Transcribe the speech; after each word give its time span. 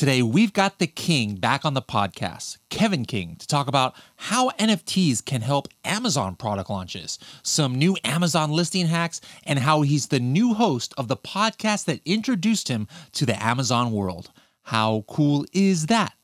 Today, 0.00 0.22
we've 0.22 0.54
got 0.54 0.78
the 0.78 0.86
king 0.86 1.34
back 1.34 1.66
on 1.66 1.74
the 1.74 1.82
podcast, 1.82 2.56
Kevin 2.70 3.04
King, 3.04 3.36
to 3.36 3.46
talk 3.46 3.68
about 3.68 3.94
how 4.16 4.48
NFTs 4.52 5.22
can 5.22 5.42
help 5.42 5.68
Amazon 5.84 6.36
product 6.36 6.70
launches, 6.70 7.18
some 7.42 7.74
new 7.74 7.98
Amazon 8.02 8.50
listing 8.50 8.86
hacks, 8.86 9.20
and 9.44 9.58
how 9.58 9.82
he's 9.82 10.06
the 10.06 10.18
new 10.18 10.54
host 10.54 10.94
of 10.96 11.08
the 11.08 11.18
podcast 11.18 11.84
that 11.84 12.00
introduced 12.06 12.68
him 12.68 12.88
to 13.12 13.26
the 13.26 13.44
Amazon 13.44 13.92
world. 13.92 14.30
How 14.62 15.04
cool 15.06 15.44
is 15.52 15.88
that? 15.88 16.14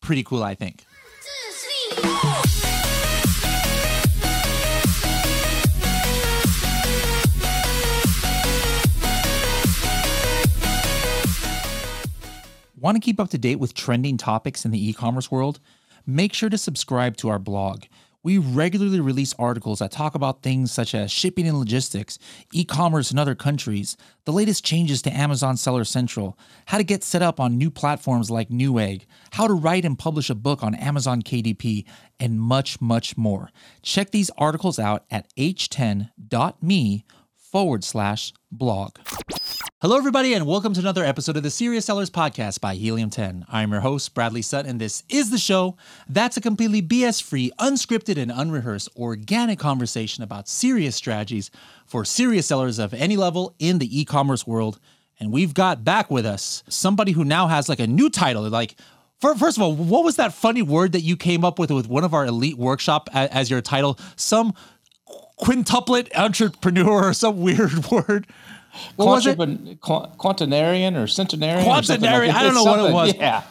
Pretty 0.00 0.22
cool, 0.22 0.42
I 0.42 0.54
think. 0.54 0.86
Want 12.80 12.94
to 12.94 13.00
keep 13.00 13.18
up 13.18 13.30
to 13.30 13.38
date 13.38 13.58
with 13.58 13.74
trending 13.74 14.16
topics 14.16 14.64
in 14.64 14.70
the 14.70 14.88
e 14.88 14.92
commerce 14.92 15.32
world? 15.32 15.58
Make 16.06 16.32
sure 16.32 16.48
to 16.48 16.56
subscribe 16.56 17.16
to 17.16 17.28
our 17.28 17.40
blog. 17.40 17.84
We 18.22 18.38
regularly 18.38 19.00
release 19.00 19.34
articles 19.36 19.80
that 19.80 19.90
talk 19.90 20.14
about 20.14 20.42
things 20.42 20.70
such 20.70 20.94
as 20.94 21.10
shipping 21.10 21.48
and 21.48 21.58
logistics, 21.58 22.20
e 22.52 22.64
commerce 22.64 23.10
in 23.10 23.18
other 23.18 23.34
countries, 23.34 23.96
the 24.26 24.32
latest 24.32 24.64
changes 24.64 25.02
to 25.02 25.10
Amazon 25.10 25.56
Seller 25.56 25.84
Central, 25.84 26.38
how 26.66 26.78
to 26.78 26.84
get 26.84 27.02
set 27.02 27.20
up 27.20 27.40
on 27.40 27.58
new 27.58 27.70
platforms 27.70 28.30
like 28.30 28.48
Newegg, 28.48 29.06
how 29.32 29.48
to 29.48 29.54
write 29.54 29.84
and 29.84 29.98
publish 29.98 30.30
a 30.30 30.36
book 30.36 30.62
on 30.62 30.76
Amazon 30.76 31.20
KDP, 31.20 31.84
and 32.20 32.40
much, 32.40 32.80
much 32.80 33.16
more. 33.16 33.50
Check 33.82 34.12
these 34.12 34.30
articles 34.38 34.78
out 34.78 35.04
at 35.10 35.34
h10.me 35.36 37.04
forward 37.34 37.82
slash 37.82 38.32
blog. 38.52 38.98
Hello, 39.80 39.96
everybody, 39.96 40.34
and 40.34 40.44
welcome 40.44 40.74
to 40.74 40.80
another 40.80 41.04
episode 41.04 41.36
of 41.36 41.44
the 41.44 41.50
Serious 41.52 41.84
Sellers 41.84 42.10
Podcast 42.10 42.60
by 42.60 42.74
Helium 42.74 43.10
10. 43.10 43.46
I'm 43.48 43.70
your 43.70 43.80
host, 43.80 44.12
Bradley 44.12 44.42
Sutton, 44.42 44.68
and 44.68 44.80
this 44.80 45.04
is 45.08 45.30
the 45.30 45.38
show 45.38 45.76
that's 46.08 46.36
a 46.36 46.40
completely 46.40 46.82
BS 46.82 47.22
free, 47.22 47.52
unscripted, 47.60 48.16
and 48.20 48.32
unrehearsed 48.34 48.88
organic 48.96 49.60
conversation 49.60 50.24
about 50.24 50.48
serious 50.48 50.96
strategies 50.96 51.52
for 51.86 52.04
serious 52.04 52.46
sellers 52.46 52.80
of 52.80 52.92
any 52.92 53.16
level 53.16 53.54
in 53.60 53.78
the 53.78 54.00
e 54.00 54.04
commerce 54.04 54.44
world. 54.44 54.80
And 55.20 55.32
we've 55.32 55.54
got 55.54 55.84
back 55.84 56.10
with 56.10 56.26
us 56.26 56.64
somebody 56.68 57.12
who 57.12 57.24
now 57.24 57.46
has 57.46 57.68
like 57.68 57.78
a 57.78 57.86
new 57.86 58.10
title, 58.10 58.48
like 58.48 58.74
First 59.20 59.58
of 59.58 59.62
all, 59.62 59.76
what 59.76 60.02
was 60.02 60.16
that 60.16 60.34
funny 60.34 60.62
word 60.62 60.90
that 60.90 61.02
you 61.02 61.16
came 61.16 61.44
up 61.44 61.60
with 61.60 61.70
with 61.70 61.86
one 61.88 62.02
of 62.02 62.14
our 62.14 62.26
elite 62.26 62.58
workshop 62.58 63.08
as 63.12 63.48
your 63.48 63.60
title? 63.60 63.96
Some 64.16 64.54
quintuplet 65.40 66.08
entrepreneur 66.16 67.10
or 67.10 67.12
some 67.12 67.40
weird 67.40 67.86
word. 67.92 68.26
What 68.96 69.06
was 69.06 69.26
it? 69.26 69.38
Quantinarian 69.38 70.96
or 70.96 71.06
centenarian? 71.06 71.64
Quantinarian. 71.64 72.28
Like 72.28 72.36
I 72.36 72.42
don't 72.42 72.54
know 72.54 72.64
what 72.64 72.90
it 72.90 72.92
was. 72.92 73.14
Yeah. 73.14 73.42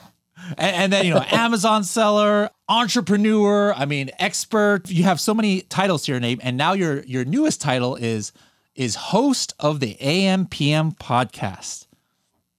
And, 0.58 0.76
and, 0.76 0.94
then, 0.94 1.06
you 1.06 1.14
know, 1.14 1.26
Amazon 1.32 1.84
seller, 1.84 2.50
entrepreneur, 2.70 3.74
I 3.74 3.86
mean, 3.86 4.12
expert. 4.20 4.90
You 4.90 5.04
have 5.04 5.20
so 5.20 5.34
many 5.34 5.62
titles 5.62 6.06
to 6.06 6.12
your 6.12 6.22
name. 6.22 6.40
And 6.42 6.58
now 6.58 6.74
your 6.74 7.04
your 7.04 7.26
newest 7.26 7.62
title 7.62 7.96
is 7.96 8.32
is 8.76 8.96
host 8.96 9.54
of 9.60 9.80
the 9.80 9.96
AMPM 9.96 10.98
podcast. 10.98 11.88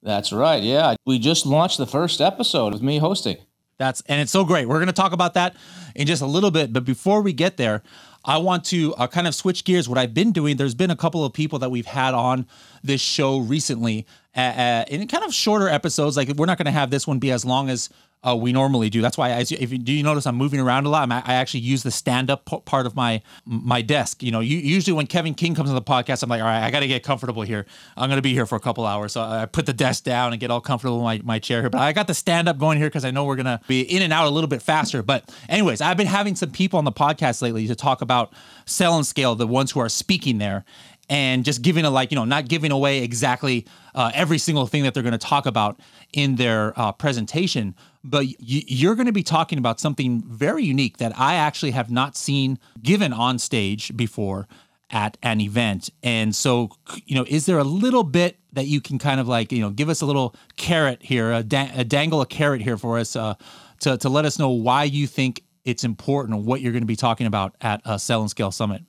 That's 0.02 0.32
right. 0.32 0.62
Yeah. 0.62 0.96
We 1.06 1.18
just 1.18 1.46
launched 1.46 1.78
the 1.78 1.86
first 1.86 2.20
episode 2.20 2.72
with 2.72 2.82
me 2.82 2.98
hosting. 2.98 3.38
That's 3.78 4.02
and 4.06 4.20
it's 4.20 4.32
so 4.32 4.44
great. 4.44 4.66
We're 4.66 4.78
going 4.78 4.88
to 4.88 4.92
talk 4.92 5.12
about 5.12 5.34
that 5.34 5.56
in 5.94 6.06
just 6.06 6.22
a 6.22 6.26
little 6.26 6.50
bit, 6.50 6.72
but 6.72 6.84
before 6.84 7.22
we 7.22 7.32
get 7.32 7.56
there, 7.56 7.82
I 8.28 8.36
want 8.36 8.64
to 8.66 8.94
uh, 8.96 9.06
kind 9.06 9.26
of 9.26 9.34
switch 9.34 9.64
gears. 9.64 9.88
What 9.88 9.96
I've 9.96 10.12
been 10.12 10.32
doing, 10.32 10.58
there's 10.58 10.74
been 10.74 10.90
a 10.90 10.96
couple 10.96 11.24
of 11.24 11.32
people 11.32 11.58
that 11.60 11.70
we've 11.70 11.86
had 11.86 12.12
on 12.12 12.46
this 12.84 13.00
show 13.00 13.38
recently 13.38 14.06
uh, 14.36 14.40
uh, 14.40 14.84
in 14.88 15.08
kind 15.08 15.24
of 15.24 15.32
shorter 15.32 15.66
episodes. 15.66 16.14
Like 16.14 16.28
we're 16.36 16.44
not 16.44 16.58
going 16.58 16.66
to 16.66 16.70
have 16.70 16.90
this 16.90 17.06
one 17.06 17.18
be 17.18 17.32
as 17.32 17.46
long 17.46 17.70
as 17.70 17.88
uh, 18.26 18.34
we 18.34 18.52
normally 18.52 18.90
do. 18.90 19.00
That's 19.00 19.16
why, 19.16 19.30
I, 19.30 19.40
if 19.40 19.72
you, 19.72 19.78
do 19.78 19.92
you 19.92 20.02
notice 20.02 20.26
I'm 20.26 20.34
moving 20.34 20.58
around 20.58 20.86
a 20.86 20.88
lot? 20.88 21.02
I'm, 21.02 21.12
i 21.12 21.34
actually 21.34 21.60
use 21.60 21.84
the 21.84 21.90
stand 21.90 22.30
up 22.30 22.44
p- 22.46 22.60
part 22.64 22.84
of 22.84 22.96
my 22.96 23.22
my 23.44 23.80
desk. 23.80 24.22
You 24.22 24.32
know, 24.32 24.40
you, 24.40 24.58
usually 24.58 24.94
when 24.94 25.06
Kevin 25.06 25.34
King 25.34 25.54
comes 25.54 25.68
on 25.68 25.76
the 25.76 25.82
podcast, 25.82 26.22
I'm 26.22 26.28
like, 26.28 26.40
all 26.40 26.46
right, 26.46 26.64
I 26.64 26.70
got 26.70 26.80
to 26.80 26.88
get 26.88 27.04
comfortable 27.04 27.42
here. 27.42 27.64
I'm 27.96 28.08
going 28.08 28.18
to 28.18 28.22
be 28.22 28.32
here 28.32 28.44
for 28.44 28.56
a 28.56 28.60
couple 28.60 28.84
hours, 28.86 29.12
so 29.12 29.20
I 29.20 29.46
put 29.46 29.66
the 29.66 29.72
desk 29.72 30.02
down 30.04 30.32
and 30.32 30.40
get 30.40 30.50
all 30.50 30.60
comfortable 30.60 30.98
in 30.98 31.04
my, 31.04 31.20
my 31.24 31.38
chair 31.38 31.60
here. 31.60 31.70
But 31.70 31.80
I 31.80 31.92
got 31.92 32.08
the 32.08 32.14
stand 32.14 32.48
up 32.48 32.58
going 32.58 32.78
here 32.78 32.88
because 32.88 33.04
I 33.04 33.12
know 33.12 33.24
we're 33.24 33.36
going 33.36 33.46
to 33.46 33.60
be 33.68 33.82
in 33.82 34.02
and 34.02 34.12
out 34.12 34.26
a 34.26 34.30
little 34.30 34.48
bit 34.48 34.62
faster. 34.62 35.02
But 35.02 35.32
anyways, 35.48 35.80
I've 35.80 35.96
been 35.96 36.06
having 36.08 36.34
some 36.34 36.50
people 36.50 36.78
on 36.78 36.84
the 36.84 36.92
podcast 36.92 37.40
lately 37.40 37.68
to 37.68 37.76
talk 37.76 38.02
about 38.02 38.32
Sell 38.66 38.96
and 38.96 39.06
Scale, 39.06 39.36
the 39.36 39.46
ones 39.46 39.70
who 39.70 39.80
are 39.80 39.88
speaking 39.88 40.38
there 40.38 40.64
and 41.08 41.44
just 41.44 41.62
giving 41.62 41.84
a 41.84 41.90
like 41.90 42.10
you 42.10 42.16
know 42.16 42.24
not 42.24 42.48
giving 42.48 42.70
away 42.70 43.02
exactly 43.02 43.66
uh, 43.94 44.10
every 44.14 44.38
single 44.38 44.66
thing 44.66 44.82
that 44.82 44.94
they're 44.94 45.02
going 45.02 45.12
to 45.12 45.18
talk 45.18 45.46
about 45.46 45.80
in 46.12 46.36
their 46.36 46.78
uh, 46.78 46.92
presentation 46.92 47.74
but 48.04 48.26
you're 48.38 48.94
going 48.94 49.06
to 49.06 49.12
be 49.12 49.22
talking 49.22 49.58
about 49.58 49.80
something 49.80 50.22
very 50.22 50.64
unique 50.64 50.98
that 50.98 51.12
i 51.18 51.34
actually 51.34 51.72
have 51.72 51.90
not 51.90 52.16
seen 52.16 52.58
given 52.82 53.12
on 53.12 53.38
stage 53.38 53.96
before 53.96 54.46
at 54.90 55.18
an 55.22 55.40
event. 55.40 55.90
And 56.02 56.34
so 56.34 56.70
you 57.04 57.14
know 57.14 57.24
is 57.28 57.46
there 57.46 57.58
a 57.58 57.64
little 57.64 58.04
bit 58.04 58.38
that 58.52 58.66
you 58.66 58.80
can 58.80 58.98
kind 58.98 59.20
of 59.20 59.28
like 59.28 59.52
you 59.52 59.60
know 59.60 59.70
give 59.70 59.88
us 59.88 60.00
a 60.00 60.06
little 60.06 60.34
carrot 60.56 61.02
here 61.02 61.32
a, 61.32 61.42
da- 61.42 61.70
a 61.74 61.84
dangle 61.84 62.20
a 62.20 62.26
carrot 62.26 62.62
here 62.62 62.78
for 62.78 62.98
us 62.98 63.14
uh, 63.16 63.34
to, 63.80 63.98
to 63.98 64.08
let 64.08 64.24
us 64.24 64.38
know 64.38 64.50
why 64.50 64.84
you 64.84 65.06
think 65.06 65.42
it's 65.64 65.84
important 65.84 66.44
what 66.44 66.60
you're 66.60 66.72
going 66.72 66.82
to 66.82 66.86
be 66.86 66.96
talking 66.96 67.26
about 67.26 67.54
at 67.60 67.80
a 67.84 67.98
sell 67.98 68.20
and 68.22 68.30
scale 68.30 68.50
summit 68.50 68.82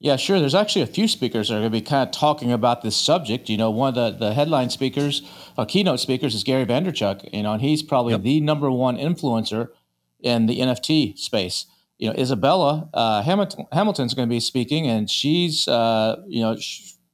yeah, 0.00 0.16
sure. 0.16 0.38
There's 0.38 0.54
actually 0.54 0.82
a 0.82 0.86
few 0.86 1.08
speakers 1.08 1.48
that 1.48 1.54
are 1.54 1.60
going 1.60 1.72
to 1.72 1.78
be 1.78 1.80
kind 1.80 2.06
of 2.08 2.14
talking 2.14 2.52
about 2.52 2.82
this 2.82 2.96
subject. 2.96 3.48
You 3.48 3.56
know, 3.56 3.70
one 3.70 3.96
of 3.96 4.18
the, 4.18 4.26
the 4.26 4.34
headline 4.34 4.70
speakers, 4.70 5.22
uh, 5.56 5.64
keynote 5.64 6.00
speakers, 6.00 6.34
is 6.34 6.44
Gary 6.44 6.66
Vaynerchuk. 6.66 7.32
You 7.32 7.42
know, 7.42 7.52
and 7.54 7.62
he's 7.62 7.82
probably 7.82 8.12
yep. 8.12 8.22
the 8.22 8.40
number 8.40 8.70
one 8.70 8.96
influencer 8.96 9.68
in 10.20 10.46
the 10.46 10.58
NFT 10.58 11.18
space. 11.18 11.66
You 11.98 12.10
know, 12.10 12.16
Isabella 12.18 12.88
uh, 12.92 13.22
Hamilton, 13.22 13.66
Hamilton's 13.72 14.14
going 14.14 14.28
to 14.28 14.30
be 14.32 14.40
speaking, 14.40 14.86
and 14.88 15.08
she's 15.08 15.68
uh, 15.68 16.22
you 16.26 16.42
know 16.42 16.56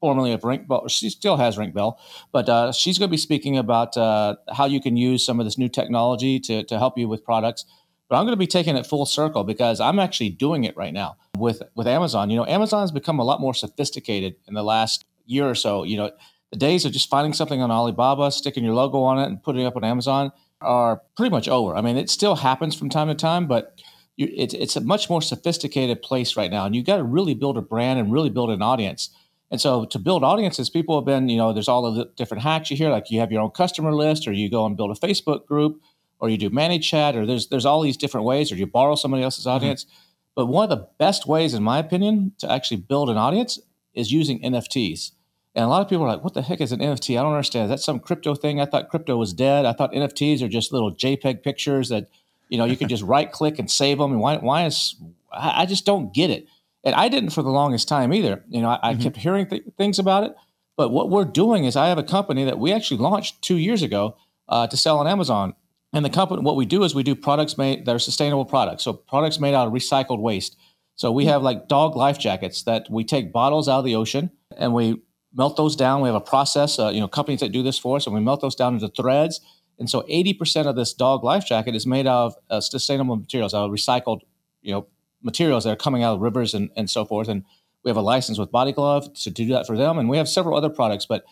formerly 0.00 0.32
of 0.32 0.42
Rink 0.42 0.66
Bell. 0.66 0.88
She 0.88 1.10
still 1.10 1.36
has 1.36 1.58
Rink 1.58 1.74
Bell, 1.74 2.00
but 2.32 2.48
uh, 2.48 2.72
she's 2.72 2.98
going 2.98 3.08
to 3.08 3.12
be 3.12 3.18
speaking 3.18 3.58
about 3.58 3.96
uh, 3.96 4.36
how 4.52 4.64
you 4.64 4.80
can 4.80 4.96
use 4.96 5.24
some 5.24 5.38
of 5.38 5.46
this 5.46 5.58
new 5.58 5.68
technology 5.68 6.40
to 6.40 6.64
to 6.64 6.78
help 6.78 6.96
you 6.96 7.08
with 7.08 7.24
products. 7.24 7.66
But 8.10 8.16
I'm 8.16 8.24
going 8.24 8.32
to 8.32 8.38
be 8.38 8.48
taking 8.48 8.76
it 8.76 8.86
full 8.86 9.06
circle 9.06 9.44
because 9.44 9.80
I'm 9.80 10.00
actually 10.00 10.30
doing 10.30 10.64
it 10.64 10.76
right 10.76 10.92
now 10.92 11.16
with 11.38 11.62
with 11.76 11.86
Amazon. 11.86 12.28
You 12.28 12.38
know, 12.38 12.46
Amazon 12.46 12.82
has 12.82 12.90
become 12.90 13.20
a 13.20 13.24
lot 13.24 13.40
more 13.40 13.54
sophisticated 13.54 14.34
in 14.48 14.54
the 14.54 14.64
last 14.64 15.04
year 15.26 15.48
or 15.48 15.54
so. 15.54 15.84
You 15.84 15.96
know, 15.96 16.10
the 16.50 16.58
days 16.58 16.84
of 16.84 16.92
just 16.92 17.08
finding 17.08 17.32
something 17.32 17.62
on 17.62 17.70
Alibaba, 17.70 18.32
sticking 18.32 18.64
your 18.64 18.74
logo 18.74 19.00
on 19.02 19.20
it, 19.20 19.26
and 19.26 19.40
putting 19.40 19.62
it 19.62 19.64
up 19.64 19.76
on 19.76 19.84
Amazon 19.84 20.32
are 20.60 21.00
pretty 21.16 21.30
much 21.30 21.48
over. 21.48 21.76
I 21.76 21.82
mean, 21.82 21.96
it 21.96 22.10
still 22.10 22.34
happens 22.34 22.74
from 22.74 22.90
time 22.90 23.06
to 23.06 23.14
time, 23.14 23.46
but 23.46 23.80
you, 24.16 24.28
it's 24.36 24.54
it's 24.54 24.74
a 24.74 24.80
much 24.80 25.08
more 25.08 25.22
sophisticated 25.22 26.02
place 26.02 26.36
right 26.36 26.50
now, 26.50 26.66
and 26.66 26.74
you 26.74 26.82
got 26.82 26.96
to 26.96 27.04
really 27.04 27.34
build 27.34 27.56
a 27.56 27.62
brand 27.62 28.00
and 28.00 28.12
really 28.12 28.30
build 28.30 28.50
an 28.50 28.60
audience. 28.60 29.10
And 29.52 29.60
so 29.60 29.84
to 29.84 29.98
build 30.00 30.24
audiences, 30.24 30.68
people 30.68 30.98
have 30.98 31.04
been, 31.04 31.28
you 31.28 31.36
know, 31.36 31.52
there's 31.52 31.68
all 31.68 31.92
the 31.92 32.10
different 32.16 32.42
hacks 32.42 32.70
you 32.70 32.76
hear, 32.76 32.90
like 32.90 33.10
you 33.10 33.20
have 33.20 33.30
your 33.30 33.40
own 33.40 33.50
customer 33.50 33.94
list, 33.94 34.26
or 34.26 34.32
you 34.32 34.50
go 34.50 34.66
and 34.66 34.76
build 34.76 34.90
a 34.90 35.00
Facebook 35.00 35.46
group 35.46 35.80
or 36.20 36.28
you 36.28 36.36
do 36.36 36.50
ManyChat, 36.50 37.14
or 37.16 37.26
there's 37.26 37.48
there's 37.48 37.66
all 37.66 37.80
these 37.82 37.96
different 37.96 38.26
ways, 38.26 38.52
or 38.52 38.56
you 38.56 38.66
borrow 38.66 38.94
somebody 38.94 39.22
else's 39.22 39.46
mm-hmm. 39.46 39.56
audience. 39.56 39.84
Mm-hmm. 39.84 39.94
But 40.36 40.46
one 40.46 40.64
of 40.64 40.70
the 40.70 40.88
best 40.98 41.26
ways, 41.26 41.54
in 41.54 41.62
my 41.62 41.78
opinion, 41.78 42.32
to 42.38 42.50
actually 42.50 42.78
build 42.78 43.10
an 43.10 43.16
audience 43.16 43.58
is 43.94 44.12
using 44.12 44.40
NFTs. 44.42 45.12
And 45.54 45.64
a 45.64 45.68
lot 45.68 45.82
of 45.82 45.88
people 45.88 46.04
are 46.04 46.08
like, 46.08 46.22
"What 46.22 46.34
the 46.34 46.42
heck 46.42 46.60
is 46.60 46.72
an 46.72 46.80
NFT? 46.80 47.18
I 47.18 47.22
don't 47.22 47.32
understand. 47.32 47.64
Is 47.64 47.70
that 47.70 47.84
some 47.84 47.98
crypto 47.98 48.34
thing? 48.34 48.60
I 48.60 48.66
thought 48.66 48.88
crypto 48.88 49.16
was 49.16 49.32
dead. 49.32 49.66
I 49.66 49.72
thought 49.72 49.92
NFTs 49.92 50.42
are 50.42 50.48
just 50.48 50.72
little 50.72 50.94
JPEG 50.94 51.42
pictures 51.42 51.88
that, 51.88 52.08
you 52.48 52.58
know, 52.58 52.64
you 52.64 52.76
can 52.76 52.88
just 52.88 53.02
right 53.14 53.30
click 53.30 53.58
and 53.58 53.68
save 53.68 53.98
them. 53.98 54.12
And 54.12 54.20
why? 54.20 54.36
Why 54.36 54.66
is? 54.66 54.94
I 55.32 55.66
just 55.66 55.86
don't 55.86 56.14
get 56.14 56.30
it. 56.30 56.46
And 56.82 56.94
I 56.94 57.08
didn't 57.08 57.30
for 57.30 57.42
the 57.42 57.50
longest 57.50 57.88
time 57.88 58.12
either. 58.12 58.44
You 58.48 58.62
know, 58.62 58.70
I, 58.70 58.74
mm-hmm. 58.74 59.00
I 59.00 59.02
kept 59.02 59.16
hearing 59.16 59.46
th- 59.46 59.64
things 59.76 59.98
about 59.98 60.24
it. 60.24 60.34
But 60.76 60.90
what 60.90 61.10
we're 61.10 61.26
doing 61.26 61.64
is, 61.64 61.76
I 61.76 61.88
have 61.88 61.98
a 61.98 62.02
company 62.02 62.44
that 62.44 62.58
we 62.58 62.72
actually 62.72 62.98
launched 62.98 63.42
two 63.42 63.56
years 63.56 63.82
ago 63.82 64.16
uh, 64.48 64.66
to 64.66 64.76
sell 64.76 64.98
on 64.98 65.06
Amazon, 65.06 65.54
and 65.92 66.04
the 66.04 66.10
company, 66.10 66.42
what 66.42 66.56
we 66.56 66.66
do 66.66 66.84
is 66.84 66.94
we 66.94 67.02
do 67.02 67.14
products 67.14 67.58
made 67.58 67.84
that 67.86 67.94
are 67.94 67.98
sustainable 67.98 68.44
products. 68.44 68.84
So 68.84 68.92
products 68.92 69.40
made 69.40 69.54
out 69.54 69.66
of 69.66 69.72
recycled 69.72 70.20
waste. 70.20 70.56
So 70.94 71.10
we 71.10 71.26
have 71.26 71.42
like 71.42 71.66
dog 71.66 71.96
life 71.96 72.18
jackets 72.18 72.62
that 72.64 72.86
we 72.90 73.04
take 73.04 73.32
bottles 73.32 73.68
out 73.68 73.80
of 73.80 73.84
the 73.84 73.96
ocean 73.96 74.30
and 74.56 74.72
we 74.72 75.00
melt 75.34 75.56
those 75.56 75.74
down. 75.74 76.00
We 76.00 76.08
have 76.08 76.14
a 76.14 76.20
process, 76.20 76.78
uh, 76.78 76.90
you 76.90 77.00
know, 77.00 77.08
companies 77.08 77.40
that 77.40 77.52
do 77.52 77.62
this 77.62 77.78
for 77.78 77.96
us, 77.96 78.06
and 78.06 78.14
we 78.14 78.20
melt 78.20 78.40
those 78.40 78.54
down 78.54 78.74
into 78.74 78.88
threads. 78.88 79.40
And 79.78 79.88
so 79.88 80.02
80% 80.02 80.66
of 80.66 80.76
this 80.76 80.92
dog 80.92 81.24
life 81.24 81.46
jacket 81.46 81.74
is 81.74 81.86
made 81.86 82.06
out 82.06 82.26
of 82.26 82.34
uh, 82.50 82.60
sustainable 82.60 83.16
materials, 83.16 83.54
out 83.54 83.64
of 83.64 83.70
recycled, 83.70 84.20
you 84.60 84.72
know, 84.72 84.86
materials 85.22 85.64
that 85.64 85.70
are 85.70 85.76
coming 85.76 86.02
out 86.02 86.14
of 86.14 86.20
rivers 86.20 86.54
and, 86.54 86.70
and 86.76 86.90
so 86.90 87.04
forth. 87.04 87.28
And 87.28 87.44
we 87.82 87.88
have 87.88 87.96
a 87.96 88.02
license 88.02 88.38
with 88.38 88.50
Body 88.50 88.72
Glove 88.72 89.12
to 89.14 89.30
do 89.30 89.46
that 89.46 89.66
for 89.66 89.76
them. 89.76 89.98
And 89.98 90.08
we 90.08 90.18
have 90.18 90.28
several 90.28 90.56
other 90.56 90.68
products, 90.68 91.06
but 91.06 91.24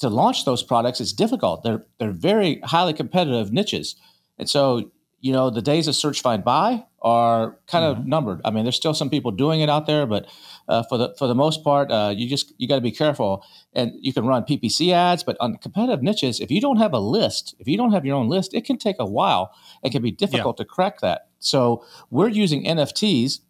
to 0.00 0.08
launch 0.08 0.44
those 0.44 0.62
products 0.62 1.00
is 1.00 1.12
difficult. 1.12 1.62
They're 1.62 1.84
they're 1.98 2.12
very 2.12 2.60
highly 2.64 2.92
competitive 2.92 3.52
niches, 3.52 3.96
and 4.38 4.48
so 4.48 4.90
you 5.20 5.32
know 5.32 5.50
the 5.50 5.62
days 5.62 5.88
of 5.88 5.94
search 5.94 6.20
find 6.20 6.44
buy 6.44 6.84
are 7.00 7.58
kind 7.66 7.84
of 7.84 7.98
mm-hmm. 7.98 8.08
numbered. 8.08 8.40
I 8.44 8.50
mean, 8.50 8.64
there's 8.64 8.76
still 8.76 8.94
some 8.94 9.10
people 9.10 9.30
doing 9.30 9.60
it 9.60 9.68
out 9.68 9.86
there, 9.86 10.06
but 10.06 10.26
uh, 10.68 10.82
for 10.84 10.96
the 10.96 11.14
for 11.18 11.26
the 11.26 11.34
most 11.34 11.62
part, 11.62 11.90
uh, 11.90 12.12
you 12.16 12.28
just 12.28 12.52
you 12.58 12.66
got 12.66 12.76
to 12.76 12.80
be 12.80 12.90
careful. 12.90 13.44
And 13.74 13.92
you 14.00 14.12
can 14.12 14.26
run 14.26 14.44
PPC 14.44 14.92
ads, 14.92 15.22
but 15.22 15.36
on 15.38 15.56
competitive 15.56 16.02
niches, 16.02 16.40
if 16.40 16.50
you 16.50 16.60
don't 16.60 16.78
have 16.78 16.92
a 16.92 16.98
list, 16.98 17.54
if 17.58 17.68
you 17.68 17.76
don't 17.76 17.92
have 17.92 18.06
your 18.06 18.16
own 18.16 18.28
list, 18.28 18.54
it 18.54 18.64
can 18.64 18.78
take 18.78 18.96
a 18.98 19.06
while. 19.06 19.52
It 19.82 19.92
can 19.92 20.02
be 20.02 20.10
difficult 20.10 20.58
yeah. 20.58 20.64
to 20.64 20.68
crack 20.68 21.00
that. 21.00 21.28
So 21.38 21.84
we're 22.10 22.28
using 22.28 22.64
NFTs 22.64 23.40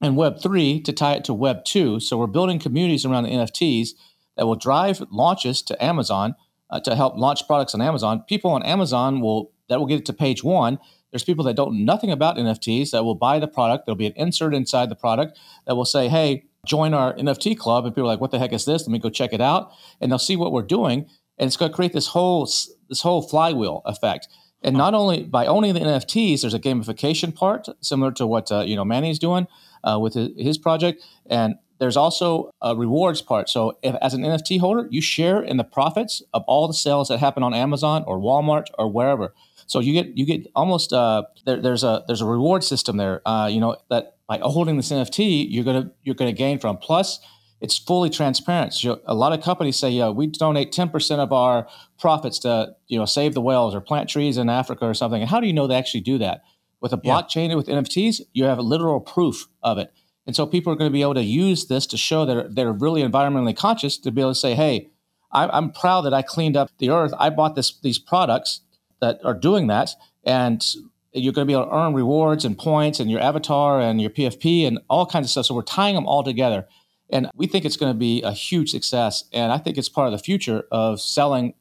and 0.00 0.16
Web 0.16 0.40
three 0.42 0.80
to 0.80 0.92
tie 0.92 1.14
it 1.14 1.24
to 1.24 1.34
Web 1.34 1.64
two. 1.64 2.00
So 2.00 2.16
we're 2.16 2.26
building 2.26 2.58
communities 2.58 3.04
around 3.04 3.24
the 3.24 3.30
NFTs 3.30 3.90
that 4.36 4.46
will 4.46 4.56
drive 4.56 5.02
launches 5.10 5.62
to 5.62 5.84
Amazon 5.84 6.34
uh, 6.70 6.80
to 6.80 6.94
help 6.94 7.16
launch 7.16 7.46
products 7.46 7.74
on 7.74 7.80
Amazon. 7.80 8.24
People 8.28 8.50
on 8.50 8.62
Amazon 8.62 9.20
will 9.20 9.52
that 9.68 9.78
will 9.78 9.86
get 9.86 9.98
it 9.98 10.06
to 10.06 10.12
page 10.12 10.44
one 10.44 10.78
there's 11.16 11.24
people 11.24 11.44
that 11.44 11.56
don't 11.56 11.72
know 11.72 11.94
nothing 11.94 12.10
about 12.10 12.36
NFTs 12.36 12.90
that 12.90 13.04
will 13.04 13.14
buy 13.14 13.38
the 13.38 13.48
product. 13.48 13.86
There'll 13.86 13.96
be 13.96 14.06
an 14.06 14.12
insert 14.16 14.54
inside 14.54 14.90
the 14.90 14.96
product 14.96 15.38
that 15.66 15.74
will 15.74 15.86
say, 15.86 16.08
hey, 16.08 16.44
join 16.66 16.92
our 16.92 17.14
NFT 17.14 17.56
club. 17.56 17.86
And 17.86 17.94
people 17.94 18.04
are 18.04 18.12
like, 18.12 18.20
what 18.20 18.32
the 18.32 18.38
heck 18.38 18.52
is 18.52 18.66
this? 18.66 18.82
Let 18.82 18.92
me 18.92 18.98
go 18.98 19.08
check 19.08 19.32
it 19.32 19.40
out. 19.40 19.70
And 20.00 20.10
they'll 20.10 20.18
see 20.18 20.36
what 20.36 20.52
we're 20.52 20.60
doing. 20.60 21.06
And 21.38 21.46
it's 21.46 21.56
going 21.56 21.70
to 21.70 21.74
create 21.74 21.92
this 21.92 22.08
whole 22.08 22.44
this 22.88 23.00
whole 23.00 23.22
flywheel 23.22 23.82
effect. 23.86 24.28
And 24.62 24.76
not 24.76 24.92
only 24.92 25.24
by 25.24 25.46
owning 25.46 25.74
the 25.74 25.80
NFTs, 25.80 26.42
there's 26.42 26.52
a 26.54 26.60
gamification 26.60 27.34
part 27.34 27.68
similar 27.80 28.12
to 28.12 28.26
what 28.26 28.52
uh, 28.52 28.60
you 28.60 28.76
know 28.76 28.84
Manny's 28.84 29.18
doing 29.18 29.46
uh, 29.84 29.98
with 29.98 30.14
his 30.14 30.58
project, 30.58 31.02
and 31.26 31.54
there's 31.78 31.96
also 31.96 32.50
a 32.62 32.74
rewards 32.74 33.20
part. 33.22 33.48
So, 33.48 33.78
if, 33.82 33.94
as 33.96 34.14
an 34.14 34.22
NFT 34.22 34.60
holder, 34.60 34.88
you 34.90 35.00
share 35.00 35.42
in 35.42 35.56
the 35.56 35.64
profits 35.64 36.22
of 36.32 36.42
all 36.46 36.66
the 36.66 36.74
sales 36.74 37.08
that 37.08 37.18
happen 37.18 37.42
on 37.42 37.54
Amazon 37.54 38.04
or 38.06 38.18
Walmart 38.18 38.66
or 38.78 38.90
wherever. 38.90 39.34
So 39.66 39.80
you 39.80 39.92
get 39.92 40.16
you 40.16 40.24
get 40.24 40.46
almost 40.54 40.92
uh, 40.92 41.24
there, 41.44 41.60
there's 41.60 41.84
a 41.84 42.04
there's 42.06 42.20
a 42.20 42.26
reward 42.26 42.64
system 42.64 42.96
there. 42.96 43.26
Uh, 43.26 43.48
you 43.48 43.60
know 43.60 43.76
that 43.90 44.16
by 44.26 44.38
holding 44.38 44.76
this 44.76 44.90
NFT, 44.90 45.46
you're 45.50 45.64
gonna 45.64 45.90
you're 46.02 46.14
gonna 46.14 46.32
gain 46.32 46.58
from. 46.58 46.78
Plus, 46.78 47.18
it's 47.60 47.76
fully 47.76 48.10
transparent. 48.10 48.74
So 48.74 49.00
a 49.06 49.14
lot 49.14 49.32
of 49.32 49.42
companies 49.42 49.76
say, 49.76 49.90
yeah, 49.90 50.10
we 50.10 50.26
donate 50.28 50.72
10% 50.72 51.18
of 51.18 51.32
our 51.32 51.68
profits 51.98 52.38
to 52.40 52.74
you 52.86 52.98
know 52.98 53.04
save 53.04 53.34
the 53.34 53.40
whales 53.40 53.74
or 53.74 53.80
plant 53.80 54.08
trees 54.08 54.38
in 54.38 54.48
Africa 54.48 54.86
or 54.86 54.94
something. 54.94 55.20
And 55.20 55.30
how 55.30 55.40
do 55.40 55.46
you 55.46 55.52
know 55.52 55.66
they 55.66 55.76
actually 55.76 56.02
do 56.02 56.18
that? 56.18 56.42
With 56.80 56.92
a 56.92 56.98
blockchain 56.98 57.48
yeah. 57.48 57.54
with 57.54 57.66
NFTs, 57.66 58.20
you 58.34 58.44
have 58.44 58.58
a 58.58 58.62
literal 58.62 59.00
proof 59.00 59.48
of 59.62 59.78
it. 59.78 59.92
And 60.26 60.34
so 60.34 60.46
people 60.46 60.72
are 60.72 60.76
going 60.76 60.90
to 60.90 60.92
be 60.92 61.02
able 61.02 61.14
to 61.14 61.22
use 61.22 61.66
this 61.66 61.86
to 61.86 61.96
show 61.96 62.24
that 62.26 62.54
they're 62.54 62.72
really 62.72 63.02
environmentally 63.02 63.56
conscious 63.56 63.96
to 63.98 64.10
be 64.10 64.20
able 64.20 64.32
to 64.32 64.38
say, 64.38 64.54
hey, 64.54 64.90
I'm 65.32 65.70
proud 65.72 66.02
that 66.02 66.14
I 66.14 66.22
cleaned 66.22 66.56
up 66.56 66.70
the 66.78 66.90
earth. 66.90 67.12
I 67.18 67.30
bought 67.30 67.56
this 67.56 67.78
these 67.80 67.98
products 67.98 68.60
that 69.00 69.18
are 69.24 69.34
doing 69.34 69.66
that, 69.66 69.90
and 70.24 70.64
you're 71.12 71.32
going 71.32 71.46
to 71.46 71.50
be 71.50 71.52
able 71.52 71.66
to 71.66 71.76
earn 71.76 71.94
rewards 71.94 72.44
and 72.44 72.56
points 72.56 73.00
and 73.00 73.10
your 73.10 73.20
avatar 73.20 73.80
and 73.80 74.00
your 74.00 74.10
PFP 74.10 74.66
and 74.66 74.78
all 74.88 75.04
kinds 75.04 75.26
of 75.26 75.30
stuff. 75.30 75.46
So 75.46 75.54
we're 75.54 75.62
tying 75.62 75.94
them 75.94 76.06
all 76.06 76.22
together, 76.22 76.66
and 77.10 77.28
we 77.34 77.46
think 77.46 77.64
it's 77.64 77.76
going 77.76 77.92
to 77.92 77.98
be 77.98 78.22
a 78.22 78.32
huge 78.32 78.70
success. 78.70 79.24
And 79.32 79.52
I 79.52 79.58
think 79.58 79.76
it's 79.76 79.88
part 79.88 80.06
of 80.06 80.12
the 80.12 80.22
future 80.22 80.64
of 80.70 81.00
selling 81.00 81.54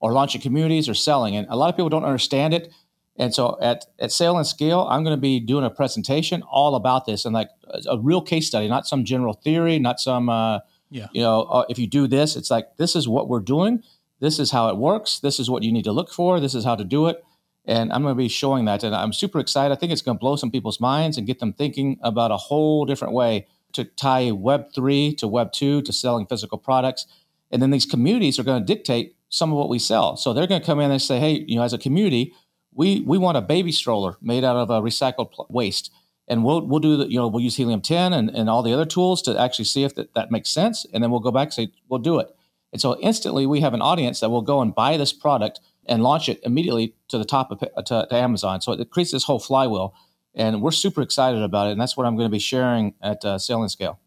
or 0.00 0.12
launching 0.12 0.40
communities 0.40 0.88
or 0.88 0.94
selling. 0.94 1.36
And 1.36 1.46
a 1.48 1.56
lot 1.56 1.68
of 1.68 1.76
people 1.76 1.90
don't 1.90 2.04
understand 2.04 2.54
it. 2.54 2.72
And 3.16 3.34
so 3.34 3.58
at, 3.60 3.84
at 3.98 4.10
Sell 4.10 4.36
and 4.36 4.46
Scale, 4.46 4.86
I'm 4.88 5.04
going 5.04 5.16
to 5.16 5.20
be 5.20 5.38
doing 5.38 5.64
a 5.64 5.70
presentation 5.70 6.42
all 6.42 6.74
about 6.74 7.04
this 7.04 7.24
and 7.24 7.34
like 7.34 7.50
a 7.86 7.98
real 7.98 8.22
case 8.22 8.46
study, 8.46 8.68
not 8.68 8.86
some 8.86 9.04
general 9.04 9.34
theory, 9.34 9.78
not 9.78 10.00
some, 10.00 10.28
uh, 10.28 10.60
yeah. 10.90 11.08
you 11.12 11.22
know, 11.22 11.42
uh, 11.42 11.64
if 11.68 11.78
you 11.78 11.86
do 11.86 12.06
this, 12.06 12.36
it's 12.36 12.50
like, 12.50 12.76
this 12.78 12.96
is 12.96 13.06
what 13.06 13.28
we're 13.28 13.40
doing. 13.40 13.82
This 14.20 14.38
is 14.38 14.50
how 14.50 14.68
it 14.68 14.76
works. 14.76 15.18
This 15.18 15.38
is 15.38 15.50
what 15.50 15.62
you 15.62 15.72
need 15.72 15.84
to 15.84 15.92
look 15.92 16.10
for. 16.10 16.40
This 16.40 16.54
is 16.54 16.64
how 16.64 16.74
to 16.74 16.84
do 16.84 17.08
it. 17.08 17.22
And 17.64 17.92
I'm 17.92 18.02
going 18.02 18.14
to 18.14 18.18
be 18.18 18.28
showing 18.28 18.64
that. 18.64 18.82
And 18.82 18.94
I'm 18.94 19.12
super 19.12 19.38
excited. 19.38 19.72
I 19.72 19.76
think 19.76 19.92
it's 19.92 20.02
going 20.02 20.16
to 20.16 20.20
blow 20.20 20.36
some 20.36 20.50
people's 20.50 20.80
minds 20.80 21.18
and 21.18 21.26
get 21.26 21.38
them 21.38 21.52
thinking 21.52 21.98
about 22.02 22.30
a 22.30 22.36
whole 22.36 22.84
different 22.84 23.14
way 23.14 23.46
to 23.72 23.84
tie 23.84 24.30
Web3 24.30 25.16
to 25.18 25.26
Web2 25.26 25.84
to 25.84 25.92
selling 25.92 26.26
physical 26.26 26.58
products. 26.58 27.06
And 27.50 27.62
then 27.62 27.70
these 27.70 27.86
communities 27.86 28.38
are 28.38 28.42
going 28.42 28.64
to 28.64 28.74
dictate 28.74 29.16
some 29.28 29.50
of 29.50 29.58
what 29.58 29.68
we 29.68 29.78
sell. 29.78 30.16
So 30.16 30.32
they're 30.32 30.46
going 30.46 30.60
to 30.60 30.66
come 30.66 30.80
in 30.80 30.90
and 30.90 31.00
say, 31.00 31.18
hey, 31.18 31.44
you 31.46 31.56
know, 31.56 31.62
as 31.62 31.72
a 31.72 31.78
community, 31.78 32.34
we 32.74 33.00
we 33.00 33.18
want 33.18 33.36
a 33.36 33.42
baby 33.42 33.72
stroller 33.72 34.16
made 34.20 34.44
out 34.44 34.56
of 34.56 34.70
a 34.70 34.80
recycled 34.80 35.30
waste. 35.48 35.90
And 36.28 36.44
we'll 36.44 36.64
we'll 36.66 36.80
do 36.80 36.96
the, 36.96 37.10
you 37.10 37.18
know, 37.18 37.26
we'll 37.26 37.42
use 37.42 37.56
helium 37.56 37.80
10 37.80 38.12
and, 38.12 38.30
and 38.30 38.48
all 38.48 38.62
the 38.62 38.72
other 38.72 38.86
tools 38.86 39.20
to 39.22 39.38
actually 39.38 39.64
see 39.64 39.84
if 39.84 39.94
that, 39.96 40.14
that 40.14 40.30
makes 40.30 40.50
sense. 40.50 40.86
And 40.92 41.02
then 41.02 41.10
we'll 41.10 41.20
go 41.20 41.32
back 41.32 41.46
and 41.46 41.54
say, 41.54 41.72
we'll 41.88 41.98
do 41.98 42.18
it. 42.20 42.34
And 42.72 42.80
so 42.80 42.98
instantly 43.00 43.44
we 43.44 43.60
have 43.60 43.74
an 43.74 43.82
audience 43.82 44.20
that 44.20 44.30
will 44.30 44.42
go 44.42 44.60
and 44.62 44.74
buy 44.74 44.96
this 44.96 45.12
product 45.12 45.60
and 45.86 46.02
launch 46.02 46.28
it 46.28 46.40
immediately 46.44 46.94
to 47.08 47.18
the 47.18 47.24
top 47.24 47.50
of 47.50 47.58
to, 47.60 48.06
to 48.08 48.14
Amazon. 48.14 48.60
So 48.60 48.72
it 48.72 48.90
creates 48.90 49.12
this 49.12 49.24
whole 49.24 49.40
flywheel, 49.40 49.94
and 50.34 50.62
we're 50.62 50.70
super 50.70 51.02
excited 51.02 51.42
about 51.42 51.68
it. 51.68 51.72
And 51.72 51.80
that's 51.80 51.96
what 51.96 52.06
I'm 52.06 52.16
going 52.16 52.28
to 52.28 52.32
be 52.32 52.38
sharing 52.38 52.94
at 53.02 53.24
uh, 53.24 53.38
Scale. 53.38 53.98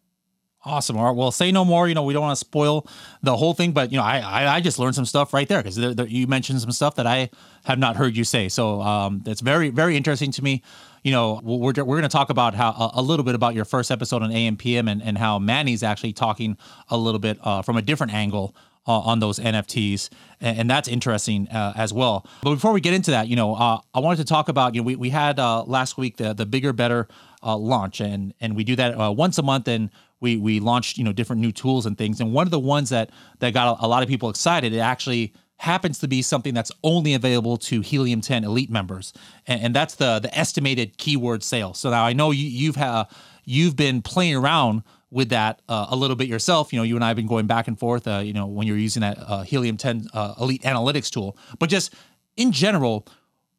Awesome. 0.65 0.97
All 0.97 1.06
right. 1.06 1.15
Well, 1.15 1.31
say 1.31 1.51
no 1.51 1.63
more. 1.63 1.88
You 1.88 1.94
know, 1.94 2.01
we 2.03 2.13
don't 2.13 2.23
want 2.23 2.35
to 2.35 2.39
spoil 2.39 2.88
the 3.21 3.38
whole 3.38 3.53
thing, 3.53 3.71
but 3.71 3.91
you 3.91 3.97
know, 4.00 4.03
I 4.03 4.17
I, 4.17 4.56
I 4.56 4.62
just 4.62 4.79
learned 4.79 4.95
some 4.95 5.06
stuff 5.06 5.31
right 5.31 5.47
there 5.47 5.62
because 5.62 5.77
you 5.77 6.25
mentioned 6.25 6.59
some 6.59 6.71
stuff 6.71 6.95
that 6.95 7.06
I 7.06 7.29
have 7.65 7.77
not 7.77 7.95
heard 7.95 8.17
you 8.17 8.23
say. 8.23 8.50
So 8.50 8.81
um, 8.81 9.21
it's 9.27 9.41
very 9.41 9.69
very 9.69 9.95
interesting 9.95 10.31
to 10.31 10.44
me. 10.44 10.63
You 11.03 11.12
know, 11.12 11.39
we're 11.44 11.59
we're 11.59 11.83
going 11.83 12.01
to 12.01 12.09
talk 12.09 12.31
about 12.31 12.56
how 12.56 12.71
a, 12.71 13.00
a, 13.00 13.01
little 13.03 13.23
bit 13.23 13.35
about 13.35 13.53
your 13.53 13.63
first 13.65 13.91
episode 13.91 14.23
on 14.23 14.31
AMPM 14.31 14.89
and 14.89 15.03
and 15.03 15.19
how 15.19 15.38
Manny's 15.38 15.83
actually 15.83 16.13
talking 16.13 16.57
a 16.89 16.97
little 16.97 17.19
bit 17.19 17.38
uh, 17.44 17.62
from 17.62 17.77
a 17.77 17.81
different 17.83 18.15
angle 18.15 18.56
uh, 18.88 19.00
on 19.00 19.19
those 19.19 19.38
NFTs, 19.38 20.09
and, 20.41 20.62
and 20.62 20.69
that's 20.69 20.88
interesting 20.88 21.47
uh, 21.50 21.73
as 21.75 21.94
well. 21.94 22.25
But 22.41 22.56
before 22.56 22.71
we 22.71 22.81
get 22.81 22.95
into 22.95 23.12
that, 23.12 23.27
you 23.27 23.35
know, 23.35 23.53
uh, 23.53 23.81
I 23.94 24.00
wanted 24.00 24.17
to 24.17 24.25
talk 24.25 24.50
about 24.50 24.73
you 24.73 24.81
know 24.81 24.85
we, 24.85 24.95
we 24.95 25.09
had 25.12 25.39
uh, 25.39 25.63
last 25.63 25.95
week 25.95 26.17
the 26.17 26.33
the 26.33 26.47
bigger 26.47 26.73
better 26.73 27.07
uh, 27.44 27.56
launch, 27.56 28.01
and 28.01 28.33
and 28.41 28.56
we 28.56 28.63
do 28.63 28.75
that 28.77 28.97
once 29.15 29.38
a 29.38 29.44
month, 29.44 29.67
and 29.67 29.91
we 30.21 30.38
we 30.38 30.59
launched 30.59 30.97
you 30.97 31.03
know 31.03 31.13
different 31.13 31.41
new 31.41 31.51
tools 31.51 31.85
and 31.85 31.97
things, 31.97 32.19
and 32.19 32.33
one 32.33 32.47
of 32.47 32.51
the 32.51 32.59
ones 32.59 32.89
that 32.89 33.12
that 33.39 33.53
got 33.53 33.79
a, 33.79 33.85
a 33.85 33.88
lot 33.88 34.03
of 34.03 34.09
people 34.09 34.29
excited, 34.29 34.73
it 34.73 34.79
actually 34.79 35.33
happens 35.57 36.00
to 36.00 36.07
be 36.07 36.21
something 36.21 36.53
that's 36.53 36.71
only 36.83 37.13
available 37.13 37.56
to 37.56 37.79
Helium 37.79 38.19
10 38.19 38.44
Elite 38.44 38.69
members, 38.69 39.13
and, 39.47 39.62
and 39.62 39.75
that's 39.75 39.95
the 39.95 40.19
the 40.19 40.38
estimated 40.38 40.97
keyword 40.97 41.44
sales. 41.44 41.79
So 41.79 41.89
now 41.89 42.06
I 42.06 42.13
know 42.13 42.31
you, 42.31 42.47
you've 42.47 42.75
had 42.75 43.06
you've 43.44 43.75
been 43.75 44.01
playing 44.01 44.35
around 44.35 44.83
with 45.12 45.29
that 45.29 45.62
uh, 45.69 45.88
a 45.89 45.95
little 45.95 46.15
bit 46.15 46.27
yourself. 46.27 46.73
You 46.73 46.79
know, 46.79 46.83
you 46.83 46.95
and 46.95 47.03
I 47.03 47.07
have 47.07 47.15
been 47.15 47.27
going 47.27 47.47
back 47.47 47.67
and 47.67 47.79
forth. 47.79 48.07
Uh, 48.07 48.19
you 48.19 48.33
know, 48.33 48.47
when 48.47 48.67
you're 48.67 48.77
using 48.77 49.01
that 49.01 49.17
uh, 49.19 49.44
Helium 49.44 49.77
10 49.77 50.07
uh, 50.13 50.35
Elite 50.39 50.63
Analytics 50.63 51.09
tool, 51.09 51.38
but 51.59 51.69
just 51.69 51.94
in 52.35 52.51
general, 52.51 53.07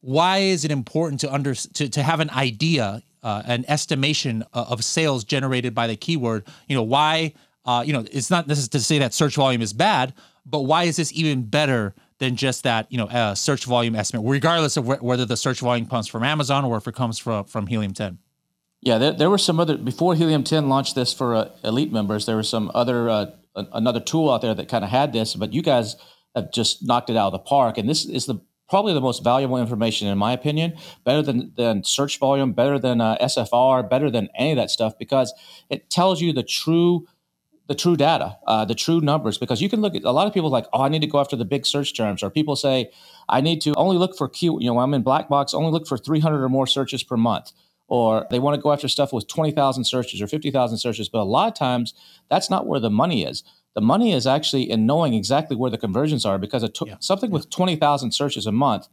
why 0.01 0.39
is 0.39 0.65
it 0.65 0.71
important 0.71 1.21
to 1.23 1.33
under 1.33 1.55
to, 1.55 1.89
to 1.89 2.03
have 2.03 2.21
an 2.21 2.31
idea, 2.31 3.03
uh, 3.27 3.43
an 3.47 3.65
estimation 3.69 4.45
of 4.53 4.85
sales 4.85 5.25
generated 5.25 5.75
by 5.75 5.87
the 5.87 5.97
keyword? 5.97 6.47
You 6.69 6.77
know, 6.77 6.83
why? 6.83 7.35
Uh, 7.65 7.83
you 7.87 7.93
know, 7.93 8.05
it's 8.13 8.31
not 8.31 8.47
this 8.47 8.59
is 8.59 8.69
to 8.69 8.81
say 8.81 8.99
that 9.01 9.13
search 9.13 9.35
volume 9.35 9.61
is 9.61 9.73
bad, 9.73 10.15
but 10.45 10.61
why 10.61 10.85
is 10.85 10.97
this 10.97 11.13
even 11.13 11.43
better? 11.43 11.95
Than 12.19 12.37
just 12.37 12.63
that, 12.63 12.91
you 12.91 12.97
know, 12.97 13.35
search 13.35 13.67
volume 13.67 13.95
estimate, 13.95 14.25
regardless 14.27 14.79
of 14.79 14.87
wh- 14.87 15.05
whether 15.05 15.27
the 15.27 15.37
search 15.37 15.61
volume 15.61 15.87
comes 15.87 16.09
from 16.09 16.25
Amazon 16.25 16.65
or 16.65 16.79
if 16.79 16.89
it 16.89 16.95
comes 16.95 17.19
from 17.19 17.45
from 17.45 17.67
Helium 17.67 17.93
10. 17.93 18.17
Yeah, 18.81 18.99
there, 18.99 19.13
there 19.13 19.31
were 19.31 19.37
some 19.37 19.59
other 19.59 19.77
before 19.77 20.15
Helium 20.15 20.45
10 20.45 20.69
launched 20.69 20.95
this 20.95 21.13
for 21.13 21.35
uh, 21.35 21.51
elite 21.65 21.93
members. 21.93 22.25
There 22.25 22.37
was 22.37 22.49
some 22.49 22.71
other 22.75 23.09
uh, 23.11 23.27
another 23.55 24.01
tool 24.01 24.31
out 24.31 24.43
there 24.43 24.55
that 24.55 24.69
kind 24.69 24.85
of 24.85 24.91
had 24.91 25.13
this, 25.13 25.35
but 25.35 25.53
you 25.53 25.63
guys 25.63 25.97
have 26.35 26.53
just 26.53 26.87
knocked 26.87 27.11
it 27.11 27.17
out 27.17 27.29
of 27.29 27.33
the 27.33 27.39
park. 27.41 27.79
And 27.79 27.89
this 27.89 28.05
is 28.05 28.27
the 28.27 28.41
probably 28.69 28.95
the 28.95 29.01
most 29.01 29.23
valuable 29.23 29.59
information 29.59 30.09
in 30.09 30.19
my 30.19 30.33
opinion. 30.33 30.75
Better 31.05 31.23
than 31.23 31.53
than 31.57 31.85
search 31.85 32.19
volume, 32.19 32.53
better 32.53 32.79
than 32.79 33.01
uh, 33.01 33.17
SFR, 33.21 33.89
better 33.89 34.11
than 34.11 34.29
any 34.37 34.53
of 34.53 34.57
that 34.57 34.71
stuff 34.71 34.99
because 34.99 35.33
it 35.71 35.91
tells 35.91 36.21
you 36.21 36.33
the 36.33 36.43
true 36.43 37.07
the 37.69 37.75
true 37.75 37.97
data, 37.97 38.39
uh, 38.47 38.65
the 38.65 38.77
true 38.77 39.01
numbers. 39.01 39.39
Because 39.39 39.61
you 39.61 39.69
can 39.69 39.81
look 39.81 39.97
at 39.97 40.05
a 40.05 40.13
lot 40.13 40.29
of 40.29 40.35
people 40.35 40.51
like, 40.51 40.67
oh, 40.73 40.83
I 40.83 40.89
need 40.89 41.01
to 41.01 41.09
go 41.09 41.19
after 41.19 41.35
the 41.37 41.45
big 41.45 41.67
search 41.67 41.97
terms, 41.97 42.23
or 42.23 42.31
people 42.31 42.57
say 42.57 42.91
I 43.29 43.41
need 43.41 43.61
to 43.63 43.75
only 43.75 43.97
look 43.97 44.17
for 44.17 44.29
key. 44.29 44.47
You 44.47 44.59
know, 44.61 44.79
I'm 44.79 44.95
in 44.95 45.03
black 45.03 45.29
box, 45.29 45.55
only 45.55 45.73
look 45.73 45.87
for 45.87 45.99
300 45.99 46.43
or 46.43 46.49
more 46.49 46.67
searches 46.67 47.03
per 47.03 47.17
month 47.17 47.53
or 47.89 48.27
they 48.31 48.39
want 48.39 48.55
to 48.57 48.61
go 48.61 48.73
after 48.73 48.89
stuff 48.89 49.13
with 49.13 49.29
20,000 49.29 49.85
searches 49.85 50.21
or 50.21 50.27
50,000 50.27 50.79
searches. 50.79 51.09
But 51.09 51.21
a 51.21 51.25
lot 51.25 51.49
of 51.49 51.55
times, 51.55 51.95
that's 52.29 52.51
not 52.51 52.67
where 52.67 52.81
the 52.81 52.91
money 52.91 53.25
is. 53.25 53.45
The 53.77 53.83
money 53.83 54.13
is 54.13 54.27
actually 54.27 54.71
in 54.71 54.87
knowing 54.87 55.13
exactly 55.13 55.55
where 55.55 55.71
the 55.71 55.77
conversions 55.77 56.25
are 56.25 56.39
because 56.39 56.67
yeah. 56.87 56.97
something 56.99 57.31
with 57.31 57.51
20,000 57.51 58.11
searches 58.11 58.47
a 58.47 58.53
month 58.53 58.89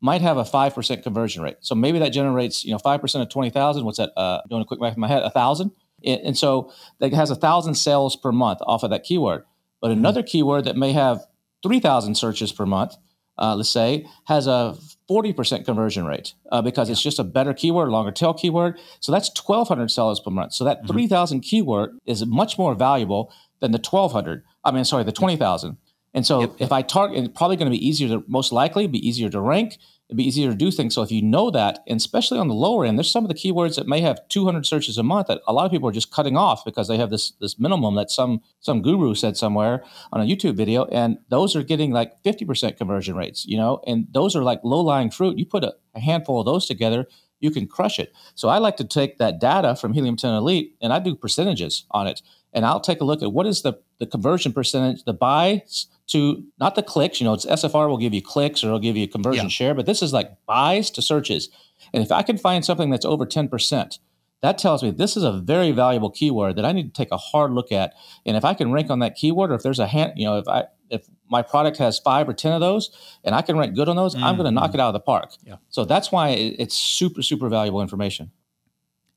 might 0.00 0.22
have 0.22 0.36
a 0.36 0.42
5% 0.42 1.02
conversion 1.04 1.40
rate. 1.40 1.56
So 1.60 1.76
maybe 1.76 2.00
that 2.00 2.08
generates, 2.08 2.64
you 2.64 2.72
know, 2.72 2.78
5% 2.78 3.22
of 3.22 3.28
20,000. 3.28 3.84
What's 3.84 3.98
that? 3.98 4.10
Uh, 4.16 4.40
doing 4.50 4.62
a 4.62 4.64
quick 4.64 4.80
math 4.80 4.96
in 4.96 5.00
my 5.00 5.06
head, 5.06 5.22
a 5.22 5.30
thousand. 5.30 5.70
And 6.04 6.36
so 6.36 6.72
that 6.98 7.12
has 7.12 7.30
a 7.30 7.36
thousand 7.36 7.76
sales 7.76 8.16
per 8.16 8.32
month 8.32 8.58
off 8.66 8.82
of 8.82 8.90
that 8.90 9.04
keyword. 9.04 9.44
But 9.80 9.92
mm-hmm. 9.92 10.00
another 10.00 10.22
keyword 10.24 10.64
that 10.64 10.76
may 10.76 10.92
have 10.92 11.24
3,000 11.62 12.16
searches 12.16 12.52
per 12.52 12.66
month, 12.66 12.96
uh, 13.38 13.54
let's 13.54 13.70
say, 13.70 14.04
has 14.26 14.48
a 14.48 14.76
40% 15.08 15.64
conversion 15.64 16.06
rate 16.06 16.34
uh, 16.50 16.60
because 16.60 16.88
yeah. 16.88 16.92
it's 16.92 17.02
just 17.02 17.18
a 17.18 17.24
better 17.24 17.54
keyword, 17.54 17.88
longer 17.88 18.10
tail 18.10 18.34
keyword. 18.34 18.78
So 19.00 19.12
that's 19.12 19.28
1,200 19.28 19.90
sellers 19.90 20.20
per 20.20 20.30
month. 20.30 20.54
So 20.54 20.64
that 20.64 20.78
mm-hmm. 20.78 20.92
3,000 20.92 21.40
keyword 21.40 21.98
is 22.04 22.26
much 22.26 22.58
more 22.58 22.74
valuable 22.74 23.32
than 23.64 23.72
the 23.72 23.78
1,200. 23.78 24.44
I 24.62 24.70
mean, 24.70 24.84
sorry, 24.84 25.04
the 25.04 25.12
20,000. 25.12 25.78
And 26.12 26.24
so 26.24 26.54
if 26.58 26.70
I 26.70 26.82
target, 26.82 27.24
it's 27.24 27.36
probably 27.36 27.56
going 27.56 27.70
to 27.70 27.76
be 27.76 27.84
easier 27.84 28.08
to, 28.08 28.24
most 28.28 28.52
likely, 28.52 28.86
be 28.86 29.06
easier 29.06 29.28
to 29.30 29.40
rank, 29.40 29.78
it'd 30.08 30.16
be 30.16 30.24
easier 30.24 30.50
to 30.50 30.56
do 30.56 30.70
things. 30.70 30.94
So 30.94 31.02
if 31.02 31.10
you 31.10 31.22
know 31.22 31.50
that, 31.50 31.80
and 31.88 31.96
especially 31.96 32.38
on 32.38 32.46
the 32.46 32.54
lower 32.54 32.84
end, 32.84 32.96
there's 32.96 33.10
some 33.10 33.24
of 33.24 33.28
the 33.28 33.34
keywords 33.34 33.74
that 33.74 33.88
may 33.88 34.00
have 34.00 34.20
200 34.28 34.64
searches 34.64 34.96
a 34.96 35.02
month 35.02 35.26
that 35.26 35.40
a 35.48 35.52
lot 35.52 35.64
of 35.64 35.72
people 35.72 35.88
are 35.88 35.92
just 35.92 36.12
cutting 36.12 36.36
off 36.36 36.64
because 36.64 36.86
they 36.86 36.98
have 36.98 37.10
this 37.10 37.32
this 37.40 37.58
minimum 37.58 37.96
that 37.96 38.10
some 38.10 38.42
some 38.60 38.80
guru 38.80 39.14
said 39.14 39.36
somewhere 39.36 39.82
on 40.12 40.20
a 40.20 40.24
YouTube 40.24 40.54
video, 40.56 40.84
and 40.84 41.18
those 41.30 41.56
are 41.56 41.64
getting 41.64 41.90
like 41.90 42.22
50% 42.22 42.76
conversion 42.76 43.16
rates, 43.16 43.44
you 43.44 43.56
know, 43.56 43.80
and 43.86 44.06
those 44.12 44.36
are 44.36 44.44
like 44.44 44.60
low 44.62 44.82
lying 44.82 45.10
fruit. 45.10 45.38
You 45.38 45.46
put 45.46 45.64
a, 45.64 45.74
a 45.94 46.00
handful 46.00 46.38
of 46.38 46.46
those 46.46 46.66
together, 46.66 47.08
you 47.40 47.50
can 47.50 47.66
crush 47.66 47.98
it. 47.98 48.12
So 48.34 48.48
I 48.48 48.58
like 48.58 48.76
to 48.78 48.84
take 48.84 49.18
that 49.18 49.38
data 49.38 49.76
from 49.76 49.92
Helium 49.92 50.16
10 50.16 50.32
Elite 50.34 50.76
and 50.80 50.92
I 50.92 50.98
do 50.98 51.14
percentages 51.14 51.84
on 51.90 52.06
it, 52.06 52.22
and 52.54 52.64
I'll 52.64 52.80
take 52.80 53.00
a 53.00 53.04
look 53.04 53.22
at 53.22 53.32
what 53.32 53.46
is 53.46 53.62
the 53.62 53.74
the 53.98 54.06
conversion 54.06 54.52
percentage, 54.52 55.04
the 55.04 55.12
buys 55.12 55.88
to 56.08 56.44
not 56.58 56.74
the 56.74 56.82
clicks. 56.82 57.20
You 57.20 57.26
know, 57.26 57.34
it's 57.34 57.46
SFR 57.46 57.88
will 57.88 57.98
give 57.98 58.14
you 58.14 58.22
clicks 58.22 58.62
or 58.62 58.68
it'll 58.68 58.78
give 58.78 58.96
you 58.96 59.04
a 59.04 59.08
conversion 59.08 59.46
yeah. 59.46 59.50
share, 59.50 59.74
but 59.74 59.86
this 59.86 60.02
is 60.02 60.12
like 60.12 60.32
buys 60.46 60.90
to 60.92 61.02
searches. 61.02 61.48
And 61.92 62.02
if 62.02 62.12
I 62.12 62.22
can 62.22 62.38
find 62.38 62.64
something 62.64 62.90
that's 62.90 63.04
over 63.04 63.26
10%, 63.26 63.98
that 64.42 64.58
tells 64.58 64.82
me 64.82 64.90
this 64.90 65.16
is 65.16 65.22
a 65.22 65.32
very 65.32 65.70
valuable 65.70 66.10
keyword 66.10 66.56
that 66.56 66.64
I 66.64 66.72
need 66.72 66.94
to 66.94 67.02
take 67.02 67.10
a 67.10 67.16
hard 67.16 67.52
look 67.52 67.72
at. 67.72 67.94
And 68.26 68.36
if 68.36 68.44
I 68.44 68.54
can 68.54 68.72
rank 68.72 68.90
on 68.90 68.98
that 68.98 69.16
keyword, 69.16 69.50
or 69.50 69.54
if 69.54 69.62
there's 69.62 69.78
a 69.78 69.86
hand, 69.86 70.12
you 70.16 70.26
know, 70.26 70.38
if 70.38 70.46
I 70.46 70.64
if 70.90 71.06
my 71.30 71.40
product 71.40 71.78
has 71.78 71.98
five 71.98 72.28
or 72.28 72.34
ten 72.34 72.52
of 72.52 72.60
those, 72.60 72.90
and 73.24 73.34
I 73.34 73.40
can 73.40 73.56
rank 73.56 73.74
good 73.74 73.88
on 73.88 73.96
those, 73.96 74.14
mm-hmm. 74.14 74.22
I'm 74.22 74.36
going 74.36 74.44
to 74.44 74.50
knock 74.50 74.74
it 74.74 74.80
out 74.80 74.88
of 74.88 74.92
the 74.92 75.00
park. 75.00 75.32
Yeah. 75.44 75.56
So 75.70 75.86
that's 75.86 76.12
why 76.12 76.30
it's 76.30 76.76
super 76.76 77.22
super 77.22 77.48
valuable 77.48 77.80
information. 77.80 78.32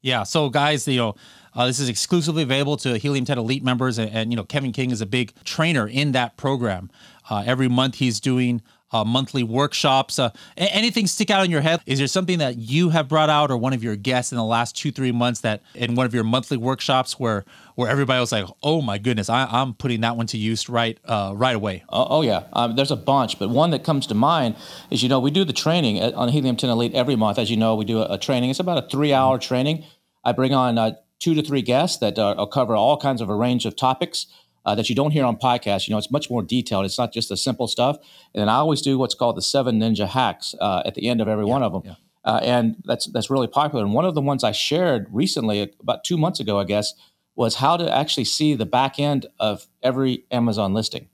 Yeah. 0.01 0.23
So 0.23 0.49
guys, 0.49 0.87
you 0.87 0.97
know, 0.97 1.15
uh, 1.57 1.65
this 1.65 1.79
is 1.79 1.89
exclusively 1.89 2.43
available 2.43 2.77
to 2.77 2.97
Helium 2.97 3.25
10 3.25 3.39
Elite 3.39 3.63
members, 3.63 3.97
and, 3.97 4.11
and, 4.11 4.31
you 4.31 4.37
know 4.37 4.43
Kevin 4.43 4.71
King 4.71 4.91
is 4.91 5.01
a 5.01 5.07
big 5.07 5.33
trainer 5.43 5.87
in 5.87 6.11
that 6.11 6.37
program. 6.37 6.91
Uh, 7.29 7.43
every 7.45 7.67
month 7.67 7.95
he's 7.95 8.19
doing 8.19 8.61
uh, 8.91 9.03
monthly 9.03 9.43
workshops. 9.43 10.19
Uh, 10.19 10.29
anything 10.55 11.07
stick 11.07 11.29
out 11.31 11.43
in 11.43 11.49
your 11.49 11.61
head? 11.61 11.81
Is 11.87 11.97
there 11.97 12.07
something 12.07 12.37
that 12.37 12.57
you 12.57 12.89
have 12.89 13.07
brought 13.07 13.31
out, 13.31 13.49
or 13.49 13.57
one 13.57 13.73
of 13.73 13.83
your 13.83 13.95
guests 13.95 14.31
in 14.31 14.37
the 14.37 14.43
last 14.43 14.77
two 14.77 14.91
three 14.91 15.11
months 15.11 15.41
that 15.41 15.63
in 15.73 15.95
one 15.95 16.05
of 16.05 16.13
your 16.13 16.23
monthly 16.23 16.57
workshops 16.57 17.19
where 17.19 17.43
where 17.73 17.89
everybody 17.89 18.19
was 18.19 18.31
like, 18.31 18.45
"Oh 18.61 18.83
my 18.83 18.99
goodness, 18.99 19.27
I, 19.27 19.61
am 19.61 19.73
putting 19.73 20.01
that 20.01 20.15
one 20.15 20.27
to 20.27 20.37
use 20.37 20.69
right 20.69 20.99
uh, 21.05 21.33
right 21.35 21.55
away." 21.55 21.83
Oh, 21.89 22.07
oh 22.09 22.21
yeah, 22.21 22.43
um, 22.53 22.75
there's 22.75 22.91
a 22.91 22.95
bunch, 22.95 23.39
but 23.39 23.49
one 23.49 23.71
that 23.71 23.83
comes 23.83 24.05
to 24.07 24.13
mind 24.13 24.55
is 24.91 25.01
you 25.01 25.09
know 25.09 25.19
we 25.19 25.31
do 25.31 25.43
the 25.43 25.53
training 25.53 26.01
on 26.13 26.29
Helium 26.29 26.55
10 26.55 26.69
Elite 26.69 26.93
every 26.93 27.15
month. 27.15 27.39
As 27.39 27.49
you 27.49 27.57
know, 27.57 27.75
we 27.75 27.83
do 27.83 27.99
a, 27.99 28.13
a 28.13 28.17
training. 28.17 28.51
It's 28.51 28.59
about 28.59 28.85
a 28.85 28.87
three 28.87 29.11
hour 29.11 29.39
training. 29.39 29.83
I 30.23 30.33
bring 30.33 30.53
on 30.53 30.77
uh, 30.77 30.91
two 31.19 31.33
to 31.33 31.41
three 31.41 31.61
guests 31.61 31.97
that 31.97 32.17
uh, 32.19 32.45
cover 32.47 32.75
all 32.75 32.97
kinds 32.97 33.21
of 33.21 33.29
a 33.29 33.35
range 33.35 33.65
of 33.65 33.75
topics 33.75 34.27
uh, 34.65 34.75
that 34.75 34.89
you 34.89 34.95
don't 34.95 35.11
hear 35.11 35.23
on 35.23 35.37
podcasts. 35.37 35.87
You 35.87 35.93
know, 35.93 35.97
it's 35.97 36.11
much 36.11 36.29
more 36.29 36.43
detailed. 36.43 36.85
It's 36.85 36.97
not 36.97 37.13
just 37.13 37.29
the 37.29 37.37
simple 37.37 37.67
stuff. 37.67 37.97
And 38.33 38.41
then 38.41 38.49
I 38.49 38.55
always 38.55 38.81
do 38.81 38.97
what's 38.97 39.15
called 39.15 39.37
the 39.37 39.41
seven 39.41 39.79
ninja 39.79 40.07
hacks 40.07 40.53
uh, 40.59 40.83
at 40.85 40.95
the 40.95 41.07
end 41.07 41.21
of 41.21 41.27
every 41.27 41.45
yeah, 41.45 41.51
one 41.51 41.63
of 41.63 41.71
them. 41.71 41.83
Yeah. 41.85 41.95
Uh, 42.25 42.39
and 42.43 42.75
that's 42.83 43.05
that's 43.07 43.29
really 43.29 43.47
popular. 43.47 43.85
And 43.85 43.93
one 43.93 44.03
of 44.03 44.13
the 44.13 44.21
ones 44.21 44.43
I 44.43 44.51
shared 44.51 45.07
recently, 45.09 45.71
about 45.79 46.03
two 46.03 46.17
months 46.17 46.41
ago, 46.41 46.59
I 46.59 46.65
guess, 46.65 46.93
was 47.35 47.55
how 47.55 47.77
to 47.77 47.89
actually 47.95 48.25
see 48.25 48.55
the 48.55 48.65
back 48.65 48.99
end 48.99 49.27
of 49.39 49.67
every 49.81 50.25
Amazon 50.31 50.73
listing. 50.73 51.07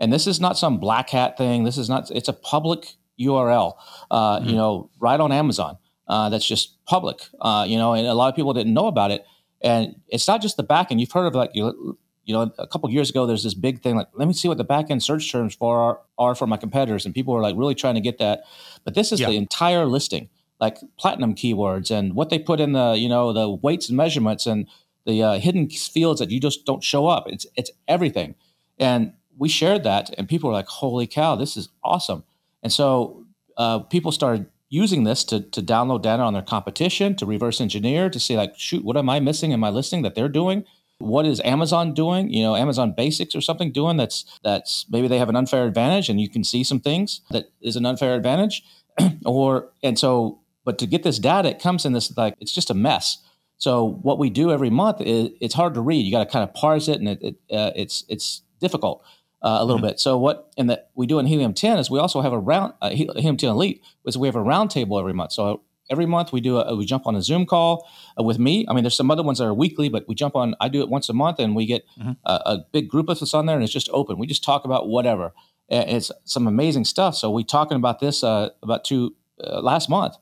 And 0.00 0.12
this 0.12 0.26
is 0.26 0.40
not 0.40 0.58
some 0.58 0.78
black 0.78 1.10
hat 1.10 1.38
thing. 1.38 1.62
This 1.62 1.78
is 1.78 1.88
not. 1.88 2.10
It's 2.10 2.28
a 2.28 2.32
public 2.32 2.96
URL. 3.20 3.74
Uh, 4.10 4.40
mm-hmm. 4.40 4.48
You 4.48 4.56
know, 4.56 4.90
right 4.98 5.20
on 5.20 5.30
Amazon. 5.30 5.78
Uh, 6.08 6.28
that's 6.28 6.46
just 6.46 6.84
public. 6.86 7.20
Uh, 7.40 7.64
you 7.68 7.76
know, 7.76 7.94
and 7.94 8.06
a 8.06 8.14
lot 8.14 8.28
of 8.28 8.34
people 8.34 8.52
didn't 8.52 8.74
know 8.74 8.86
about 8.86 9.12
it. 9.12 9.24
And 9.62 9.96
it's 10.08 10.28
not 10.28 10.42
just 10.42 10.56
the 10.56 10.62
back 10.62 10.90
end. 10.90 11.00
You've 11.00 11.12
heard 11.12 11.26
of 11.26 11.34
like 11.34 11.50
you, 11.54 11.98
you 12.24 12.34
know, 12.34 12.52
a 12.58 12.66
couple 12.66 12.90
years 12.90 13.08
ago, 13.08 13.24
there's 13.24 13.44
this 13.44 13.54
big 13.54 13.82
thing 13.82 13.96
like, 13.96 14.08
let 14.14 14.26
me 14.26 14.34
see 14.34 14.48
what 14.48 14.58
the 14.58 14.64
back 14.64 14.90
end 14.90 15.02
search 15.02 15.30
terms 15.30 15.54
for 15.54 15.78
are, 15.78 16.00
are 16.18 16.34
for 16.34 16.46
my 16.46 16.56
competitors, 16.56 17.06
and 17.06 17.14
people 17.14 17.34
are 17.34 17.40
like 17.40 17.54
really 17.56 17.74
trying 17.74 17.94
to 17.94 18.00
get 18.00 18.18
that. 18.18 18.42
But 18.84 18.94
this 18.94 19.12
is 19.12 19.20
yeah. 19.20 19.28
the 19.28 19.36
entire 19.36 19.86
listing, 19.86 20.28
like 20.60 20.78
platinum 20.98 21.34
keywords 21.34 21.90
and 21.90 22.14
what 22.14 22.30
they 22.30 22.38
put 22.38 22.60
in 22.60 22.72
the, 22.72 22.94
you 22.98 23.08
know, 23.08 23.32
the 23.32 23.48
weights 23.48 23.88
and 23.88 23.96
measurements 23.96 24.46
and 24.46 24.66
the 25.06 25.22
uh, 25.22 25.38
hidden 25.38 25.70
fields 25.70 26.18
that 26.20 26.30
you 26.30 26.40
just 26.40 26.66
don't 26.66 26.82
show 26.82 27.06
up. 27.06 27.24
It's 27.28 27.46
it's 27.54 27.70
everything, 27.86 28.34
and 28.78 29.12
we 29.38 29.48
shared 29.48 29.84
that, 29.84 30.10
and 30.18 30.28
people 30.28 30.50
were 30.50 30.54
like, 30.54 30.66
"Holy 30.66 31.06
cow, 31.06 31.36
this 31.36 31.56
is 31.56 31.68
awesome!" 31.84 32.24
And 32.62 32.72
so 32.72 33.24
uh, 33.56 33.80
people 33.80 34.10
started 34.10 34.46
using 34.76 35.04
this 35.04 35.24
to, 35.24 35.40
to 35.40 35.62
download 35.62 36.02
data 36.02 36.22
on 36.22 36.34
their 36.34 36.42
competition, 36.42 37.16
to 37.16 37.24
reverse 37.24 37.60
engineer, 37.60 38.10
to 38.10 38.20
see 38.20 38.36
like, 38.36 38.52
shoot, 38.58 38.84
what 38.84 38.96
am 38.96 39.08
I 39.08 39.20
missing 39.20 39.50
in 39.52 39.58
my 39.58 39.70
listing 39.70 40.02
that 40.02 40.14
they're 40.14 40.28
doing? 40.28 40.64
What 40.98 41.24
is 41.24 41.40
Amazon 41.40 41.94
doing? 41.94 42.30
You 42.30 42.42
know, 42.42 42.56
Amazon 42.56 42.92
Basics 42.96 43.34
or 43.34 43.40
something 43.40 43.72
doing 43.72 43.96
that's 43.96 44.24
that's 44.42 44.86
maybe 44.90 45.08
they 45.08 45.18
have 45.18 45.28
an 45.28 45.36
unfair 45.36 45.66
advantage, 45.66 46.08
and 46.08 46.20
you 46.20 46.28
can 46.28 46.42
see 46.42 46.64
some 46.64 46.80
things 46.80 47.20
that 47.30 47.50
is 47.60 47.76
an 47.76 47.84
unfair 47.84 48.14
advantage, 48.14 48.62
or 49.26 49.70
and 49.82 49.98
so. 49.98 50.40
But 50.64 50.78
to 50.78 50.86
get 50.86 51.02
this 51.02 51.18
data, 51.18 51.50
it 51.50 51.60
comes 51.60 51.84
in 51.84 51.92
this 51.92 52.16
like 52.16 52.34
it's 52.40 52.54
just 52.54 52.70
a 52.70 52.74
mess. 52.74 53.18
So 53.58 53.98
what 54.02 54.18
we 54.18 54.30
do 54.30 54.50
every 54.50 54.70
month 54.70 55.02
is 55.02 55.30
it's 55.38 55.54
hard 55.54 55.74
to 55.74 55.82
read. 55.82 56.04
You 56.06 56.10
got 56.10 56.24
to 56.24 56.32
kind 56.32 56.48
of 56.48 56.54
parse 56.54 56.88
it, 56.88 56.98
and 56.98 57.08
it, 57.08 57.18
it 57.22 57.34
uh, 57.54 57.72
it's 57.76 58.04
it's 58.08 58.40
difficult 58.58 59.04
uh, 59.46 59.58
a 59.60 59.64
little 59.64 59.78
mm-hmm. 59.78 59.90
bit. 59.90 60.00
So 60.00 60.18
what 60.18 60.52
in 60.56 60.66
that 60.66 60.90
we 60.96 61.06
do 61.06 61.20
in 61.20 61.26
Helium 61.26 61.54
10 61.54 61.78
is 61.78 61.88
we 61.88 62.00
also 62.00 62.20
have 62.20 62.32
a 62.32 62.38
round 62.38 62.74
uh, 62.82 62.90
Helium 62.90 63.36
10 63.36 63.50
Elite 63.50 63.80
is 64.04 64.18
we 64.18 64.26
have 64.26 64.34
a 64.34 64.40
roundtable 64.40 64.98
every 64.98 65.12
month. 65.12 65.32
So 65.32 65.62
every 65.88 66.04
month 66.04 66.32
we 66.32 66.40
do 66.40 66.58
a, 66.58 66.74
we 66.74 66.84
jump 66.84 67.06
on 67.06 67.14
a 67.14 67.22
Zoom 67.22 67.46
call 67.46 67.88
uh, 68.18 68.24
with 68.24 68.40
me. 68.40 68.66
I 68.68 68.74
mean, 68.74 68.82
there's 68.82 68.96
some 68.96 69.08
other 69.08 69.22
ones 69.22 69.38
that 69.38 69.44
are 69.44 69.54
weekly, 69.54 69.88
but 69.88 70.08
we 70.08 70.16
jump 70.16 70.34
on. 70.34 70.56
I 70.60 70.68
do 70.68 70.80
it 70.80 70.88
once 70.88 71.08
a 71.08 71.12
month, 71.12 71.38
and 71.38 71.54
we 71.54 71.64
get 71.64 71.84
mm-hmm. 71.96 72.12
a, 72.24 72.32
a, 72.32 72.58
big 72.72 72.88
group 72.88 73.08
of 73.08 73.22
us 73.22 73.34
on 73.34 73.46
there, 73.46 73.54
and 73.54 73.62
it's 73.62 73.72
just 73.72 73.88
open. 73.92 74.18
We 74.18 74.26
just 74.26 74.42
talk 74.42 74.64
about 74.64 74.88
whatever. 74.88 75.32
And 75.68 75.88
it's 75.90 76.10
some 76.24 76.48
amazing 76.48 76.84
stuff. 76.84 77.14
So 77.14 77.30
we 77.30 77.44
talking 77.44 77.76
about 77.76 78.00
this 78.00 78.24
uh, 78.24 78.50
about 78.64 78.84
two 78.84 79.14
uh, 79.42 79.60
last 79.60 79.88
month, 79.88 80.16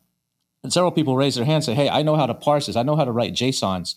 and 0.63 0.71
several 0.71 0.93
people 0.93 1.17
raised 1.17 1.39
their 1.39 1.47
hands, 1.47 1.67
and 1.67 1.75
say, 1.75 1.83
"Hey, 1.83 1.89
I 1.89 2.03
know 2.03 2.17
how 2.17 2.27
to 2.27 2.35
parse 2.35 2.67
this. 2.67 2.77
I 2.77 2.83
know 2.83 2.97
how 2.97 3.05
to 3.05 3.13
write 3.13 3.33
JSONs." 3.33 3.95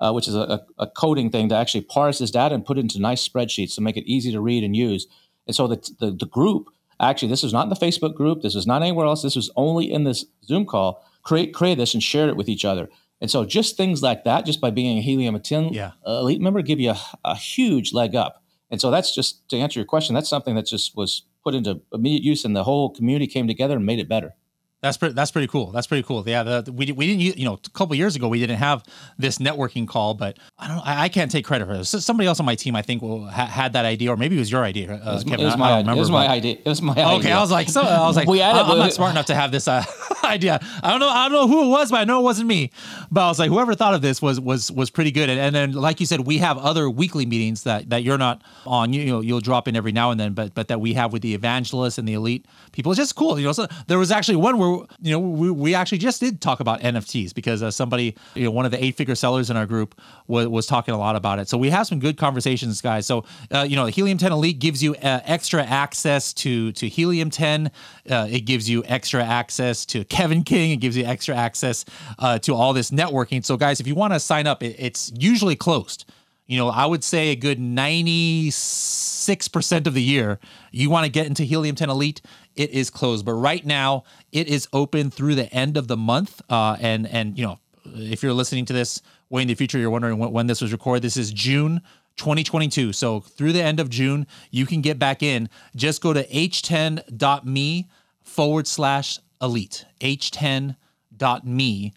Uh, 0.00 0.12
which 0.12 0.28
is 0.28 0.34
a, 0.34 0.64
a, 0.78 0.86
coding 0.86 1.30
thing 1.30 1.48
to 1.48 1.56
actually 1.56 1.80
parse 1.80 2.18
this 2.18 2.30
data 2.30 2.54
and 2.54 2.64
put 2.64 2.78
it 2.78 2.82
into 2.82 3.00
nice 3.00 3.26
spreadsheets 3.26 3.74
to 3.74 3.80
make 3.80 3.96
it 3.96 4.04
easy 4.06 4.30
to 4.30 4.40
read 4.40 4.62
and 4.62 4.76
use. 4.76 5.06
And 5.46 5.56
so 5.56 5.66
the, 5.66 5.76
the, 5.98 6.10
the 6.12 6.26
group, 6.26 6.68
actually, 7.00 7.28
this 7.28 7.42
is 7.42 7.52
not 7.52 7.64
in 7.64 7.68
the 7.70 7.76
Facebook 7.76 8.14
group. 8.14 8.42
This 8.42 8.54
is 8.54 8.66
not 8.66 8.82
anywhere 8.82 9.06
else. 9.06 9.22
This 9.22 9.36
was 9.36 9.50
only 9.56 9.90
in 9.90 10.04
this 10.04 10.24
Zoom 10.44 10.66
call. 10.66 11.04
Create, 11.22 11.52
create 11.52 11.78
this 11.78 11.94
and 11.94 12.02
share 12.02 12.28
it 12.28 12.36
with 12.36 12.48
each 12.48 12.64
other. 12.64 12.88
And 13.20 13.30
so 13.30 13.44
just 13.44 13.76
things 13.76 14.02
like 14.02 14.24
that, 14.24 14.46
just 14.46 14.60
by 14.60 14.70
being 14.70 14.98
a 14.98 15.02
Helium 15.02 15.38
10 15.38 15.72
yeah. 15.72 15.92
elite 16.06 16.40
member, 16.40 16.62
give 16.62 16.78
you 16.78 16.90
a, 16.90 17.00
a 17.24 17.34
huge 17.34 17.92
leg 17.92 18.14
up. 18.14 18.42
And 18.70 18.80
so 18.80 18.90
that's 18.90 19.14
just 19.14 19.48
to 19.48 19.56
answer 19.56 19.80
your 19.80 19.86
question. 19.86 20.14
That's 20.14 20.28
something 20.28 20.54
that 20.54 20.66
just 20.66 20.96
was 20.96 21.22
put 21.42 21.54
into 21.54 21.80
immediate 21.92 22.22
use, 22.22 22.44
and 22.44 22.54
the 22.54 22.64
whole 22.64 22.90
community 22.90 23.26
came 23.26 23.46
together 23.46 23.76
and 23.76 23.86
made 23.86 23.98
it 23.98 24.08
better. 24.08 24.34
That's 24.80 24.96
pretty. 24.96 25.14
That's 25.14 25.32
pretty 25.32 25.48
cool. 25.48 25.72
That's 25.72 25.88
pretty 25.88 26.04
cool. 26.04 26.22
Yeah, 26.24 26.44
the, 26.44 26.72
we 26.72 26.92
we 26.92 27.06
didn't 27.08 27.36
you 27.36 27.44
know 27.44 27.54
a 27.54 27.70
couple 27.70 27.96
years 27.96 28.14
ago 28.14 28.28
we 28.28 28.38
didn't 28.38 28.58
have 28.58 28.84
this 29.18 29.38
networking 29.38 29.88
call, 29.88 30.14
but 30.14 30.38
I 30.56 30.68
don't. 30.68 30.86
I, 30.86 31.02
I 31.04 31.08
can't 31.08 31.32
take 31.32 31.44
credit 31.44 31.66
for 31.66 31.76
this. 31.76 31.88
Somebody 31.88 32.28
else 32.28 32.38
on 32.38 32.46
my 32.46 32.54
team, 32.54 32.76
I 32.76 32.82
think, 32.82 33.02
will, 33.02 33.26
ha, 33.26 33.46
had 33.46 33.72
that 33.72 33.84
idea, 33.84 34.12
or 34.12 34.16
maybe 34.16 34.36
it 34.36 34.38
was 34.38 34.52
your 34.52 34.62
idea, 34.62 34.92
uh, 34.92 34.94
it 34.94 35.04
was, 35.04 35.24
Kevin. 35.24 35.40
It 35.40 35.44
was 35.46 35.56
my, 35.56 35.66
I 35.66 35.68
don't 35.70 35.78
remember. 35.78 35.98
It 35.98 36.00
was 36.00 36.10
my 36.12 36.28
idea. 36.28 36.58
It 36.64 36.68
was 36.68 36.80
my 36.80 36.92
okay, 36.92 37.02
idea. 37.02 37.36
I 37.36 37.40
was 37.40 37.50
like, 37.50 37.68
so 37.68 37.80
I 37.80 38.06
was 38.06 38.14
like, 38.20 38.28
we 38.28 38.40
I, 38.40 38.50
am 38.50 38.78
not 38.78 38.92
smart 38.92 39.10
enough 39.10 39.26
to 39.26 39.34
have 39.34 39.50
this 39.50 39.66
uh, 39.66 39.84
idea. 40.28 40.60
I 40.82 40.90
don't 40.90 41.00
know. 41.00 41.08
I 41.08 41.28
don't 41.28 41.32
know 41.32 41.48
who 41.48 41.66
it 41.66 41.68
was, 41.68 41.90
but 41.90 42.00
I 42.00 42.04
know 42.04 42.20
it 42.20 42.24
wasn't 42.24 42.48
me. 42.48 42.70
But 43.10 43.24
I 43.24 43.28
was 43.28 43.38
like, 43.38 43.50
whoever 43.50 43.74
thought 43.74 43.94
of 43.94 44.02
this 44.02 44.22
was 44.22 44.40
was 44.40 44.70
was 44.70 44.90
pretty 44.90 45.10
good. 45.10 45.28
And, 45.28 45.40
and 45.40 45.54
then, 45.54 45.72
like 45.72 46.00
you 46.00 46.06
said, 46.06 46.20
we 46.20 46.38
have 46.38 46.58
other 46.58 46.88
weekly 46.88 47.26
meetings 47.26 47.64
that 47.64 47.90
that 47.90 48.02
you're 48.02 48.18
not 48.18 48.42
on. 48.66 48.92
You, 48.92 49.00
you 49.02 49.12
know, 49.12 49.20
you'll 49.20 49.40
drop 49.40 49.68
in 49.68 49.76
every 49.76 49.92
now 49.92 50.10
and 50.10 50.18
then, 50.18 50.32
but 50.34 50.54
but 50.54 50.68
that 50.68 50.80
we 50.80 50.94
have 50.94 51.12
with 51.12 51.22
the 51.22 51.34
evangelists 51.34 51.98
and 51.98 52.06
the 52.06 52.14
elite 52.14 52.46
people. 52.72 52.92
It's 52.92 52.98
just 52.98 53.14
cool. 53.14 53.38
You 53.38 53.46
know, 53.46 53.52
so 53.52 53.66
there 53.86 53.98
was 53.98 54.10
actually 54.10 54.36
one 54.36 54.58
where 54.58 54.86
you 55.00 55.12
know 55.12 55.18
we 55.18 55.50
we, 55.50 55.74
actually 55.74 55.98
just 55.98 56.20
did 56.20 56.40
talk 56.40 56.60
about 56.60 56.80
NFTs 56.80 57.34
because 57.34 57.62
uh, 57.62 57.70
somebody, 57.70 58.16
you 58.34 58.44
know, 58.44 58.50
one 58.50 58.64
of 58.64 58.70
the 58.70 58.82
eight 58.82 58.96
figure 58.96 59.14
sellers 59.14 59.50
in 59.50 59.56
our 59.56 59.66
group 59.66 60.00
was, 60.26 60.48
was 60.48 60.66
talking 60.66 60.94
a 60.94 60.98
lot 60.98 61.14
about 61.14 61.38
it. 61.38 61.48
So 61.48 61.56
we 61.56 61.70
have 61.70 61.86
some 61.86 62.00
good 62.00 62.16
conversations, 62.16 62.80
guys. 62.80 63.06
So, 63.06 63.24
uh, 63.52 63.66
you 63.68 63.76
know, 63.76 63.84
the 63.84 63.90
Helium 63.90 64.18
10 64.18 64.32
Elite 64.32 64.58
gives 64.58 64.82
you 64.82 64.94
uh, 64.96 65.20
extra 65.24 65.64
access 65.64 66.32
to, 66.34 66.72
to 66.72 66.88
Helium 66.88 67.30
10. 67.30 67.70
Uh, 68.10 68.26
it 68.30 68.40
gives 68.40 68.68
you 68.68 68.82
extra 68.86 69.24
access 69.24 69.86
to 69.86 70.04
Kevin 70.18 70.42
King. 70.42 70.72
It 70.72 70.76
gives 70.76 70.96
you 70.96 71.04
extra 71.04 71.36
access 71.36 71.84
uh, 72.18 72.38
to 72.40 72.54
all 72.54 72.72
this 72.72 72.90
networking. 72.90 73.44
So, 73.44 73.56
guys, 73.56 73.80
if 73.80 73.86
you 73.86 73.94
want 73.94 74.14
to 74.14 74.20
sign 74.20 74.46
up, 74.46 74.62
it, 74.62 74.76
it's 74.78 75.12
usually 75.16 75.56
closed 75.56 76.04
you 76.48 76.56
know, 76.56 76.68
I 76.68 76.86
would 76.86 77.04
say 77.04 77.28
a 77.28 77.36
good 77.36 77.60
96% 77.60 79.86
of 79.86 79.92
the 79.92 80.02
year, 80.02 80.38
you 80.72 80.88
want 80.88 81.04
to 81.04 81.10
get 81.10 81.26
into 81.26 81.44
Helium 81.44 81.76
10 81.76 81.90
Elite, 81.90 82.22
it 82.56 82.70
is 82.70 82.88
closed. 82.88 83.26
But 83.26 83.34
right 83.34 83.66
now, 83.66 84.04
it 84.32 84.48
is 84.48 84.66
open 84.72 85.10
through 85.10 85.34
the 85.34 85.52
end 85.52 85.76
of 85.76 85.88
the 85.88 85.98
month. 85.98 86.40
Uh, 86.48 86.78
and, 86.80 87.06
and, 87.06 87.38
you 87.38 87.44
know, 87.44 87.58
if 87.84 88.22
you're 88.22 88.32
listening 88.32 88.64
to 88.64 88.72
this 88.72 89.02
way 89.28 89.42
in 89.42 89.48
the 89.48 89.54
future, 89.54 89.78
you're 89.78 89.90
wondering 89.90 90.16
when, 90.16 90.32
when 90.32 90.46
this 90.46 90.62
was 90.62 90.72
recorded. 90.72 91.02
This 91.02 91.18
is 91.18 91.32
June 91.32 91.82
2022. 92.16 92.94
So 92.94 93.20
through 93.20 93.52
the 93.52 93.62
end 93.62 93.78
of 93.78 93.90
June, 93.90 94.26
you 94.50 94.64
can 94.64 94.80
get 94.80 94.98
back 94.98 95.22
in. 95.22 95.50
Just 95.76 96.00
go 96.00 96.14
to 96.14 96.26
h10.me 96.28 97.90
forward 98.22 98.66
slash 98.66 99.18
elite. 99.40 99.84
h10.me 100.00 101.92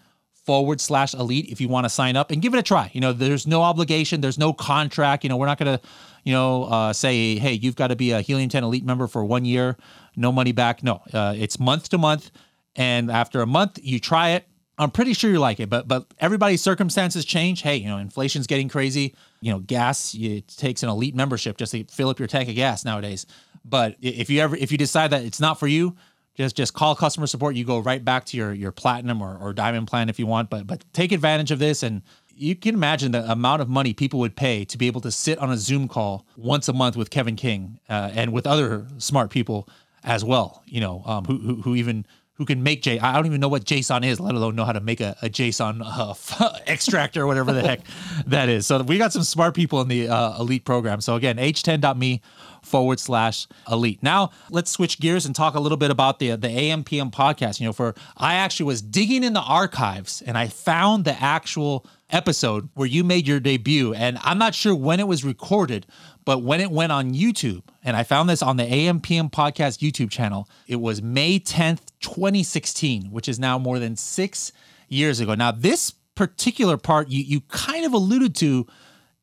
forward 0.46 0.82
slash 0.82 1.14
elite 1.14 1.48
if 1.50 1.62
you 1.62 1.68
want 1.68 1.86
to 1.86 1.90
sign 1.90 2.16
up 2.16 2.32
and 2.32 2.42
give 2.42 2.54
it 2.54 2.58
a 2.58 2.64
try. 2.64 2.90
You 2.94 3.02
know, 3.02 3.14
there's 3.14 3.46
no 3.46 3.62
obligation, 3.62 4.22
there's 4.22 4.40
no 4.40 4.54
contract. 4.54 5.24
You 5.24 5.30
know, 5.30 5.38
we're 5.38 5.46
not 5.46 5.60
going 5.60 5.78
to, 5.78 5.84
you 6.24 6.34
know, 6.34 6.64
uh, 6.66 6.94
say, 6.94 7.36
hey, 7.36 7.54
you've 7.54 7.76
got 7.76 7.88
to 7.88 7.96
be 7.96 8.12
a 8.12 8.22
Helium 8.22 8.50
10 8.50 8.64
elite 8.64 8.86
member 8.86 9.08
for 9.08 9.24
one 9.24 9.46
year, 9.46 9.78
no 10.16 10.32
money 10.32 10.52
back. 10.52 10.84
No, 10.84 11.02
uh, 11.14 11.36
it's 11.38 11.60
month 11.60 11.90
to 11.90 11.98
month. 11.98 12.32
And 12.76 13.12
after 13.12 13.42
a 13.42 13.46
month, 13.48 13.80
you 13.82 14.00
try 14.00 14.32
it. 14.32 14.48
I'm 14.78 14.90
pretty 14.90 15.14
sure 15.14 15.30
you 15.30 15.40
like 15.40 15.60
it, 15.60 15.70
but 15.70 15.88
but 15.88 16.12
everybody's 16.20 16.64
circumstances 16.64 17.24
change. 17.24 17.62
Hey, 17.62 17.76
you 17.76 17.88
know, 17.88 17.98
inflation's 17.98 18.48
getting 18.48 18.68
crazy. 18.68 19.14
You 19.40 19.52
know, 19.52 19.60
gas 19.60 20.16
it 20.16 20.48
takes 20.48 20.82
an 20.82 20.90
elite 20.90 21.14
membership 21.14 21.58
just 21.58 21.74
to 21.74 21.84
fill 21.84 22.10
up 22.10 22.18
your 22.18 22.28
tank 22.28 22.50
of 22.50 22.56
gas 22.56 22.84
nowadays. 22.84 23.28
But 23.64 23.96
if 24.02 24.30
you 24.30 24.40
ever 24.42 24.56
if 24.56 24.72
you 24.72 24.80
decide 24.80 25.12
that 25.12 25.24
it's 25.24 25.40
not 25.40 25.60
for 25.60 25.68
you, 25.68 25.96
just 26.42 26.56
just 26.56 26.74
call 26.74 26.96
customer 26.96 27.28
support. 27.28 27.56
You 27.56 27.66
go 27.66 27.80
right 27.80 28.04
back 28.04 28.26
to 28.26 28.38
your 28.38 28.54
your 28.54 28.72
platinum 28.72 29.22
or, 29.22 29.38
or 29.38 29.54
diamond 29.54 29.88
plan 29.88 30.10
if 30.10 30.20
you 30.20 30.28
want. 30.28 30.50
But 30.50 30.68
but 30.68 30.84
take 30.94 31.12
advantage 31.12 31.52
of 31.52 31.60
this 31.60 31.84
and 31.84 32.02
you 32.34 32.56
can 32.56 32.74
imagine 32.74 33.12
the 33.12 33.30
amount 33.32 33.62
of 33.62 33.70
money 33.70 33.94
people 33.94 34.20
would 34.20 34.36
pay 34.36 34.66
to 34.66 34.78
be 34.78 34.88
able 34.88 35.02
to 35.02 35.12
sit 35.12 35.38
on 35.38 35.52
a 35.52 35.58
Zoom 35.58 35.88
call 35.88 36.26
once 36.36 36.68
a 36.68 36.74
month 36.74 36.96
with 36.96 37.12
Kevin 37.12 37.36
King 37.36 37.80
uh, 37.88 38.12
and 38.14 38.34
with 38.34 38.48
other 38.48 38.88
smart 38.98 39.30
people 39.30 39.70
as 40.04 40.26
well. 40.26 40.64
You 40.66 40.82
know, 40.82 41.04
um, 41.06 41.26
who, 41.26 41.38
who 41.38 41.56
who 41.62 41.76
even 41.76 42.06
who 42.42 42.46
can 42.46 42.64
make 42.64 42.82
J. 42.82 43.00
I 43.00 43.14
don't 43.14 43.28
even 43.28 43.40
know 43.40 43.50
what 43.50 43.66
JSON 43.66 44.04
is, 44.04 44.20
let 44.20 44.34
alone 44.34 44.56
know 44.56 44.66
how 44.66 44.72
to 44.72 44.80
make 44.80 45.00
a, 45.00 45.16
a 45.22 45.30
JSON 45.30 45.82
uh, 45.86 46.58
extractor 46.68 47.22
or 47.22 47.28
whatever 47.28 47.54
the 47.54 47.62
heck 47.62 47.82
that 48.26 48.50
is. 48.50 48.66
So 48.66 48.82
we 48.82 48.98
got 48.98 49.14
some 49.14 49.22
smart 49.22 49.54
people 49.54 49.80
in 49.82 49.88
the 49.88 50.10
uh, 50.10 50.40
elite 50.40 50.66
program. 50.66 51.02
So 51.02 51.16
again, 51.16 51.38
h10.me 51.38 52.20
forward 52.62 53.00
slash 53.00 53.48
elite. 53.70 54.02
Now 54.02 54.32
let's 54.50 54.72
switch 54.72 55.00
gears 55.00 55.26
and 55.26 55.36
talk 55.36 55.56
a 55.56 55.60
little 55.60 55.78
bit 55.78 55.92
about 55.92 56.20
the 56.20 56.36
the 56.36 56.48
AMPM 56.48 57.12
podcast. 57.12 57.60
You 57.60 57.68
know, 57.68 57.74
for 57.74 57.96
I 58.18 58.36
actually 58.36 58.68
was 58.68 58.82
digging 58.82 59.24
in 59.24 59.34
the 59.34 59.42
archives 59.42 60.22
and 60.22 60.38
I 60.38 60.48
found 60.48 61.06
the 61.06 61.22
actual 61.22 61.86
episode 62.10 62.70
where 62.74 62.88
you 62.88 63.04
made 63.04 63.28
your 63.28 63.40
debut, 63.40 63.94
and 63.94 64.18
I'm 64.22 64.38
not 64.38 64.54
sure 64.54 64.76
when 64.76 65.00
it 65.00 65.08
was 65.08 65.24
recorded, 65.24 65.88
but 66.26 66.44
when 66.44 66.60
it 66.60 66.70
went 66.70 66.92
on 66.92 67.14
YouTube, 67.14 67.64
and 67.84 67.96
I 67.96 68.04
found 68.04 68.30
this 68.30 68.42
on 68.42 68.58
the 68.58 68.66
AMPM 68.66 69.32
podcast 69.32 69.80
YouTube 69.80 70.12
channel, 70.12 70.48
it 70.68 70.76
was 70.82 71.02
May 71.02 71.40
10th, 71.40 71.82
2016, 72.02 73.12
which 73.12 73.30
is 73.30 73.40
now 73.40 73.58
more 73.58 73.80
than 73.80 73.96
six 73.96 74.52
years 74.88 75.20
ago. 75.20 75.36
Now, 75.36 75.52
this 75.52 75.94
particular 76.16 76.78
part 76.78 77.10
you 77.10 77.24
you 77.24 77.42
kind 77.42 77.86
of 77.86 77.94
alluded 77.94 78.36
to 78.36 78.68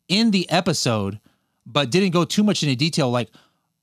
in 0.09 0.30
the 0.30 0.50
episode 0.50 1.21
but 1.69 1.91
didn't 1.91 2.11
go 2.11 2.25
too 2.25 2.43
much 2.43 2.63
into 2.63 2.75
detail. 2.75 3.11
Like, 3.11 3.31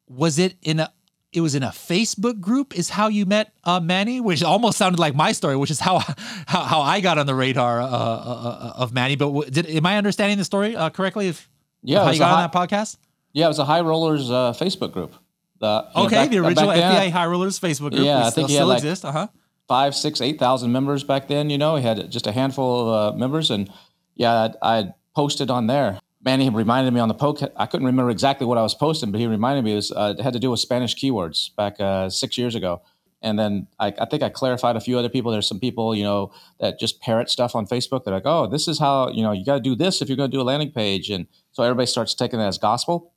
was 0.08 0.40
it 0.40 0.56
in 0.62 0.80
a 0.80 0.92
it 1.32 1.42
was 1.42 1.54
in 1.54 1.64
a 1.64 1.70
Facebook 1.70 2.40
group 2.40 2.78
is 2.78 2.90
how 2.90 3.10
you 3.10 3.26
met 3.26 3.54
uh, 3.66 3.80
Manny, 3.80 4.22
which 4.22 4.42
almost 4.42 4.78
sounded 4.78 5.00
like 5.00 5.16
my 5.16 5.34
story, 5.34 5.56
which 5.58 5.70
is 5.70 5.80
how 5.80 6.00
how, 6.48 6.64
how 6.64 6.82
I 6.82 7.02
got 7.02 7.18
on 7.18 7.26
the 7.26 7.36
radar 7.36 7.82
uh, 7.82 7.86
uh, 7.86 7.90
uh 7.90 8.74
of 8.78 8.94
Manny. 8.94 9.16
But 9.16 9.52
did 9.52 9.68
am 9.68 9.86
I 9.86 9.98
understanding 9.98 10.38
the 10.38 10.46
story 10.46 10.76
uh, 10.76 10.90
correctly? 10.90 11.28
If 11.28 11.50
yeah, 11.84 12.04
how 12.04 12.12
you 12.12 12.20
got 12.20 12.30
high, 12.30 12.44
on 12.44 12.52
that 12.52 12.54
podcast? 12.54 12.98
Yeah, 13.34 13.46
it 13.46 13.50
was 13.50 13.60
a 13.60 13.66
High 13.66 13.82
Rollers 13.82 14.32
uh, 14.32 14.54
Facebook 14.54 14.94
group. 14.94 15.14
The, 15.60 15.86
okay, 15.96 16.02
know, 16.04 16.10
back, 16.10 16.30
the 16.30 16.38
original 16.38 16.70
FBI 16.70 16.76
then, 16.76 17.12
High 17.12 17.26
Rollers 17.26 17.60
Facebook 17.60 17.92
group. 17.92 18.06
Yeah, 18.06 18.26
I 18.26 18.30
think 18.30 18.50
still, 18.50 18.58
still 18.58 18.68
like 18.68 18.78
exists. 18.78 19.06
Uh 19.06 19.12
huh. 19.12 19.28
Five, 19.68 19.96
six, 19.96 20.22
eight 20.22 20.40
thousand 20.40 20.72
members 20.72 21.04
back 21.04 21.28
then. 21.28 21.50
You 21.50 21.58
know, 21.58 21.76
he 21.76 21.84
had 21.84 22.10
just 22.10 22.28
a 22.28 22.32
handful 22.32 22.90
of 22.90 23.18
members, 23.18 23.52
and 23.52 23.70
yeah, 24.16 24.50
I, 24.62 24.80
I 24.80 24.94
posted 25.14 25.50
on 25.50 25.68
there 25.68 26.00
Manny 26.26 26.50
reminded 26.50 26.92
me 26.92 27.00
on 27.00 27.08
the 27.08 27.14
poke. 27.14 27.40
I 27.56 27.68
couldn't 27.68 27.86
remember 27.86 28.10
exactly 28.10 28.48
what 28.48 28.58
I 28.58 28.64
was 28.64 28.74
posting, 28.74 29.12
but 29.12 29.22
he 29.22 29.28
reminded 29.28 29.64
me 29.64 29.74
it 29.74 29.76
was 29.76 29.92
uh, 29.92 30.16
it 30.18 30.24
had 30.24 30.34
to 30.34 30.40
do 30.40 30.50
with 30.50 30.60
Spanish 30.60 30.96
keywords 30.96 31.56
back 31.56 31.80
uh, 31.80 32.10
six 32.10 32.36
years 32.38 32.56
ago. 32.56 32.82
And 33.22 33.40
then 33.40 33.68
I, 33.80 33.94
I, 34.00 34.06
think 34.06 34.22
I 34.22 34.30
clarified 34.30 34.76
a 34.76 34.80
few 34.80 35.00
other 35.00 35.10
people. 35.10 35.32
There's 35.32 35.48
some 35.48 35.60
people, 35.60 35.96
you 35.96 36.04
know, 36.04 36.32
that 36.60 36.80
just 36.80 37.02
parrot 37.02 37.30
stuff 37.30 37.56
on 37.56 37.66
Facebook. 37.66 38.04
They're 38.04 38.14
like, 38.14 38.26
oh, 38.26 38.46
this 38.46 38.68
is 38.68 38.78
how, 38.78 39.10
you 39.10 39.24
know, 39.24 39.32
you 39.32 39.44
got 39.44 39.56
to 39.56 39.62
do 39.62 39.76
this 39.76 40.02
if 40.02 40.10
you're 40.10 40.18
going 40.18 40.30
to 40.30 40.38
do 40.38 40.42
a 40.42 40.44
landing 40.44 40.72
page. 40.72 41.10
And 41.10 41.26
so 41.52 41.64
everybody 41.64 41.88
starts 41.88 42.14
taking 42.14 42.38
that 42.38 42.48
as 42.48 42.60
gospel. 42.60 43.14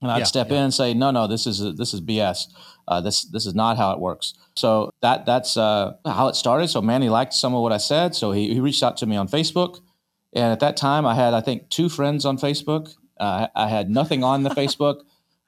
And 0.00 0.10
I'd 0.10 0.18
yeah, 0.18 0.24
step 0.24 0.48
yeah. 0.50 0.56
in 0.56 0.62
and 0.64 0.74
say, 0.74 0.94
no, 0.94 1.10
no, 1.10 1.26
this 1.26 1.46
is 1.46 1.76
this 1.76 1.92
is 1.94 2.00
BS. 2.00 2.48
Uh, 2.88 3.00
this 3.00 3.24
this 3.24 3.46
is 3.46 3.54
not 3.54 3.76
how 3.76 3.92
it 3.92 4.00
works. 4.00 4.34
So 4.56 4.90
that 5.00 5.26
that's 5.26 5.56
uh, 5.56 5.94
how 6.06 6.28
it 6.28 6.34
started. 6.34 6.68
So 6.68 6.80
Manny 6.80 7.08
liked 7.08 7.34
some 7.34 7.54
of 7.54 7.62
what 7.62 7.72
I 7.72 7.76
said. 7.76 8.14
So 8.14 8.32
he, 8.32 8.54
he 8.54 8.60
reached 8.60 8.82
out 8.82 8.96
to 8.98 9.06
me 9.06 9.16
on 9.16 9.28
Facebook. 9.28 9.80
And 10.34 10.52
at 10.52 10.60
that 10.60 10.76
time, 10.76 11.04
I 11.04 11.14
had, 11.14 11.34
I 11.34 11.40
think, 11.40 11.68
two 11.68 11.88
friends 11.88 12.24
on 12.24 12.38
Facebook. 12.38 12.94
Uh, 13.18 13.48
I 13.54 13.68
had 13.68 13.90
nothing 13.90 14.24
on 14.24 14.42
the 14.42 14.50
Facebook. 14.60 15.02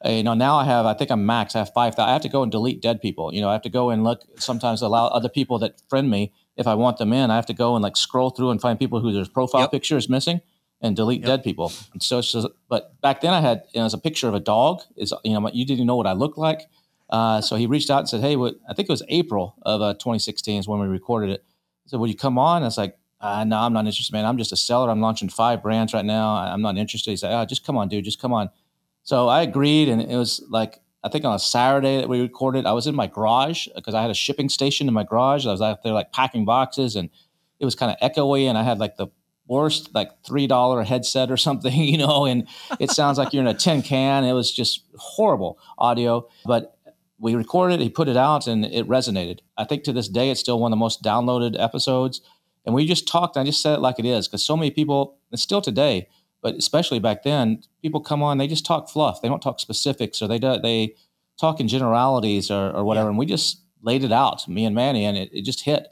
Uh, 0.04 0.10
you 0.10 0.22
know, 0.22 0.34
now 0.34 0.56
I 0.56 0.64
have, 0.64 0.84
I 0.84 0.94
think 0.94 1.10
I'm 1.10 1.24
max. 1.24 1.56
I 1.56 1.60
have 1.60 1.72
five. 1.72 1.98
I 1.98 2.12
have 2.12 2.22
to 2.22 2.28
go 2.28 2.42
and 2.42 2.52
delete 2.52 2.82
dead 2.82 3.00
people. 3.00 3.32
You 3.32 3.40
know, 3.40 3.48
I 3.48 3.52
have 3.52 3.62
to 3.62 3.70
go 3.70 3.90
and 3.90 4.04
look. 4.04 4.22
Sometimes 4.36 4.82
allow 4.82 5.06
other 5.06 5.30
people 5.30 5.58
that 5.60 5.80
friend 5.88 6.10
me 6.10 6.32
if 6.56 6.66
I 6.66 6.74
want 6.74 6.98
them 6.98 7.12
in. 7.12 7.30
I 7.30 7.36
have 7.36 7.46
to 7.46 7.54
go 7.54 7.74
and 7.74 7.82
like 7.82 7.96
scroll 7.96 8.30
through 8.30 8.50
and 8.50 8.60
find 8.60 8.78
people 8.78 9.00
who 9.00 9.12
their 9.12 9.24
profile 9.24 9.62
yep. 9.62 9.70
picture 9.70 9.96
is 9.96 10.08
missing 10.08 10.40
and 10.82 10.94
delete 10.94 11.20
yep. 11.20 11.28
dead 11.28 11.44
people. 11.44 11.72
And 11.92 12.02
so, 12.02 12.20
so, 12.20 12.52
but 12.68 13.00
back 13.00 13.22
then 13.22 13.32
I 13.32 13.40
had, 13.40 13.62
you 13.72 13.80
know, 13.80 13.86
as 13.86 13.94
a 13.94 13.98
picture 13.98 14.28
of 14.28 14.34
a 14.34 14.40
dog. 14.40 14.82
Is 14.96 15.14
you 15.24 15.38
know, 15.38 15.50
you 15.52 15.64
didn't 15.64 15.86
know 15.86 15.96
what 15.96 16.06
I 16.06 16.12
looked 16.12 16.36
like. 16.38 16.62
Uh, 17.08 17.40
so 17.40 17.56
he 17.56 17.66
reached 17.66 17.90
out 17.90 18.00
and 18.00 18.08
said, 18.08 18.20
"Hey, 18.20 18.36
what, 18.36 18.56
I 18.68 18.74
think 18.74 18.88
it 18.88 18.92
was 18.92 19.02
April 19.08 19.56
of 19.62 19.80
uh, 19.80 19.94
2016 19.94 20.60
is 20.60 20.68
when 20.68 20.80
we 20.80 20.86
recorded 20.86 21.30
it." 21.30 21.44
He 21.84 21.90
said, 21.90 22.00
"Will 22.00 22.08
you 22.08 22.16
come 22.16 22.38
on?" 22.38 22.62
I 22.62 22.66
was 22.66 22.76
like, 22.78 22.98
uh, 23.24 23.42
no, 23.42 23.56
I'm 23.56 23.72
not 23.72 23.86
interested, 23.86 24.12
man. 24.12 24.26
I'm 24.26 24.36
just 24.36 24.52
a 24.52 24.56
seller. 24.56 24.90
I'm 24.90 25.00
launching 25.00 25.30
five 25.30 25.62
brands 25.62 25.94
right 25.94 26.04
now. 26.04 26.34
I'm 26.34 26.60
not 26.60 26.76
interested. 26.76 27.10
He 27.10 27.16
said, 27.16 27.32
oh, 27.32 27.46
just 27.46 27.64
come 27.64 27.74
on, 27.74 27.88
dude. 27.88 28.04
Just 28.04 28.20
come 28.20 28.34
on. 28.34 28.50
So 29.02 29.28
I 29.28 29.40
agreed. 29.40 29.88
And 29.88 30.02
it 30.02 30.16
was 30.18 30.44
like, 30.50 30.82
I 31.02 31.08
think 31.08 31.24
on 31.24 31.34
a 31.34 31.38
Saturday 31.38 31.96
that 31.96 32.08
we 32.10 32.20
recorded, 32.20 32.66
I 32.66 32.72
was 32.72 32.86
in 32.86 32.94
my 32.94 33.06
garage 33.06 33.66
because 33.74 33.94
I 33.94 34.02
had 34.02 34.10
a 34.10 34.14
shipping 34.14 34.50
station 34.50 34.88
in 34.88 34.94
my 34.94 35.04
garage. 35.04 35.46
I 35.46 35.52
was 35.52 35.62
out 35.62 35.82
there 35.82 35.94
like 35.94 36.12
packing 36.12 36.44
boxes 36.44 36.96
and 36.96 37.08
it 37.60 37.64
was 37.64 37.74
kind 37.74 37.90
of 37.90 38.12
echoey. 38.12 38.44
And 38.44 38.58
I 38.58 38.62
had 38.62 38.78
like 38.78 38.98
the 38.98 39.06
worst, 39.46 39.94
like 39.94 40.10
$3 40.24 40.84
headset 40.84 41.30
or 41.30 41.36
something, 41.38 41.72
you 41.72 41.96
know, 41.96 42.26
and 42.26 42.46
it 42.78 42.90
sounds 42.90 43.16
like 43.16 43.32
you're 43.32 43.42
in 43.42 43.46
a 43.46 43.54
tin 43.54 43.80
can. 43.80 44.24
It 44.24 44.34
was 44.34 44.52
just 44.52 44.84
horrible 44.98 45.58
audio. 45.78 46.28
But 46.44 46.76
we 47.18 47.36
recorded, 47.36 47.80
he 47.80 47.88
put 47.88 48.08
it 48.08 48.18
out, 48.18 48.46
and 48.46 48.66
it 48.66 48.86
resonated. 48.86 49.38
I 49.56 49.64
think 49.64 49.84
to 49.84 49.94
this 49.94 50.08
day, 50.08 50.28
it's 50.28 50.40
still 50.40 50.58
one 50.58 50.72
of 50.72 50.76
the 50.76 50.80
most 50.80 51.02
downloaded 51.02 51.58
episodes. 51.58 52.20
And 52.64 52.74
we 52.74 52.86
just 52.86 53.06
talked, 53.06 53.36
I 53.36 53.44
just 53.44 53.60
said 53.60 53.74
it 53.74 53.80
like 53.80 53.98
it 53.98 54.06
is, 54.06 54.26
because 54.26 54.44
so 54.44 54.56
many 54.56 54.70
people, 54.70 55.18
and 55.30 55.38
still 55.38 55.60
today, 55.60 56.08
but 56.42 56.54
especially 56.56 56.98
back 56.98 57.22
then, 57.22 57.62
people 57.82 58.00
come 58.00 58.22
on, 58.22 58.38
they 58.38 58.46
just 58.46 58.66
talk 58.66 58.88
fluff. 58.88 59.22
They 59.22 59.28
don't 59.28 59.40
talk 59.40 59.60
specifics 59.60 60.20
or 60.20 60.28
they 60.28 60.38
do, 60.38 60.58
they 60.62 60.94
talk 61.40 61.60
in 61.60 61.68
generalities 61.68 62.50
or, 62.50 62.70
or 62.70 62.84
whatever. 62.84 63.06
Yeah. 63.06 63.10
And 63.10 63.18
we 63.18 63.26
just 63.26 63.62
laid 63.82 64.04
it 64.04 64.12
out, 64.12 64.46
me 64.48 64.64
and 64.64 64.74
Manny, 64.74 65.04
and 65.04 65.16
it, 65.16 65.30
it 65.32 65.42
just 65.42 65.64
hit. 65.64 65.88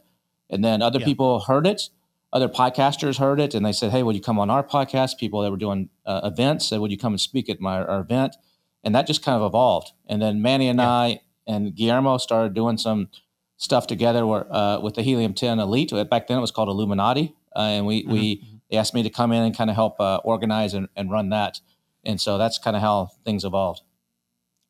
And 0.51 0.65
then 0.65 0.83
other 0.83 0.99
yeah. 0.99 1.07
people 1.07 1.41
heard 1.41 1.67
it. 1.67 1.89
Other 2.35 2.49
podcasters 2.49 3.19
heard 3.19 3.41
it 3.41 3.55
and 3.55 3.65
they 3.65 3.73
said, 3.73 3.91
Hey, 3.91 4.03
would 4.03 4.17
you 4.17 4.23
come 4.23 4.39
on 4.39 4.49
our 4.49 4.63
podcast? 4.63 5.19
People 5.19 5.43
that 5.43 5.51
were 5.51 5.59
doing 5.59 5.91
uh, 6.07 6.23
events 6.25 6.69
said, 6.69 6.81
Would 6.81 6.91
you 6.91 6.97
come 6.97 7.13
and 7.13 7.21
speak 7.21 7.51
at 7.51 7.61
my 7.61 7.79
our 7.83 8.01
event? 8.01 8.37
And 8.83 8.95
that 8.95 9.07
just 9.07 9.23
kind 9.23 9.37
of 9.37 9.47
evolved. 9.47 9.93
And 10.07 10.21
then 10.21 10.41
Manny 10.41 10.69
and 10.69 10.79
yeah. 10.79 10.89
I 10.89 11.21
and 11.47 11.75
Guillermo 11.75 12.19
started 12.19 12.55
doing 12.55 12.79
some 12.79 13.09
stuff 13.57 13.87
together 13.87 14.27
where, 14.27 14.53
uh, 14.53 14.81
with 14.81 14.95
the 14.95 15.03
Helium 15.03 15.35
10 15.35 15.59
Elite. 15.59 15.93
Back 16.11 16.27
then 16.27 16.39
it 16.39 16.41
was 16.41 16.51
called 16.51 16.69
Illuminati. 16.69 17.35
Uh, 17.55 17.61
and 17.61 17.87
we, 17.87 18.03
mm-hmm. 18.03 18.13
we 18.13 18.61
they 18.71 18.79
asked 18.79 18.95
me 18.95 19.03
to 19.03 19.11
come 19.11 19.33
in 19.33 19.43
and 19.43 19.57
kind 19.57 19.69
of 19.69 19.77
help 19.77 20.01
uh, 20.01 20.17
organize 20.25 20.73
and, 20.73 20.89
and 20.97 21.11
run 21.11 21.29
that. 21.29 21.61
And 22.05 22.21
so 22.21 22.39
that's 22.39 22.59
kind 22.59 22.75
of 22.75 22.83
how 22.83 23.11
things 23.25 23.45
evolved. 23.45 23.83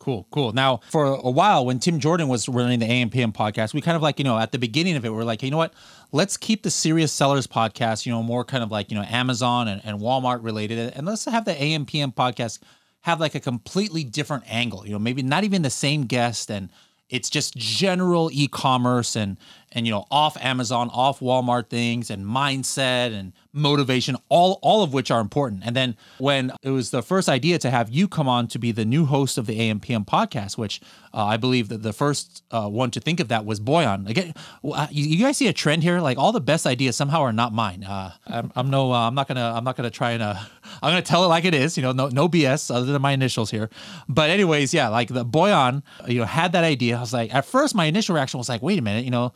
Cool, 0.01 0.27
cool. 0.33 0.53
Now, 0.53 0.81
for 0.91 1.05
a 1.05 1.31
while, 1.31 1.65
when 1.65 1.79
Tim 1.79 2.01
Jordan 2.01 2.27
was 2.27 2.49
running 2.49 2.81
the 2.81 2.87
AMPM 2.89 3.33
podcast, 3.33 3.73
we 3.73 3.81
kind 3.81 3.95
of 3.95 4.03
like, 4.03 4.19
you 4.19 4.25
know, 4.25 4.37
at 4.37 4.51
the 4.51 4.59
beginning 4.59 4.97
of 4.97 5.05
it, 5.05 5.11
we 5.11 5.19
are 5.21 5.25
like, 5.25 5.41
hey, 5.41 5.47
you 5.47 5.51
know 5.53 5.59
what? 5.59 5.75
Let's 6.11 6.37
keep 6.37 6.65
the 6.65 6.71
Serious 6.73 7.13
Sellers 7.13 7.47
podcast, 7.47 8.05
you 8.05 8.11
know, 8.11 8.21
more 8.21 8.45
kind 8.45 8.65
of 8.65 8.73
like, 8.73 8.91
you 8.91 8.97
know, 8.97 9.05
Amazon 9.05 9.69
and, 9.69 9.81
and 9.85 10.01
Walmart 10.01 10.43
related. 10.43 10.93
And 10.97 11.07
let's 11.07 11.25
have 11.27 11.45
the 11.45 11.55
AMPM 11.55 12.17
podcast 12.17 12.59
have 13.03 13.21
like 13.21 13.37
a 13.37 13.41
completely 13.41 14.03
different 14.03 14.43
angle, 14.49 14.85
you 14.85 14.93
know, 14.93 14.99
maybe 14.99 15.23
not 15.23 15.45
even 15.45 15.63
the 15.63 15.71
same 15.71 16.07
guest 16.07 16.51
and, 16.51 16.71
it's 17.13 17.31
just 17.31 17.55
general 17.57 18.31
e-commerce 18.33 19.15
and 19.15 19.37
and 19.73 19.87
you 19.87 19.93
know 19.93 20.07
off 20.11 20.37
Amazon, 20.43 20.91
off 20.93 21.21
Walmart 21.21 21.69
things 21.69 22.11
and 22.11 22.25
mindset 22.25 23.13
and 23.13 23.33
motivation, 23.53 24.17
all 24.29 24.59
all 24.63 24.83
of 24.83 24.93
which 24.93 25.11
are 25.11 25.21
important. 25.21 25.63
And 25.65 25.75
then 25.77 25.97
when 26.19 26.53
it 26.63 26.71
was 26.71 26.91
the 26.91 27.03
first 27.03 27.29
idea 27.29 27.59
to 27.59 27.71
have 27.71 27.91
you 27.91 28.09
come 28.09 28.29
on 28.29 28.49
to 28.49 28.59
be 28.59 28.73
the 28.73 28.85
new 28.85 29.07
host 29.07 29.39
of 29.39 29.47
the 29.47 29.59
AMPM 29.59 30.07
podcast, 30.07 30.57
which 30.57 30.81
uh, 31.15 31.25
I 31.25 31.37
believe 31.37 31.69
that 31.69 31.83
the 31.83 31.93
first 31.93 32.43
uh, 32.51 32.69
one 32.69 32.91
to 32.93 33.01
think 33.01 33.21
of 33.21 33.29
that 33.29 33.45
was 33.45 33.61
Boyan. 33.61 34.09
Again, 34.09 34.35
you, 34.63 35.05
you, 35.05 35.25
guys 35.25 35.37
see 35.37 35.49
a 35.49 35.53
trend 35.53 35.83
here? 35.83 36.01
Like 36.01 36.17
all 36.17 36.33
the 36.33 36.41
best 36.41 36.67
ideas 36.67 36.97
somehow 36.97 37.21
are 37.23 37.33
not 37.33 37.53
mine. 37.53 37.85
Uh, 37.85 38.13
I'm, 38.27 38.53
I'm, 38.57 38.71
no, 38.71 38.93
uh, 38.93 39.07
I'm 39.09 39.15
not 39.15 39.29
gonna, 39.29 39.53
I'm 39.55 39.65
not 39.65 39.77
gonna 39.77 39.91
try 39.91 40.13
and, 40.13 40.23
uh, 40.23 40.35
I'm 40.83 40.91
gonna 40.91 41.03
tell 41.03 41.25
it 41.25 41.29
like 41.29 41.45
it 41.45 41.55
is. 41.55 41.77
You 41.77 41.83
know, 41.83 41.93
no, 41.93 42.09
no 42.09 42.29
BS 42.29 42.75
other 42.75 42.87
than 42.87 43.03
my 43.03 43.13
initials 43.13 43.51
here. 43.51 43.69
But 44.09 44.31
anyways, 44.31 44.73
yeah, 44.73 44.89
like 44.89 45.09
the 45.09 45.25
Boyan, 45.25 45.83
you 46.09 46.21
know, 46.21 46.25
had 46.25 46.53
that 46.53 46.65
idea. 46.65 46.97
I 46.97 47.01
was 47.01 47.13
like, 47.13 47.35
at 47.35 47.45
first, 47.45 47.75
my 47.75 47.85
initial 47.85 48.15
reaction 48.15 48.39
was 48.39 48.49
like, 48.49 48.63
wait 48.63 48.79
a 48.79 48.83
minute, 48.83 49.05
you 49.05 49.11
know 49.11 49.33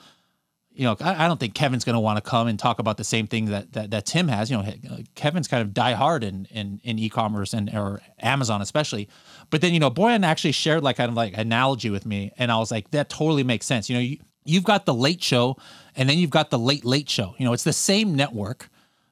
you 0.77 0.85
know, 0.85 0.97
I, 1.01 1.25
I 1.25 1.29
don't 1.29 1.41
think 1.41 1.55
Kevin's 1.55 1.85
going 1.85 1.95
to 1.95 2.01
want 2.01 2.23
to 2.23 2.31
come 2.31 2.49
and 2.49 2.59
talk 2.59 2.79
about 2.79 2.99
the 2.99 3.05
same 3.05 3.27
thing 3.27 3.47
that, 3.47 3.73
that, 3.73 3.91
that 3.91 4.07
Tim 4.07 4.29
has. 4.29 4.51
You 4.51 4.59
know, 4.59 4.63
uh, 4.63 4.99
Kevin's 5.15 5.49
kind 5.49 5.63
of 5.63 5.73
die 5.73 5.95
hard 5.95 6.23
in, 6.23 6.47
in, 6.51 6.81
in 6.85 6.99
e-commerce 6.99 7.55
and 7.55 7.71
or 7.75 8.01
Amazon 8.21 8.61
especially. 8.61 9.09
But 9.51 9.63
then, 9.63 9.73
you 9.73 9.81
know, 9.81 9.91
Boyan 9.91 10.25
actually 10.25 10.53
shared 10.53 10.83
like 10.83 10.97
kind 10.97 11.09
of 11.09 11.17
like 11.17 11.37
analogy 11.37 11.91
with 11.91 12.05
me, 12.05 12.33
and 12.37 12.53
I 12.53 12.59
was 12.59 12.71
like, 12.71 12.91
that 12.91 13.09
totally 13.09 13.43
makes 13.43 13.65
sense. 13.65 13.89
You 13.89 13.97
know, 13.97 14.03
you, 14.03 14.19
you've 14.45 14.65
got 14.65 14.87
the 14.87 14.95
late 14.95 15.23
show 15.23 15.57
and 15.97 16.09
then 16.09 16.19
you've 16.19 16.31
got 16.31 16.51
the 16.51 16.59
late 16.59 16.85
late 16.85 17.09
show. 17.09 17.35
You 17.39 17.47
know, 17.47 17.53
it's 17.53 17.65
the 17.65 17.73
same 17.73 18.15
network. 18.15 18.69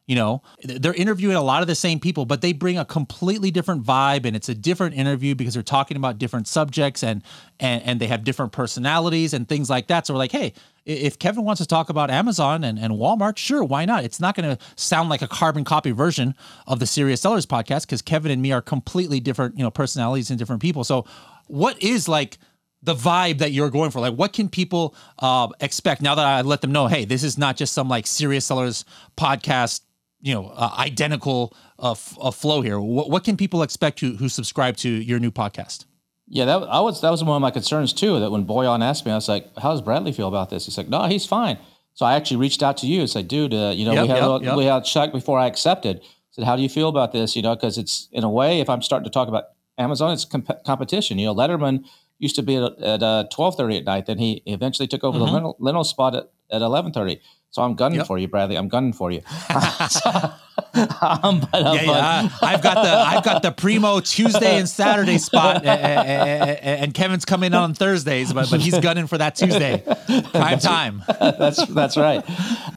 You 0.06 0.16
know, 0.16 0.42
they're 0.62 0.92
interviewing 0.92 1.36
a 1.36 1.42
lot 1.42 1.62
of 1.62 1.66
the 1.66 1.74
same 1.74 1.98
people, 1.98 2.26
but 2.26 2.42
they 2.42 2.52
bring 2.52 2.76
a 2.76 2.84
completely 2.84 3.50
different 3.50 3.84
vibe 3.84 4.26
and 4.26 4.36
it's 4.36 4.50
a 4.50 4.54
different 4.54 4.94
interview 4.94 5.34
because 5.34 5.54
they're 5.54 5.62
talking 5.62 5.96
about 5.96 6.18
different 6.18 6.46
subjects 6.46 7.02
and 7.02 7.22
and 7.58 7.82
and 7.84 8.00
they 8.00 8.06
have 8.06 8.22
different 8.22 8.52
personalities 8.52 9.32
and 9.32 9.48
things 9.48 9.70
like 9.70 9.86
that. 9.86 10.06
So 10.06 10.12
we're 10.12 10.18
like, 10.18 10.32
hey, 10.32 10.52
if 10.84 11.18
Kevin 11.18 11.44
wants 11.44 11.60
to 11.62 11.66
talk 11.66 11.88
about 11.88 12.10
Amazon 12.10 12.64
and, 12.64 12.78
and 12.78 12.94
Walmart, 12.94 13.38
sure, 13.38 13.64
why 13.64 13.86
not? 13.86 14.04
It's 14.04 14.20
not 14.20 14.34
going 14.34 14.56
to 14.56 14.62
sound 14.76 15.08
like 15.08 15.22
a 15.22 15.28
carbon 15.28 15.64
copy 15.64 15.92
version 15.92 16.34
of 16.66 16.78
the 16.78 16.86
Serious 16.86 17.22
Sellers 17.22 17.46
podcast 17.46 17.82
because 17.82 18.02
Kevin 18.02 18.30
and 18.30 18.42
me 18.42 18.52
are 18.52 18.60
completely 18.60 19.20
different, 19.20 19.56
you 19.56 19.64
know, 19.64 19.70
personalities 19.70 20.28
and 20.28 20.38
different 20.38 20.60
people. 20.60 20.84
So 20.84 21.06
what 21.46 21.82
is 21.82 22.08
like 22.08 22.38
the 22.82 22.94
vibe 22.94 23.38
that 23.38 23.52
you're 23.52 23.70
going 23.70 23.90
for? 23.90 24.00
Like, 24.00 24.14
what 24.14 24.34
can 24.34 24.48
people 24.48 24.94
uh, 25.18 25.48
expect 25.60 26.02
now 26.02 26.14
that 26.14 26.24
I 26.24 26.42
let 26.42 26.60
them 26.60 26.72
know, 26.72 26.86
hey, 26.86 27.06
this 27.06 27.22
is 27.22 27.38
not 27.38 27.56
just 27.56 27.72
some 27.72 27.88
like 27.88 28.06
Serious 28.06 28.44
Sellers 28.44 28.84
podcast, 29.16 29.80
you 30.24 30.32
know, 30.32 30.46
uh, 30.56 30.70
identical 30.78 31.54
uh, 31.78 31.90
f- 31.90 32.16
uh, 32.18 32.30
flow 32.30 32.62
here. 32.62 32.80
What, 32.80 33.10
what 33.10 33.24
can 33.24 33.36
people 33.36 33.62
expect 33.62 34.00
who, 34.00 34.16
who 34.16 34.30
subscribe 34.30 34.78
to 34.78 34.88
your 34.88 35.18
new 35.18 35.30
podcast? 35.30 35.84
Yeah, 36.26 36.46
that 36.46 36.62
I 36.62 36.80
was 36.80 37.02
that 37.02 37.10
was 37.10 37.22
one 37.22 37.36
of 37.36 37.42
my 37.42 37.50
concerns 37.50 37.92
too. 37.92 38.18
That 38.18 38.30
when 38.30 38.46
Boyan 38.46 38.82
asked 38.82 39.04
me, 39.04 39.12
I 39.12 39.16
was 39.16 39.28
like, 39.28 39.46
"How 39.58 39.72
does 39.72 39.82
Bradley 39.82 40.12
feel 40.12 40.26
about 40.26 40.48
this?" 40.48 40.64
He's 40.64 40.78
like, 40.78 40.88
"No, 40.88 41.04
he's 41.04 41.26
fine." 41.26 41.58
So 41.92 42.06
I 42.06 42.14
actually 42.14 42.38
reached 42.38 42.62
out 42.62 42.78
to 42.78 42.86
you 42.86 43.00
and 43.00 43.10
said, 43.10 43.28
"Dude, 43.28 43.52
uh, 43.52 43.74
you 43.76 43.84
know, 43.84 43.92
yep, 43.92 44.02
we 44.02 44.08
had 44.08 44.16
yep, 44.16 44.40
a, 44.40 44.44
yep. 44.44 44.56
we 44.56 44.64
had 44.64 44.82
a 44.82 44.84
check 44.84 45.12
before 45.12 45.38
I 45.38 45.46
accepted." 45.46 46.00
I 46.02 46.06
said, 46.30 46.44
"How 46.44 46.56
do 46.56 46.62
you 46.62 46.70
feel 46.70 46.88
about 46.88 47.12
this?" 47.12 47.36
You 47.36 47.42
know, 47.42 47.54
because 47.54 47.76
it's 47.76 48.08
in 48.10 48.24
a 48.24 48.30
way, 48.30 48.60
if 48.60 48.70
I'm 48.70 48.80
starting 48.80 49.04
to 49.04 49.10
talk 49.10 49.28
about 49.28 49.44
Amazon, 49.76 50.14
it's 50.14 50.24
comp- 50.24 50.64
competition. 50.64 51.18
You 51.18 51.26
know, 51.26 51.34
Letterman 51.34 51.84
used 52.18 52.36
to 52.36 52.42
be 52.42 52.56
at, 52.56 52.80
at 52.80 53.02
uh, 53.02 53.24
twelve 53.30 53.56
thirty 53.56 53.76
at 53.76 53.84
night. 53.84 54.06
Then 54.06 54.16
he 54.16 54.42
eventually 54.46 54.88
took 54.88 55.04
over 55.04 55.18
mm-hmm. 55.18 55.44
the 55.44 55.52
Leno 55.58 55.82
spot 55.82 56.14
at, 56.14 56.30
at 56.50 56.62
eleven 56.62 56.92
thirty. 56.92 57.20
So 57.54 57.62
I'm 57.62 57.74
gunning 57.76 57.98
yep. 57.98 58.08
for 58.08 58.18
you, 58.18 58.26
Bradley. 58.26 58.56
I'm 58.56 58.66
gunning 58.66 58.92
for 58.92 59.12
you. 59.12 59.20
um, 59.52 61.40
but, 61.52 61.62
yeah, 61.62 61.82
yeah. 61.82 62.28
I've 62.42 62.60
got 62.60 62.82
the 62.82 62.90
I've 62.90 63.22
got 63.22 63.42
the 63.42 63.52
primo 63.52 64.00
Tuesday 64.00 64.58
and 64.58 64.68
Saturday 64.68 65.18
spot, 65.18 65.64
and, 65.64 66.58
and 66.58 66.94
Kevin's 66.94 67.24
coming 67.24 67.54
on 67.54 67.74
Thursdays, 67.74 68.32
but 68.32 68.50
but 68.50 68.60
he's 68.60 68.76
gunning 68.80 69.06
for 69.06 69.18
that 69.18 69.36
Tuesday 69.36 69.84
prime 70.32 70.58
time. 70.58 71.04
that's 71.06 71.64
that's 71.66 71.96
right. 71.96 72.24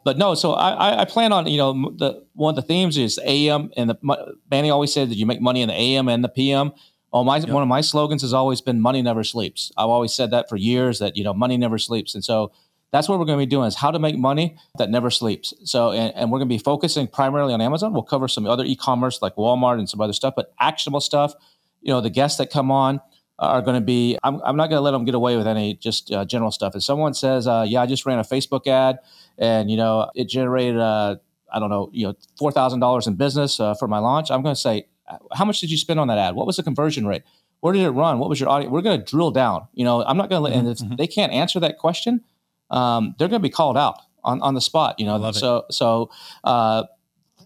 But 0.04 0.20
no, 0.20 0.36
so 0.36 0.54
I 0.54 1.02
I 1.02 1.06
plan 1.06 1.34
on 1.34 1.48
you 1.48 1.58
know 1.58 1.92
the 1.98 2.24
one 2.34 2.52
of 2.52 2.56
the 2.56 2.68
themes 2.68 3.00
is 3.00 3.20
AM 3.26 3.72
and 3.76 3.90
the 3.90 4.36
Manny 4.52 4.70
always 4.70 4.94
said 4.94 5.10
that 5.10 5.16
you 5.16 5.26
make 5.26 5.42
money 5.42 5.64
in 5.64 5.70
the 5.70 5.76
AM 5.76 6.08
and 6.08 6.24
the 6.24 6.30
PM. 6.30 6.72
Oh, 7.12 7.24
my 7.24 7.38
yep. 7.38 7.50
one 7.50 7.64
of 7.64 7.70
my 7.70 7.82
slogans 7.82 8.22
has 8.22 8.32
always 8.32 8.62
been 8.62 8.80
"Money 8.80 9.02
never 9.02 9.24
sleeps." 9.24 9.72
I've 9.76 9.90
always 9.90 10.14
said 10.14 10.30
that 10.32 10.50
for 10.50 10.56
years. 10.56 11.00
That 11.00 11.18
you 11.18 11.24
know, 11.24 11.34
money 11.34 11.58
never 11.58 11.80
sleeps, 11.80 12.14
and 12.14 12.24
so 12.24 12.52
that's 12.92 13.10
what 13.10 13.20
we're 13.20 13.26
going 13.26 13.38
to 13.38 13.46
be 13.46 13.50
doing 13.50 13.68
is 13.68 13.76
how 13.76 13.92
to 13.92 14.00
make 14.00 14.18
money 14.18 14.58
that 14.78 14.90
never 14.90 15.10
sleeps. 15.10 15.54
So, 15.66 15.92
and, 15.92 16.14
and, 16.16 16.32
we're 16.32 16.40
going 16.40 16.48
to 16.48 16.54
be 16.54 16.60
focusing 16.60 17.08
primarily 17.08 17.54
on 17.54 17.60
Amazon. 17.60 17.94
We'll 17.94 18.04
cover 18.04 18.28
some 18.28 18.46
other 18.46 18.64
e-commerce 18.64 19.22
like 19.22 19.36
Walmart 19.36 19.80
and 19.80 19.90
some 19.90 20.00
other 20.00 20.14
stuff, 20.14 20.36
but 20.36 20.54
actionable 20.60 21.02
stuff. 21.02 21.34
You 21.82 21.92
know, 21.92 22.02
the 22.02 22.10
guests 22.10 22.38
that 22.38 22.50
come 22.50 22.72
on 22.72 23.02
are 23.40 23.62
going 23.62 23.76
to 23.76 23.86
be. 23.86 24.18
I'm, 24.24 24.42
I'm 24.44 24.56
not 24.56 24.70
going 24.70 24.78
to 24.78 24.82
let 24.82 24.92
them 24.92 25.06
get 25.06 25.16
away 25.16 25.38
with 25.38 25.48
any 25.48 25.76
just 25.76 26.12
uh, 26.12 26.26
general 26.26 26.52
stuff. 26.52 26.76
If 26.76 26.84
someone 26.84 27.14
says, 27.14 27.48
uh, 27.48 27.66
"Yeah, 27.68 27.82
I 27.82 27.86
just 27.86 28.06
ran 28.06 28.20
a 28.20 28.24
Facebook 28.24 28.68
ad, 28.68 29.00
and 29.38 29.70
you 29.70 29.78
know, 29.78 30.10
it 30.16 30.28
generated, 30.28 30.80
uh, 30.80 31.18
I 31.54 31.60
don't 31.60 31.70
know, 31.70 31.90
you 31.94 32.08
know, 32.08 32.16
four 32.38 32.52
thousand 32.52 32.80
dollars 32.80 33.06
in 33.06 33.16
business 33.16 33.60
uh, 33.60 33.76
for 33.76 33.88
my 33.88 34.00
launch," 34.00 34.32
I'm 34.32 34.42
going 34.42 34.56
to 34.56 34.62
say, 34.62 34.88
"How 35.34 35.46
much 35.46 35.60
did 35.60 35.70
you 35.70 35.78
spend 35.78 36.00
on 36.00 36.08
that 36.08 36.18
ad? 36.18 36.36
What 36.36 36.48
was 36.48 36.58
the 36.58 36.64
conversion 36.64 37.06
rate?" 37.06 37.24
Where 37.60 37.74
did 37.74 37.82
it 37.82 37.90
run? 37.90 38.20
What 38.20 38.30
was 38.30 38.40
your 38.40 38.50
audience? 38.50 38.72
We're 38.72 38.84
going 38.84 39.00
to 39.00 39.06
drill 39.06 39.32
down. 39.32 39.68
You 39.74 39.84
know, 39.84 40.04
I'm 40.04 40.16
not 40.16 40.30
going 40.30 40.40
to 40.40 40.44
let, 40.44 40.54
and 40.54 40.68
if 40.68 40.78
mm-hmm. 40.78 40.96
they 40.96 41.08
can't 41.08 41.32
answer 41.32 41.60
that 41.60 41.80
question, 41.80 42.24
um, 42.70 43.16
they're 43.18 43.28
going 43.28 43.42
to 43.42 43.48
be 43.48 43.52
called 43.52 43.78
out 43.78 44.00
on, 44.24 44.42
on 44.42 44.54
the 44.54 44.62
spot. 44.62 44.96
You 45.00 45.06
know, 45.06 45.32
so 45.32 45.58
it. 45.58 45.74
so 45.74 46.10
uh, 46.44 46.84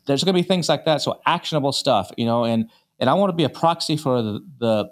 there's 0.05 0.23
going 0.23 0.35
to 0.35 0.41
be 0.41 0.47
things 0.47 0.67
like 0.69 0.85
that. 0.85 1.01
So 1.01 1.21
actionable 1.25 1.71
stuff. 1.71 2.11
You 2.17 2.25
know, 2.25 2.45
and 2.45 2.69
and 2.99 3.09
I 3.09 3.13
want 3.13 3.29
to 3.29 3.35
be 3.35 3.43
a 3.43 3.49
proxy 3.49 3.97
for 3.97 4.21
the, 4.21 4.45
the 4.59 4.91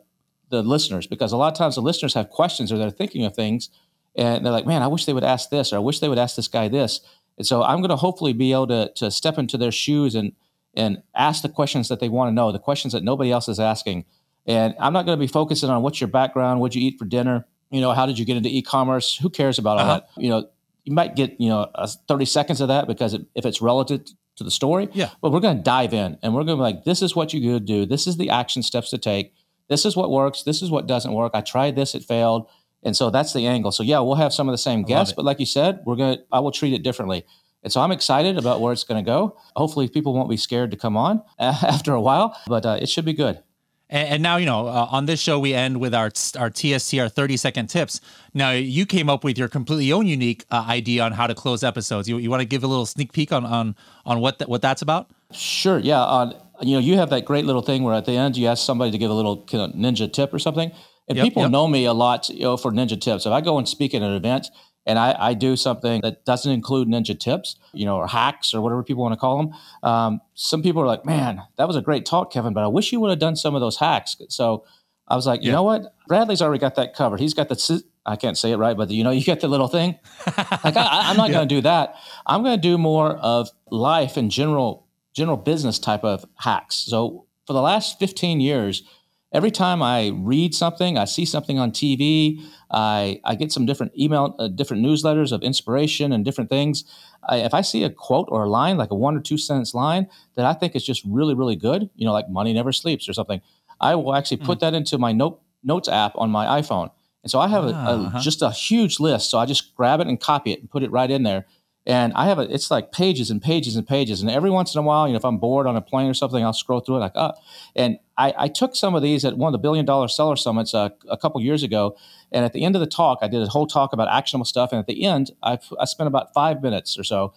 the 0.49 0.63
listeners 0.63 1.07
because 1.07 1.31
a 1.31 1.37
lot 1.37 1.51
of 1.51 1.57
times 1.57 1.75
the 1.75 1.81
listeners 1.81 2.13
have 2.15 2.29
questions 2.29 2.71
or 2.71 2.77
they're 2.77 2.89
thinking 2.89 3.23
of 3.23 3.35
things 3.35 3.69
and 4.15 4.43
they're 4.43 4.51
like, 4.51 4.65
man, 4.65 4.81
I 4.81 4.87
wish 4.87 5.05
they 5.05 5.13
would 5.13 5.23
ask 5.23 5.49
this 5.49 5.71
or 5.71 5.77
I 5.77 5.79
wish 5.79 5.99
they 5.99 6.09
would 6.09 6.17
ask 6.17 6.35
this 6.35 6.47
guy 6.47 6.67
this. 6.67 7.01
And 7.37 7.45
so 7.45 7.63
I'm 7.63 7.77
going 7.77 7.89
to 7.89 7.95
hopefully 7.95 8.33
be 8.33 8.51
able 8.51 8.67
to 8.67 8.91
to 8.95 9.11
step 9.11 9.37
into 9.37 9.57
their 9.57 9.71
shoes 9.71 10.15
and 10.15 10.33
and 10.75 11.01
ask 11.15 11.41
the 11.41 11.49
questions 11.49 11.87
that 11.89 11.99
they 11.99 12.09
want 12.09 12.29
to 12.29 12.33
know, 12.33 12.51
the 12.51 12.59
questions 12.59 12.93
that 12.93 13.03
nobody 13.03 13.31
else 13.31 13.47
is 13.47 13.59
asking. 13.59 14.05
And 14.45 14.75
I'm 14.79 14.93
not 14.93 15.05
going 15.05 15.17
to 15.17 15.19
be 15.19 15.27
focusing 15.27 15.69
on 15.69 15.83
what's 15.83 16.01
your 16.01 16.07
background, 16.07 16.59
what'd 16.59 16.75
you 16.75 16.87
eat 16.87 16.97
for 16.97 17.05
dinner 17.05 17.45
you 17.71 17.82
know, 17.82 17.91
how 17.91 18.05
did 18.05 18.17
you 18.17 18.25
get 18.25 18.38
into 18.38 18.49
e-commerce? 18.49 19.17
Who 19.17 19.29
cares 19.29 19.60
about 19.60 19.77
all 19.77 19.86
uh-huh. 19.86 20.01
that? 20.15 20.21
You 20.21 20.29
know, 20.29 20.49
you 20.84 20.93
might 20.93 21.15
get 21.15 21.39
you 21.39 21.49
know 21.49 21.69
30 22.08 22.25
seconds 22.25 22.62
of 22.62 22.69
that 22.69 22.88
because 22.88 23.13
it, 23.13 23.25
if 23.36 23.45
it's 23.45 23.62
relative 23.62 24.05
to 24.39 24.43
the 24.43 24.51
story. 24.51 24.89
Yeah. 24.93 25.12
But 25.21 25.32
we're 25.32 25.39
going 25.39 25.58
to 25.58 25.63
dive 25.63 25.93
in 25.93 26.17
and 26.23 26.34
we're 26.34 26.43
going 26.43 26.58
to 26.58 26.62
be 26.62 26.73
like, 26.73 26.84
this 26.86 27.01
is 27.01 27.15
what 27.15 27.34
you 27.34 27.41
could 27.41 27.65
do. 27.65 27.86
This 27.86 28.08
is 28.08 28.17
the 28.17 28.32
action 28.32 28.63
steps 28.63 28.89
to 28.89 28.97
take. 28.97 29.34
This 29.67 29.86
is 29.86 29.95
what 29.95 30.10
works. 30.10 30.41
This 30.43 30.63
is 30.63 30.71
what 30.71 30.88
doesn't 30.88 31.13
work. 31.13 31.34
I 31.36 31.41
tried 31.41 31.75
this, 31.75 31.93
it 31.93 32.03
failed. 32.03 32.47
And 32.82 32.97
so 32.97 33.12
that's 33.12 33.34
the 33.34 33.45
angle. 33.45 33.71
So 33.71 33.84
yeah, 33.84 33.99
we'll 33.99 34.15
have 34.15 34.34
some 34.34 34.47
of 34.47 34.53
the 34.53 34.58
same 34.58 34.84
guests, 34.84 35.13
but 35.13 35.25
like 35.25 35.39
you 35.39 35.45
said, 35.45 35.82
we're 35.86 35.97
going 35.97 36.17
to, 36.17 36.23
I 36.32 36.39
will 36.39 36.51
treat 36.51 36.73
it 36.73 36.82
differently. 36.82 37.25
And 37.62 37.71
so 37.71 37.82
I'm 37.82 37.91
excited 37.91 38.38
about 38.38 38.62
where 38.62 38.71
it's 38.71 38.86
going 38.86 39.03
to 39.03 39.08
go. 39.08 39.38
Hopefully 39.58 39.89
people 39.89 40.13
won't 40.13 40.29
be 40.29 40.38
scared 40.38 40.71
to 40.71 40.77
come 40.77 40.95
on 40.95 41.21
after 41.39 41.93
a 41.93 42.01
while, 42.01 42.36
but 42.47 42.65
uh, 42.65 42.79
it 42.82 42.88
should 42.88 43.05
be 43.05 43.13
good. 43.13 43.43
And, 43.89 44.08
and 44.10 44.23
now, 44.23 44.38
you 44.38 44.45
know, 44.45 44.67
uh, 44.67 44.88
on 44.91 45.06
this 45.06 45.19
show, 45.19 45.39
we 45.39 45.54
end 45.54 45.80
with 45.80 45.93
our 45.93 46.12
our 46.38 46.49
TST, 46.49 46.95
our 46.95 47.10
30 47.10 47.38
second 47.38 47.67
tips. 47.67 48.02
Now, 48.34 48.52
you 48.52 48.86
came 48.86 49.10
up 49.10 49.23
with 49.23 49.38
your 49.38 49.47
completely 49.47 49.91
own 49.91 50.06
unique 50.06 50.45
uh, 50.52 50.65
idea 50.67 51.04
on 51.04 51.13
how 51.13 51.28
to 51.28 51.36
close 51.36 51.63
episodes. 51.63 52.08
You, 52.08 52.17
you 52.17 52.30
want 52.30 52.41
to 52.41 52.47
give 52.47 52.63
a 52.63 52.67
little 52.67 52.86
sneak 52.86 53.13
peek 53.13 53.32
on 53.32 53.45
on 53.45 53.75
on 54.06 54.19
what 54.19 54.41
what 54.47 54.62
that's 54.62 54.82
about? 54.82 55.10
Sure. 55.32 55.80
Yeah. 55.80 56.04
On 56.04 56.34
you 56.62 56.73
know, 56.73 56.80
you 56.80 56.97
have 56.97 57.10
that 57.10 57.25
great 57.25 57.45
little 57.45 57.62
thing 57.62 57.84
where 57.84 57.93
at 57.93 58.06
the 58.06 58.13
end 58.13 58.38
you 58.38 58.47
ask 58.47 58.65
somebody 58.65 58.91
to 58.91 58.97
give 58.97 59.10
a 59.10 59.13
little 59.13 59.43
kind 59.45 59.63
of 59.63 59.78
ninja 59.78 60.12
tip 60.12 60.34
or 60.34 60.39
something. 60.39 60.71
And 61.08 61.17
yep, 61.17 61.25
people 61.25 61.41
yep. 61.43 61.52
know 61.52 61.67
me 61.67 61.86
a 61.86 61.93
lot, 61.93 62.30
you 62.30 62.43
know, 62.43 62.58
for 62.58 62.71
ninja 62.71 62.99
tips. 62.99 63.25
If 63.25 63.32
I 63.32 63.41
go 63.41 63.58
and 63.58 63.67
speak 63.67 63.95
at 63.95 64.04
an 64.04 64.13
event, 64.13 64.47
and 64.89 64.97
I, 64.97 65.15
I, 65.19 65.34
do 65.36 65.56
something 65.56 66.02
that 66.02 66.25
doesn't 66.25 66.52
include 66.52 66.88
ninja 66.88 67.17
tips, 67.17 67.58
you 67.73 67.86
know, 67.86 67.97
or 67.97 68.08
hacks 68.08 68.56
or 68.56 68.62
whatever 68.62 68.82
people 68.84 69.04
want 69.04 69.13
to 69.13 69.19
call 69.19 69.38
them. 69.38 69.54
Um, 69.84 70.21
some 70.34 70.63
people 70.63 70.82
are 70.82 70.88
like, 70.88 71.06
man, 71.06 71.43
that 71.58 71.67
was 71.67 71.75
a 71.75 71.82
great 71.82 72.08
talk, 72.08 72.34
Kevin, 72.34 72.54
but 72.54 72.63
I 72.63 72.67
wish 72.67 72.91
you 72.91 72.99
would 72.99 73.12
have 73.12 73.19
done 73.19 73.36
some 73.36 73.54
of 73.54 73.62
those 73.62 73.78
hacks. 73.78 74.17
So 74.30 74.65
I 75.08 75.15
was 75.15 75.28
like, 75.28 75.43
you 75.43 75.49
yeah. 75.49 75.54
know 75.54 75.63
what? 75.63 75.93
Bradley's 76.08 76.41
already 76.41 76.60
got 76.60 76.73
that 76.75 76.95
covered. 76.95 77.19
He's 77.19 77.36
got 77.36 77.49
the, 77.49 77.84
I 78.04 78.15
can't 78.15 78.36
say 78.36 78.52
it 78.52 78.58
right, 78.58 78.75
but 78.75 78.88
the, 78.88 78.95
you 78.95 79.04
know, 79.04 79.12
you 79.12 79.23
get 79.23 79.41
the 79.41 79.47
little 79.47 79.67
thing. 79.67 79.99
like, 80.25 80.75
I, 80.75 81.12
am 81.12 81.17
not 81.17 81.30
yeah. 81.30 81.36
going 81.36 81.47
to 81.47 81.56
do 81.56 81.62
that. 81.62 81.93
I'm 82.25 82.41
going 82.41 82.58
to 82.58 82.62
do 82.62 82.80
more 82.80 83.12
of 83.17 83.52
life 83.69 84.17
and 84.17 84.32
general, 84.32 84.88
general 85.13 85.38
business 85.38 85.78
type 85.78 86.04
of 86.04 86.25
hacks. 86.36 86.75
So 86.75 87.28
for 87.45 87.54
the 87.54 87.62
last 87.62 87.99
15 87.99 88.41
years, 88.41 88.82
every 89.31 89.51
time 89.51 89.81
I 89.81 90.11
read 90.15 90.53
something, 90.55 90.97
I 90.97 91.05
see 91.05 91.25
something 91.25 91.59
on 91.59 91.71
TV, 91.71 92.41
I, 92.71 93.19
I 93.23 93.35
get 93.35 93.51
some 93.51 93.65
different 93.65 93.97
email, 93.97 94.35
uh, 94.39 94.47
different 94.47 94.83
newsletters 94.85 95.31
of 95.31 95.41
inspiration 95.41 96.11
and 96.11 96.25
different 96.25 96.49
things. 96.49 96.83
I, 97.27 97.37
if 97.37 97.53
I 97.53 97.61
see 97.61 97.83
a 97.83 97.89
quote 97.89 98.27
or 98.31 98.45
a 98.45 98.49
line, 98.49 98.77
like 98.77 98.91
a 98.91 98.95
one 98.95 99.15
or 99.15 99.19
two 99.19 99.37
sentence 99.37 99.73
line 99.73 100.07
that 100.35 100.45
I 100.45 100.53
think 100.53 100.75
is 100.75 100.85
just 100.85 101.03
really, 101.05 101.35
really 101.35 101.55
good, 101.55 101.89
you 101.95 102.05
know, 102.05 102.13
like 102.13 102.29
money 102.29 102.53
never 102.53 102.71
sleeps 102.71 103.07
or 103.07 103.13
something, 103.13 103.41
I 103.79 103.95
will 103.95 104.15
actually 104.15 104.37
put 104.37 104.57
mm. 104.57 104.61
that 104.61 104.73
into 104.73 104.97
my 104.97 105.11
note 105.11 105.41
notes 105.63 105.89
app 105.89 106.13
on 106.15 106.29
my 106.29 106.61
iPhone. 106.61 106.89
And 107.23 107.29
so 107.29 107.39
I 107.39 107.49
have 107.49 107.65
a, 107.65 107.67
a, 107.67 107.71
uh-huh. 107.71 108.19
just 108.21 108.41
a 108.41 108.49
huge 108.49 108.99
list. 108.99 109.29
So 109.29 109.37
I 109.37 109.45
just 109.45 109.75
grab 109.75 109.99
it 109.99 110.07
and 110.07 110.19
copy 110.19 110.53
it 110.53 110.61
and 110.61 110.69
put 110.69 110.83
it 110.83 110.91
right 110.91 111.11
in 111.11 111.23
there. 111.23 111.45
And 111.89 112.13
I 112.13 112.28
have 112.28 112.38
a, 112.38 112.43
it's 112.54 112.69
like 112.69 112.91
pages 112.91 113.32
and 113.32 113.41
pages 113.41 113.75
and 113.75 113.88
pages. 113.88 114.21
And 114.21 114.30
every 114.30 114.52
once 114.52 114.75
in 114.75 114.80
a 114.80 114.84
while, 114.84 115.08
you 115.08 115.13
know, 115.13 115.17
if 115.17 115.25
I'm 115.25 115.39
bored 115.39 115.65
on 115.65 115.75
a 115.75 115.82
plane 115.82 116.08
or 116.08 116.13
something, 116.13 116.43
I'll 116.43 116.54
scroll 116.54 116.82
through 116.82 116.97
it 116.97 116.99
like, 116.99 117.13
oh. 117.15 117.32
And 117.75 117.97
I, 118.15 118.32
I 118.38 118.47
took 118.47 118.75
some 118.75 118.93
of 118.93 119.02
these 119.02 119.25
at 119.25 119.39
one 119.39 119.47
of 119.47 119.54
the 119.54 119.58
billion 119.58 119.86
dollar 119.86 120.08
seller 120.08 120.36
summits 120.36 120.75
uh, 120.75 120.89
a 121.10 121.17
couple 121.17 121.41
years 121.41 121.63
ago. 121.63 121.97
And 122.32 122.45
at 122.45 122.54
the 122.54 122.63
end 122.63 122.75
of 122.75 122.80
the 122.80 122.86
talk, 122.86 123.17
I 123.23 123.28
did 123.28 123.41
a 123.41 123.47
whole 123.47 123.65
talk 123.65 123.91
about 123.91 124.08
actionable 124.08 124.45
stuff. 124.45 124.71
And 124.71 124.78
at 124.78 124.86
the 124.86 125.04
end, 125.04 125.32
I, 125.41 125.58
I 125.80 125.86
spent 125.86 126.06
about 126.06 126.32
five 126.32 126.62
minutes 126.62 126.95
or 126.95 127.04
so 127.04 127.34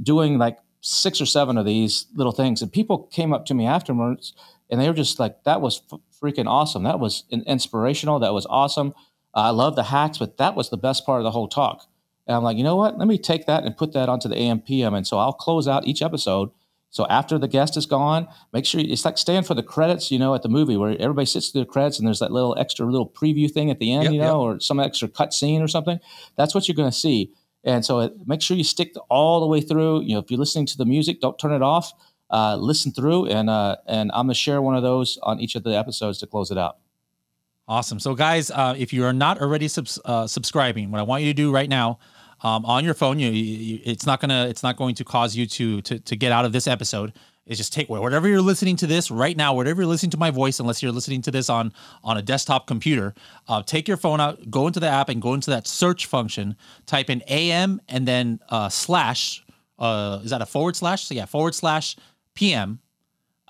doing 0.00 0.38
like 0.38 0.58
six 0.80 1.20
or 1.20 1.26
seven 1.26 1.58
of 1.58 1.66
these 1.66 2.06
little 2.14 2.30
things. 2.30 2.62
And 2.62 2.72
people 2.72 3.08
came 3.08 3.32
up 3.32 3.46
to 3.46 3.54
me 3.54 3.66
afterwards 3.66 4.32
and 4.70 4.80
they 4.80 4.86
were 4.86 4.94
just 4.94 5.18
like, 5.18 5.42
that 5.42 5.60
was 5.60 5.82
f- 5.92 5.98
freaking 6.22 6.46
awesome. 6.46 6.84
That 6.84 7.00
was 7.00 7.24
inspirational. 7.32 8.20
That 8.20 8.32
was 8.32 8.46
awesome. 8.48 8.94
Uh, 9.34 9.40
I 9.40 9.50
love 9.50 9.74
the 9.74 9.82
hacks, 9.82 10.18
but 10.18 10.36
that 10.36 10.54
was 10.54 10.70
the 10.70 10.76
best 10.76 11.04
part 11.04 11.18
of 11.18 11.24
the 11.24 11.32
whole 11.32 11.48
talk. 11.48 11.88
And 12.28 12.36
I'm 12.36 12.42
like, 12.42 12.58
you 12.58 12.62
know 12.62 12.76
what? 12.76 12.98
Let 12.98 13.08
me 13.08 13.18
take 13.18 13.46
that 13.46 13.64
and 13.64 13.76
put 13.76 13.94
that 13.94 14.10
onto 14.10 14.28
the 14.28 14.36
AMPM. 14.36 14.94
And 14.94 15.06
so 15.06 15.18
I'll 15.18 15.32
close 15.32 15.66
out 15.66 15.86
each 15.86 16.02
episode. 16.02 16.50
So 16.90 17.06
after 17.06 17.38
the 17.38 17.48
guest 17.48 17.76
is 17.76 17.86
gone, 17.86 18.28
make 18.52 18.66
sure 18.66 18.80
you, 18.80 18.92
it's 18.92 19.04
like 19.04 19.18
staying 19.18 19.42
for 19.42 19.54
the 19.54 19.62
credits, 19.62 20.10
you 20.10 20.18
know, 20.18 20.34
at 20.34 20.42
the 20.42 20.48
movie 20.48 20.76
where 20.76 20.96
everybody 21.00 21.26
sits 21.26 21.48
through 21.48 21.62
the 21.62 21.70
credits 21.70 21.98
and 21.98 22.06
there's 22.06 22.18
that 22.20 22.30
little 22.30 22.56
extra 22.58 22.86
little 22.86 23.08
preview 23.08 23.50
thing 23.50 23.70
at 23.70 23.78
the 23.78 23.92
end, 23.92 24.04
yep, 24.04 24.12
you 24.12 24.18
know, 24.18 24.46
yep. 24.46 24.56
or 24.56 24.60
some 24.60 24.78
extra 24.78 25.08
cut 25.08 25.32
scene 25.32 25.62
or 25.62 25.68
something. 25.68 25.98
That's 26.36 26.54
what 26.54 26.68
you're 26.68 26.74
going 26.74 26.90
to 26.90 26.96
see. 26.96 27.32
And 27.64 27.84
so 27.84 28.00
it, 28.00 28.12
make 28.26 28.42
sure 28.42 28.56
you 28.56 28.64
stick 28.64 28.94
all 29.08 29.40
the 29.40 29.46
way 29.46 29.60
through. 29.60 30.02
You 30.02 30.14
know, 30.14 30.20
if 30.20 30.30
you're 30.30 30.38
listening 30.38 30.66
to 30.66 30.76
the 30.76 30.86
music, 30.86 31.20
don't 31.20 31.38
turn 31.38 31.52
it 31.52 31.62
off. 31.62 31.92
Uh, 32.30 32.56
listen 32.56 32.92
through, 32.92 33.26
and 33.26 33.48
uh, 33.48 33.76
and 33.86 34.10
I'm 34.12 34.24
gonna 34.26 34.34
share 34.34 34.60
one 34.60 34.76
of 34.76 34.82
those 34.82 35.18
on 35.22 35.40
each 35.40 35.54
of 35.54 35.64
the 35.64 35.74
episodes 35.74 36.18
to 36.18 36.26
close 36.26 36.50
it 36.50 36.58
out. 36.58 36.76
Awesome. 37.66 37.98
So, 37.98 38.14
guys, 38.14 38.50
uh, 38.50 38.74
if 38.76 38.92
you 38.92 39.04
are 39.04 39.14
not 39.14 39.40
already 39.40 39.66
subs- 39.66 39.98
uh, 40.04 40.26
subscribing, 40.26 40.90
what 40.90 41.00
I 41.00 41.04
want 41.04 41.22
you 41.22 41.30
to 41.30 41.34
do 41.34 41.50
right 41.50 41.68
now 41.68 41.98
um, 42.42 42.64
on 42.64 42.84
your 42.84 42.94
phone. 42.94 43.18
You, 43.18 43.30
you, 43.30 43.80
it's 43.84 44.06
not 44.06 44.20
gonna 44.20 44.46
it's 44.48 44.62
not 44.62 44.76
going 44.76 44.94
to 44.96 45.04
cause 45.04 45.36
you 45.36 45.46
to 45.46 45.80
to 45.82 45.98
to 45.98 46.16
get 46.16 46.32
out 46.32 46.44
of 46.44 46.52
this 46.52 46.66
episode. 46.66 47.12
Is 47.46 47.56
just 47.56 47.72
take 47.72 47.88
whatever 47.88 48.28
you're 48.28 48.42
listening 48.42 48.76
to 48.76 48.86
this 48.86 49.10
right 49.10 49.34
now, 49.34 49.54
whatever 49.54 49.80
you're 49.80 49.88
listening 49.88 50.10
to 50.10 50.18
my 50.18 50.30
voice, 50.30 50.60
unless 50.60 50.82
you're 50.82 50.92
listening 50.92 51.22
to 51.22 51.30
this 51.30 51.48
on 51.48 51.72
on 52.04 52.18
a 52.18 52.22
desktop 52.22 52.66
computer, 52.66 53.14
uh, 53.48 53.62
take 53.62 53.88
your 53.88 53.96
phone 53.96 54.20
out, 54.20 54.50
go 54.50 54.66
into 54.66 54.80
the 54.80 54.88
app, 54.88 55.08
and 55.08 55.22
go 55.22 55.32
into 55.32 55.50
that 55.50 55.66
search 55.66 56.04
function. 56.04 56.56
Type 56.84 57.08
in 57.08 57.22
AM 57.28 57.80
and 57.88 58.06
then 58.06 58.40
uh, 58.50 58.68
slash. 58.68 59.44
Uh, 59.78 60.20
is 60.22 60.30
that 60.30 60.42
a 60.42 60.46
forward 60.46 60.76
slash? 60.76 61.04
So 61.04 61.14
yeah, 61.14 61.24
forward 61.24 61.54
slash 61.54 61.96
PM 62.34 62.80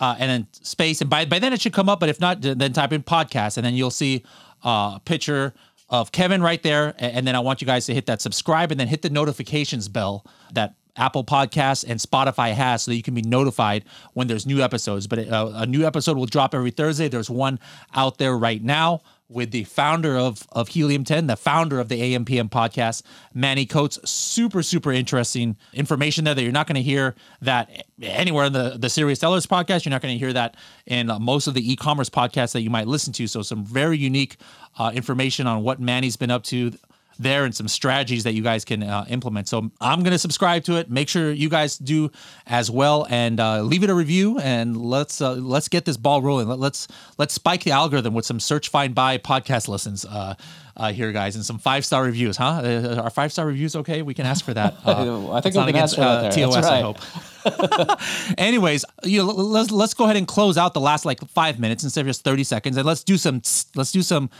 uh, 0.00 0.16
and 0.18 0.30
then 0.30 0.46
space. 0.52 1.00
And 1.00 1.10
by, 1.10 1.24
by 1.24 1.38
then 1.38 1.52
it 1.52 1.60
should 1.60 1.72
come 1.72 1.88
up. 1.88 2.00
But 2.00 2.08
if 2.08 2.20
not, 2.20 2.40
then 2.40 2.72
type 2.72 2.92
in 2.92 3.02
podcast, 3.02 3.56
and 3.56 3.66
then 3.66 3.74
you'll 3.74 3.90
see 3.90 4.24
uh, 4.64 4.94
a 4.96 5.02
picture 5.04 5.54
of 5.90 6.12
Kevin 6.12 6.42
right 6.42 6.62
there. 6.62 6.94
And 6.98 7.26
then 7.26 7.34
I 7.34 7.40
want 7.40 7.60
you 7.60 7.66
guys 7.66 7.86
to 7.86 7.94
hit 7.94 8.06
that 8.06 8.20
subscribe 8.20 8.70
and 8.70 8.78
then 8.78 8.88
hit 8.88 9.02
the 9.02 9.10
notifications 9.10 9.88
bell 9.88 10.24
that 10.52 10.74
Apple 10.96 11.24
Podcasts 11.24 11.84
and 11.88 12.00
Spotify 12.00 12.52
has 12.52 12.82
so 12.82 12.90
that 12.90 12.96
you 12.96 13.02
can 13.02 13.14
be 13.14 13.22
notified 13.22 13.84
when 14.14 14.26
there's 14.26 14.46
new 14.46 14.60
episodes. 14.60 15.06
But 15.06 15.28
uh, 15.28 15.52
a 15.54 15.66
new 15.66 15.86
episode 15.86 16.16
will 16.16 16.26
drop 16.26 16.54
every 16.54 16.72
Thursday. 16.72 17.08
There's 17.08 17.30
one 17.30 17.60
out 17.94 18.18
there 18.18 18.36
right 18.36 18.62
now 18.62 19.02
with 19.28 19.50
the 19.50 19.64
founder 19.64 20.16
of 20.16 20.46
of 20.52 20.68
Helium 20.68 21.04
10, 21.04 21.26
the 21.26 21.36
founder 21.36 21.80
of 21.80 21.88
the 21.88 22.14
AMPM 22.14 22.50
podcast, 22.50 23.02
Manny 23.34 23.66
Coats. 23.66 23.98
Super, 24.08 24.62
super 24.62 24.92
interesting 24.92 25.56
information 25.72 26.24
there 26.24 26.34
that 26.34 26.42
you're 26.42 26.52
not 26.52 26.66
going 26.66 26.76
to 26.76 26.82
hear 26.82 27.14
that 27.42 27.86
anywhere 28.02 28.46
in 28.46 28.52
the, 28.52 28.76
the 28.78 28.88
Serious 28.88 29.20
Sellers 29.20 29.46
podcast. 29.46 29.84
You're 29.84 29.90
not 29.90 30.02
going 30.02 30.14
to 30.14 30.18
hear 30.18 30.32
that 30.32 30.56
in 30.86 31.10
most 31.20 31.46
of 31.46 31.54
the 31.54 31.72
e-commerce 31.72 32.08
podcasts 32.08 32.52
that 32.52 32.62
you 32.62 32.70
might 32.70 32.86
listen 32.86 33.12
to. 33.14 33.26
So 33.26 33.42
some 33.42 33.64
very 33.64 33.98
unique 33.98 34.36
uh, 34.78 34.92
information 34.94 35.46
on 35.46 35.62
what 35.62 35.80
Manny's 35.80 36.16
been 36.16 36.30
up 36.30 36.44
to 36.44 36.72
there 37.18 37.44
and 37.44 37.54
some 37.54 37.68
strategies 37.68 38.24
that 38.24 38.34
you 38.34 38.42
guys 38.42 38.64
can 38.64 38.82
uh, 38.82 39.04
implement. 39.08 39.48
So 39.48 39.70
I'm 39.80 40.00
going 40.00 40.12
to 40.12 40.18
subscribe 40.18 40.64
to 40.64 40.76
it. 40.76 40.90
Make 40.90 41.08
sure 41.08 41.30
you 41.30 41.48
guys 41.48 41.76
do 41.78 42.10
as 42.46 42.70
well, 42.70 43.06
and 43.10 43.40
uh, 43.40 43.62
leave 43.62 43.82
it 43.82 43.90
a 43.90 43.94
review. 43.94 44.38
And 44.38 44.76
let's 44.76 45.20
uh, 45.20 45.34
let's 45.34 45.68
get 45.68 45.84
this 45.84 45.96
ball 45.96 46.22
rolling. 46.22 46.48
Let, 46.48 46.60
us 46.60 46.88
let's 47.18 47.34
spike 47.34 47.64
the 47.64 47.72
algorithm 47.72 48.14
with 48.14 48.24
some 48.24 48.40
search, 48.40 48.68
find, 48.68 48.94
buy 48.94 49.18
podcast 49.18 49.68
listens. 49.68 50.04
Uh, 50.04 50.34
uh, 50.78 50.92
here, 50.92 51.10
guys, 51.10 51.34
and 51.34 51.44
some 51.44 51.58
five 51.58 51.84
star 51.84 52.04
reviews, 52.04 52.36
huh? 52.36 52.62
Uh, 52.64 53.02
are 53.02 53.10
five 53.10 53.32
star 53.32 53.46
reviews 53.46 53.74
okay? 53.74 54.02
We 54.02 54.14
can 54.14 54.26
ask 54.26 54.44
for 54.44 54.54
that. 54.54 54.76
I 54.84 55.40
think 55.40 55.56
we 55.56 55.64
can 55.64 55.76
ask 55.76 55.96
for 55.96 56.02
that. 56.02 56.32
TOS, 56.32 56.54
right. 56.54 56.64
I 56.64 56.80
hope. 56.82 57.98
Anyways, 58.38 58.84
you 59.02 59.18
know, 59.18 59.26
let's 59.26 59.72
let's 59.72 59.94
go 59.94 60.04
ahead 60.04 60.16
and 60.16 60.26
close 60.26 60.56
out 60.56 60.74
the 60.74 60.80
last 60.80 61.04
like 61.04 61.20
five 61.30 61.58
minutes 61.58 61.82
instead 61.82 62.02
of 62.02 62.06
just 62.06 62.22
thirty 62.22 62.44
seconds, 62.44 62.76
and 62.76 62.86
let's 62.86 63.02
do 63.02 63.16
some 63.16 63.42
let's 63.74 63.90
do 63.90 64.02
some 64.02 64.30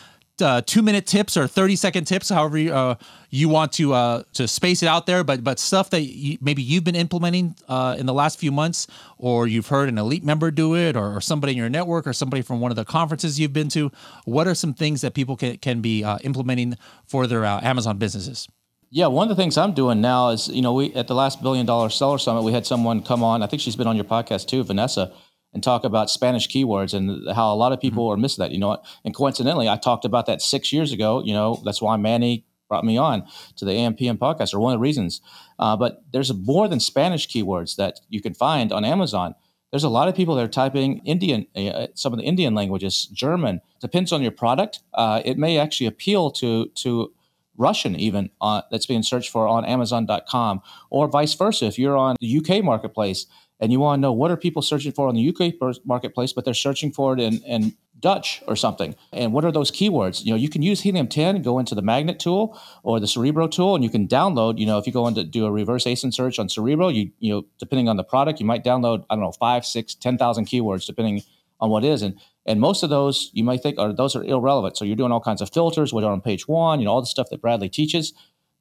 uh, 0.43 0.63
two 0.65 0.83
minute 0.83 1.07
tips 1.07 1.37
or 1.37 1.47
30 1.47 1.77
second 1.77 2.05
tips, 2.05 2.29
however 2.29 2.59
you, 2.59 2.73
uh, 2.73 2.95
you 3.31 3.49
want 3.49 3.73
to 3.73 3.93
uh, 3.93 4.23
to 4.35 4.49
space 4.49 4.83
it 4.83 4.87
out 4.87 5.07
there, 5.07 5.25
but 5.25 5.45
but 5.45 5.59
stuff 5.59 5.91
that 5.91 6.03
you, 6.03 6.39
maybe 6.41 6.63
you've 6.63 6.85
been 6.85 6.97
implementing 6.97 7.55
uh, 7.69 7.97
in 7.99 8.07
the 8.07 8.15
last 8.15 8.39
few 8.39 8.51
months, 8.51 8.87
or 9.19 9.47
you've 9.47 9.69
heard 9.69 9.89
an 9.89 9.99
elite 9.99 10.25
member 10.25 10.51
do 10.51 10.75
it, 10.75 10.97
or, 10.97 11.17
or, 11.17 11.21
somebody 11.21 11.53
in 11.53 11.59
your 11.59 11.69
network, 11.69 12.07
or 12.07 12.13
somebody 12.13 12.43
from 12.43 12.61
one 12.61 12.71
of 12.71 12.77
the 12.77 12.85
conferences 12.85 13.39
you've 13.39 13.53
been 13.53 13.69
to. 13.69 13.91
What 14.25 14.47
are 14.47 14.55
some 14.55 14.75
things 14.75 15.01
that 15.03 15.15
people 15.15 15.37
can, 15.37 15.59
can 15.59 15.81
be 15.81 16.05
uh, 16.05 16.19
implementing 16.23 16.77
for 17.07 17.27
their 17.27 17.45
uh, 17.45 17.61
Amazon 17.63 17.99
businesses? 17.99 18.49
Yeah, 18.91 19.09
one 19.09 19.31
of 19.31 19.37
the 19.37 19.43
things 19.43 19.59
I'm 19.59 19.75
doing 19.75 20.01
now 20.01 20.31
is, 20.31 20.49
you 20.49 20.63
know, 20.63 20.73
we 20.73 20.95
at 20.95 21.09
the 21.09 21.15
last 21.15 21.43
billion 21.43 21.67
dollar 21.67 21.91
seller 21.91 22.17
summit, 22.17 22.43
we 22.43 22.53
had 22.53 22.65
someone 22.65 23.03
come 23.03 23.23
on. 23.23 23.43
I 23.43 23.47
think 23.47 23.61
she's 23.61 23.77
been 23.77 23.87
on 23.87 23.97
your 23.97 24.07
podcast 24.07 24.47
too, 24.47 24.65
Vanessa 24.65 25.13
and 25.53 25.63
talk 25.63 25.85
about 25.85 26.11
Spanish 26.11 26.49
keywords 26.49 26.95
and 26.95 27.35
how 27.35 27.53
a 27.53 27.57
lot 27.57 27.73
of 27.73 27.81
people 27.81 28.05
mm-hmm. 28.05 28.15
are 28.15 28.21
missing 28.21 28.43
that. 28.43 28.53
You 28.53 28.59
know, 28.59 28.69
what? 28.69 28.87
and 29.05 29.15
coincidentally, 29.15 29.69
I 29.69 29.77
talked 29.77 30.05
about 30.05 30.27
that 30.27 30.43
six 30.43 30.73
years 30.73 30.93
ago. 30.93 31.23
You 31.25 31.33
know, 31.33 31.61
that's 31.65 31.81
why 31.83 31.97
Manny 31.97 32.45
brought 32.69 32.85
me 32.85 32.99
on 32.99 33.27
to 33.57 33.65
the 33.65 33.73
AMPM 33.73 34.19
podcast, 34.19 34.55
or 34.55 34.61
one 34.61 34.75
of 34.75 34.79
the 34.79 34.83
reasons. 34.83 35.21
Uh, 35.59 35.77
but 35.77 36.03
there's 36.13 36.33
more 36.35 36.69
than 36.69 36.81
Spanish 36.81 37.29
keywords 37.29 37.77
that 37.77 38.01
you 38.09 38.21
can 38.21 38.35
find 38.35 38.73
on 38.73 38.85
Amazon. 38.85 39.35
There's 39.71 39.85
a 39.85 39.89
lot 39.89 40.09
of 40.09 40.15
people 40.15 40.35
that 40.37 40.45
are 40.45 40.49
typing 40.49 40.99
Indian, 41.05 41.47
uh, 41.55 41.89
some 41.95 42.13
of 42.13 42.19
the 42.19 42.25
Indian 42.25 42.55
languages, 42.55 43.07
German. 43.13 43.61
Depends 43.81 44.13
on 44.13 44.23
your 44.23 44.31
product. 44.31 44.81
Uh, 44.95 45.21
it 45.25 45.37
may 45.39 45.59
actually 45.59 45.87
appeal 45.87 46.31
to 46.33 46.67
to 46.77 47.13
Russian 47.59 47.97
even 47.97 48.31
uh, 48.41 48.63
that's 48.71 48.87
being 48.87 49.03
searched 49.03 49.31
for 49.31 49.47
on 49.47 49.65
Amazon.com, 49.65 50.63
or 50.91 51.09
vice 51.09 51.35
versa. 51.35 51.67
If 51.67 51.79
you're 51.79 51.97
on 51.97 52.17
the 52.21 52.39
UK 52.39 52.65
marketplace, 52.65 53.27
and 53.61 53.73
you 53.73 53.81
want 53.81 53.99
to 53.99 54.01
know 54.01 54.13
what 54.13 54.31
are 54.31 54.37
people 54.37 54.63
searching 54.63 54.93
for 54.93 55.09
on 55.09 55.15
the 55.15 55.29
UK 55.29 55.55
marketplace, 55.85 56.33
but 56.33 56.45
they're 56.45 56.55
searching 56.55 56.93
for 56.93 57.15
it 57.15 57.21
in, 57.21 57.39
in 57.43 57.75
Dutch 58.01 58.43
or 58.47 58.55
something. 58.55 58.95
And 59.13 59.33
what 59.33 59.45
are 59.45 59.51
those 59.51 59.71
keywords? 59.71 60.25
You 60.25 60.33
know, 60.33 60.37
you 60.37 60.49
can 60.49 60.63
use 60.63 60.83
Helium 60.83 61.09
10, 61.09 61.43
go 61.43 61.59
into 61.59 61.75
the 61.75 61.83
magnet 61.83 62.21
tool 62.21 62.59
or 62.85 63.01
the 63.01 63.09
Cerebro 63.09 63.49
tool, 63.49 63.75
and 63.75 63.83
you 63.83 63.91
can 63.91 64.07
download, 64.07 64.59
you 64.59 64.67
know, 64.67 64.79
if 64.79 64.87
you 64.87 64.93
go 64.93 65.07
into 65.09 65.25
do 65.25 65.47
a 65.47 65.51
reverse 65.51 65.85
ASIN 65.85 66.15
search 66.15 66.39
on 66.39 66.49
Cerebro, 66.49 66.89
you, 66.89 67.11
you 67.19 67.33
know, 67.33 67.45
depending 67.59 67.89
on 67.89 67.97
the 67.97 68.05
product, 68.05 68.39
you 68.39 68.47
might 68.47 68.65
download, 68.65 69.05
I 69.11 69.15
don't 69.15 69.25
know, 69.25 69.33
five, 69.33 69.67
six, 69.67 69.95
10,000 69.95 70.47
keywords, 70.47 70.87
depending 70.87 71.23
on 71.61 71.71
what 71.71 71.85
is. 71.85 72.03
And 72.03 72.19
and 72.47 72.61
most 72.61 72.83
of 72.83 72.89
those 72.89 73.31
you 73.35 73.45
might 73.45 73.63
think 73.63 73.79
are 73.79 73.93
those 73.93 74.17
are 74.17 74.25
irrelevant. 74.25 74.77
So 74.77 74.85
you're 74.85 74.97
doing 74.97 75.13
all 75.13 75.21
kinds 75.21 75.43
of 75.43 75.51
filters, 75.53 75.93
what 75.93 76.05
are 76.05 76.13
on 76.13 76.21
page 76.21 76.49
one, 76.49 76.79
you 76.79 76.87
know, 76.87 76.93
all 76.93 77.01
the 77.01 77.07
stuff 77.07 77.29
that 77.31 77.41
Bradley 77.43 77.69
teaches. 77.69 78.15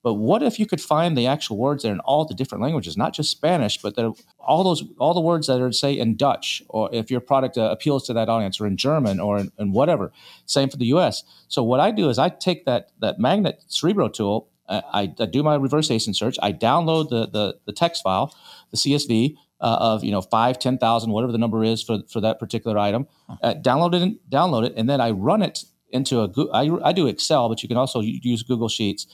But 0.04 0.14
what 0.14 0.44
if 0.44 0.60
you 0.60 0.66
could 0.66 0.80
find 0.80 1.18
the 1.18 1.28
actual 1.28 1.58
words 1.58 1.84
there 1.84 1.92
in 1.92 2.00
all 2.02 2.24
the 2.26 2.36
different 2.36 2.62
languages, 2.62 2.96
not 2.96 3.14
just 3.14 3.32
Spanish, 3.32 3.78
but 3.82 3.96
all 4.40 4.64
those 4.64 4.84
all 5.00 5.14
the 5.14 5.22
words 5.22 5.48
that 5.48 5.60
are 5.60 5.72
say 5.72 5.98
in 5.98 6.16
Dutch, 6.16 6.62
or 6.70 6.90
if 6.94 7.10
your 7.10 7.20
product 7.20 7.58
uh, 7.58 7.70
appeals 7.72 8.06
to 8.08 8.14
that 8.14 8.30
audience, 8.30 8.62
or 8.62 8.68
in 8.68 8.78
German, 8.78 9.20
or 9.20 9.40
in, 9.40 9.52
in, 9.58 9.72
whatever. 9.72 10.12
Same 10.46 10.70
for 10.70 10.78
the 10.78 10.86
U.S. 10.88 11.24
So 11.48 11.64
what 11.64 11.80
I 11.80 11.92
do 11.92 12.10
is 12.10 12.20
I 12.20 12.30
take 12.30 12.66
that 12.66 12.92
that 13.00 13.20
magnet 13.20 13.64
Cerebro 13.68 14.08
tool, 14.08 14.50
uh, 14.70 14.82
I, 14.94 15.14
I, 15.20 15.26
do 15.26 15.44
my 15.44 15.56
reverse 15.56 15.90
ASIN 15.90 16.16
search, 16.16 16.38
I 16.42 16.54
download 16.54 17.10
the 17.10 17.28
the, 17.28 17.58
the 17.66 17.74
text 17.74 18.04
file, 18.04 18.34
the 18.72 18.78
CSV. 18.78 19.36
Uh, 19.60 19.76
of 19.80 20.04
you 20.04 20.12
know 20.12 20.22
five 20.22 20.60
ten 20.60 20.78
thousand 20.78 21.12
whatever 21.12 21.32
the 21.32 21.38
number 21.40 21.64
is 21.64 21.82
for 21.82 22.04
for 22.08 22.22
that 22.22 22.38
particular 22.38 22.78
item, 22.78 23.08
uh, 23.42 23.56
download 23.56 23.96
it 23.96 24.04
and 24.04 24.20
download 24.30 24.64
it, 24.64 24.74
and 24.78 24.88
then 24.88 25.02
I 25.02 25.10
run 25.10 25.42
it 25.42 25.64
into 25.90 26.22
a 26.22 26.30
I, 26.54 26.70
I 26.84 26.94
do 26.94 27.08
Excel, 27.08 27.50
but 27.50 27.64
you 27.64 27.68
can 27.68 27.76
also 27.76 28.00
use 28.02 28.44
Google 28.44 28.70
Sheets 28.70 29.08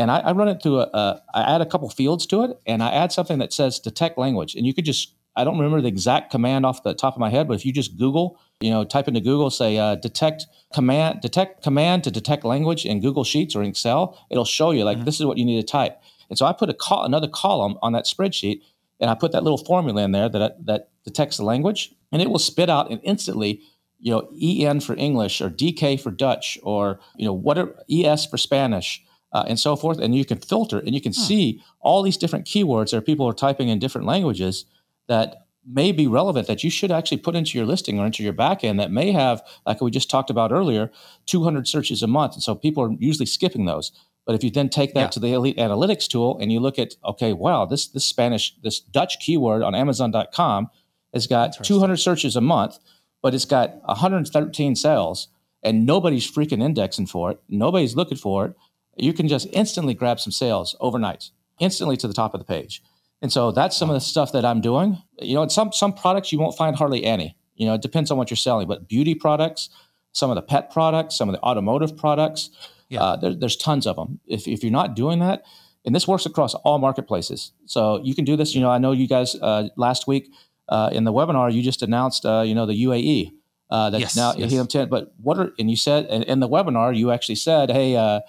and 0.00 0.10
I, 0.10 0.18
I 0.20 0.32
run 0.32 0.48
it 0.48 0.62
through 0.62 0.80
a, 0.80 0.90
a, 0.92 1.22
I 1.34 1.54
add 1.54 1.60
a 1.60 1.66
couple 1.66 1.88
fields 1.90 2.26
to 2.26 2.42
it, 2.44 2.58
and 2.66 2.82
I 2.82 2.90
add 2.90 3.12
something 3.12 3.38
that 3.38 3.52
says 3.52 3.78
detect 3.78 4.18
language, 4.18 4.54
and 4.54 4.66
you 4.66 4.74
could 4.74 4.84
just 4.84 5.14
I 5.36 5.44
don't 5.44 5.56
remember 5.56 5.80
the 5.80 5.88
exact 5.88 6.30
command 6.30 6.66
off 6.66 6.82
the 6.82 6.94
top 6.94 7.14
of 7.14 7.20
my 7.20 7.30
head, 7.30 7.46
but 7.46 7.54
if 7.54 7.64
you 7.64 7.72
just 7.72 7.96
Google, 7.96 8.38
you 8.60 8.70
know, 8.70 8.84
type 8.84 9.06
into 9.06 9.20
Google, 9.20 9.50
say 9.50 9.78
uh, 9.78 9.94
detect 9.94 10.46
command, 10.74 11.20
detect 11.20 11.62
command 11.62 12.04
to 12.04 12.10
detect 12.10 12.44
language 12.44 12.84
in 12.84 13.00
Google 13.00 13.24
Sheets 13.24 13.54
or 13.54 13.62
in 13.62 13.70
Excel, 13.70 14.18
it'll 14.30 14.44
show 14.44 14.72
you 14.72 14.84
like 14.84 14.98
mm-hmm. 14.98 15.04
this 15.04 15.20
is 15.20 15.26
what 15.26 15.38
you 15.38 15.44
need 15.44 15.60
to 15.60 15.66
type. 15.66 16.00
And 16.28 16.38
so 16.38 16.46
I 16.46 16.52
put 16.52 16.68
a 16.68 16.74
call, 16.74 17.04
another 17.04 17.28
column 17.28 17.78
on 17.80 17.92
that 17.92 18.06
spreadsheet, 18.06 18.62
and 18.98 19.08
I 19.08 19.14
put 19.14 19.32
that 19.32 19.42
little 19.42 19.58
formula 19.58 20.02
in 20.02 20.12
there 20.12 20.28
that 20.28 20.66
that 20.66 20.90
detects 21.04 21.36
the 21.36 21.44
language, 21.44 21.94
and 22.12 22.20
it 22.20 22.28
will 22.28 22.38
spit 22.38 22.68
out 22.68 22.90
and 22.90 23.00
instantly, 23.04 23.62
you 23.98 24.10
know, 24.10 24.28
EN 24.40 24.80
for 24.80 24.94
English 24.96 25.40
or 25.40 25.48
DK 25.48 26.00
for 26.00 26.10
Dutch 26.10 26.58
or 26.62 26.98
you 27.16 27.24
know 27.24 27.32
whatever 27.32 27.76
ES 27.88 28.26
for 28.26 28.36
Spanish 28.36 29.02
uh, 29.32 29.44
and 29.48 29.58
so 29.58 29.76
forth. 29.76 29.98
And 29.98 30.14
you 30.14 30.24
can 30.24 30.38
filter 30.38 30.78
and 30.78 30.94
you 30.94 31.00
can 31.00 31.12
hmm. 31.12 31.20
see 31.20 31.62
all 31.80 32.02
these 32.02 32.16
different 32.16 32.46
keywords 32.46 32.90
that 32.90 33.06
people 33.06 33.26
are 33.26 33.32
typing 33.32 33.68
in 33.68 33.78
different 33.78 34.06
languages 34.06 34.64
that 35.08 35.46
may 35.66 35.92
be 35.92 36.06
relevant 36.06 36.46
that 36.46 36.64
you 36.64 36.70
should 36.70 36.90
actually 36.90 37.18
put 37.18 37.36
into 37.36 37.58
your 37.58 37.66
listing 37.66 37.98
or 37.98 38.06
into 38.06 38.22
your 38.22 38.32
backend 38.32 38.78
that 38.78 38.90
may 38.90 39.12
have, 39.12 39.42
like 39.66 39.80
we 39.80 39.90
just 39.90 40.10
talked 40.10 40.30
about 40.30 40.52
earlier, 40.52 40.90
200 41.26 41.68
searches 41.68 42.02
a 42.02 42.06
month. 42.06 42.34
And 42.34 42.42
so 42.42 42.54
people 42.54 42.82
are 42.82 42.96
usually 42.98 43.26
skipping 43.26 43.66
those. 43.66 43.92
But 44.26 44.34
if 44.34 44.44
you 44.44 44.50
then 44.50 44.68
take 44.68 44.94
that 44.94 45.00
yeah. 45.00 45.08
to 45.08 45.20
the 45.20 45.32
Elite 45.32 45.56
Analytics 45.56 46.06
tool 46.08 46.38
and 46.38 46.52
you 46.52 46.60
look 46.60 46.78
at, 46.78 46.94
okay, 47.04 47.32
wow, 47.32 47.64
this 47.66 47.88
this 47.88 48.04
Spanish, 48.04 48.54
this 48.62 48.78
Dutch 48.78 49.18
keyword 49.18 49.62
on 49.62 49.74
Amazon.com 49.74 50.70
has 51.12 51.26
got 51.26 51.64
200 51.64 51.96
searches 51.96 52.36
a 52.36 52.40
month, 52.40 52.78
but 53.22 53.34
it's 53.34 53.44
got 53.44 53.82
113 53.86 54.76
sales, 54.76 55.28
and 55.62 55.84
nobody's 55.84 56.30
freaking 56.30 56.62
indexing 56.62 57.06
for 57.06 57.32
it. 57.32 57.40
Nobody's 57.48 57.96
looking 57.96 58.18
for 58.18 58.46
it 58.46 58.54
you 59.02 59.12
can 59.12 59.28
just 59.28 59.46
instantly 59.52 59.94
grab 59.94 60.20
some 60.20 60.32
sales 60.32 60.76
overnight, 60.80 61.30
instantly 61.58 61.96
to 61.98 62.08
the 62.08 62.14
top 62.14 62.34
of 62.34 62.40
the 62.40 62.44
page. 62.44 62.82
And 63.22 63.32
so 63.32 63.52
that's 63.52 63.76
some 63.76 63.90
of 63.90 63.94
the 63.94 64.00
stuff 64.00 64.32
that 64.32 64.44
I'm 64.44 64.60
doing. 64.60 64.98
You 65.20 65.34
know, 65.34 65.48
some 65.48 65.72
some 65.72 65.92
products 65.92 66.32
you 66.32 66.38
won't 66.38 66.56
find 66.56 66.76
hardly 66.76 67.04
any. 67.04 67.36
You 67.56 67.66
know, 67.66 67.74
it 67.74 67.82
depends 67.82 68.10
on 68.10 68.16
what 68.16 68.30
you're 68.30 68.36
selling, 68.36 68.66
but 68.66 68.88
beauty 68.88 69.14
products, 69.14 69.68
some 70.12 70.30
of 70.30 70.36
the 70.36 70.42
pet 70.42 70.70
products, 70.70 71.16
some 71.16 71.28
of 71.28 71.34
the 71.34 71.42
automotive 71.42 71.96
products, 71.96 72.50
yeah. 72.88 73.02
uh, 73.02 73.16
there, 73.16 73.34
there's 73.34 73.56
tons 73.56 73.86
of 73.86 73.96
them. 73.96 74.20
If, 74.26 74.48
if 74.48 74.62
you're 74.62 74.72
not 74.72 74.96
doing 74.96 75.18
that, 75.18 75.44
and 75.84 75.94
this 75.94 76.08
works 76.08 76.24
across 76.24 76.54
all 76.54 76.78
marketplaces, 76.78 77.52
so 77.66 78.00
you 78.02 78.14
can 78.14 78.24
do 78.24 78.36
this. 78.36 78.54
You 78.54 78.62
know, 78.62 78.70
I 78.70 78.78
know 78.78 78.92
you 78.92 79.06
guys 79.06 79.34
uh, 79.36 79.68
last 79.76 80.06
week 80.06 80.30
uh, 80.70 80.90
in 80.92 81.04
the 81.04 81.12
webinar 81.12 81.52
you 81.52 81.62
just 81.62 81.82
announced, 81.82 82.24
uh, 82.24 82.42
you 82.46 82.54
know, 82.54 82.64
the 82.64 82.84
UAE. 82.84 83.32
Uh, 83.70 83.88
that's 83.90 84.00
yes, 84.00 84.16
now 84.16 84.32
yes. 84.36 84.50
Helium 84.50 84.66
10. 84.66 84.88
But 84.88 85.12
what 85.22 85.38
are, 85.38 85.52
and 85.58 85.70
you 85.70 85.76
said 85.76 86.06
in, 86.06 86.24
in 86.24 86.40
the 86.40 86.48
webinar, 86.48 86.96
you 86.96 87.12
actually 87.12 87.36
said, 87.36 87.70
hey, 87.70 87.94
uh, 87.96 88.20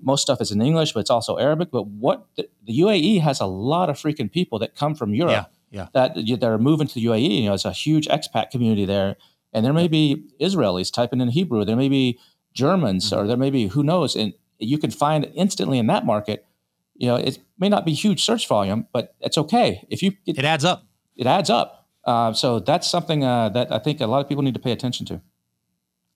most 0.00 0.22
stuff 0.22 0.40
is 0.40 0.52
in 0.52 0.62
English, 0.62 0.92
but 0.92 1.00
it's 1.00 1.10
also 1.10 1.38
Arabic. 1.38 1.70
But 1.70 1.86
what 1.88 2.26
the, 2.36 2.48
the, 2.64 2.78
UAE 2.80 3.20
has 3.20 3.40
a 3.40 3.46
lot 3.46 3.90
of 3.90 3.96
freaking 3.96 4.30
people 4.30 4.58
that 4.60 4.76
come 4.76 4.94
from 4.94 5.12
Europe 5.12 5.50
yeah, 5.70 5.86
yeah. 5.86 5.88
that 5.92 6.14
that 6.14 6.44
are 6.44 6.58
moving 6.58 6.86
to 6.86 6.94
the 6.94 7.04
UAE. 7.04 7.42
You 7.42 7.48
know, 7.48 7.54
it's 7.54 7.64
a 7.64 7.72
huge 7.72 8.06
expat 8.06 8.50
community 8.50 8.84
there, 8.84 9.16
and 9.52 9.64
there 9.64 9.72
may 9.72 9.88
be 9.88 10.24
Israelis 10.40 10.92
typing 10.92 11.20
in 11.20 11.28
Hebrew. 11.28 11.64
There 11.64 11.76
may 11.76 11.88
be 11.88 12.18
Germans, 12.54 13.10
mm-hmm. 13.10 13.24
or 13.24 13.26
there 13.26 13.36
may 13.36 13.50
be 13.50 13.68
who 13.68 13.82
knows. 13.82 14.14
And 14.14 14.34
you 14.58 14.78
can 14.78 14.90
find 14.90 15.30
instantly 15.34 15.78
in 15.78 15.86
that 15.88 16.06
market 16.06 16.46
You 16.94 17.08
know, 17.08 17.16
it 17.16 17.38
may 17.58 17.68
not 17.68 17.84
be 17.84 17.92
huge 17.92 18.24
search 18.24 18.48
volume, 18.48 18.86
but 18.92 19.14
it's 19.20 19.36
okay 19.36 19.84
if 19.90 20.02
you 20.02 20.12
it, 20.26 20.38
it 20.38 20.44
adds 20.44 20.64
up. 20.64 20.86
It 21.16 21.26
adds 21.26 21.50
up. 21.50 21.85
Uh, 22.06 22.32
so 22.32 22.60
that's 22.60 22.88
something 22.88 23.24
uh, 23.24 23.48
that 23.50 23.72
I 23.72 23.78
think 23.78 24.00
a 24.00 24.06
lot 24.06 24.20
of 24.20 24.28
people 24.28 24.42
need 24.42 24.54
to 24.54 24.60
pay 24.60 24.72
attention 24.72 25.04
to. 25.06 25.20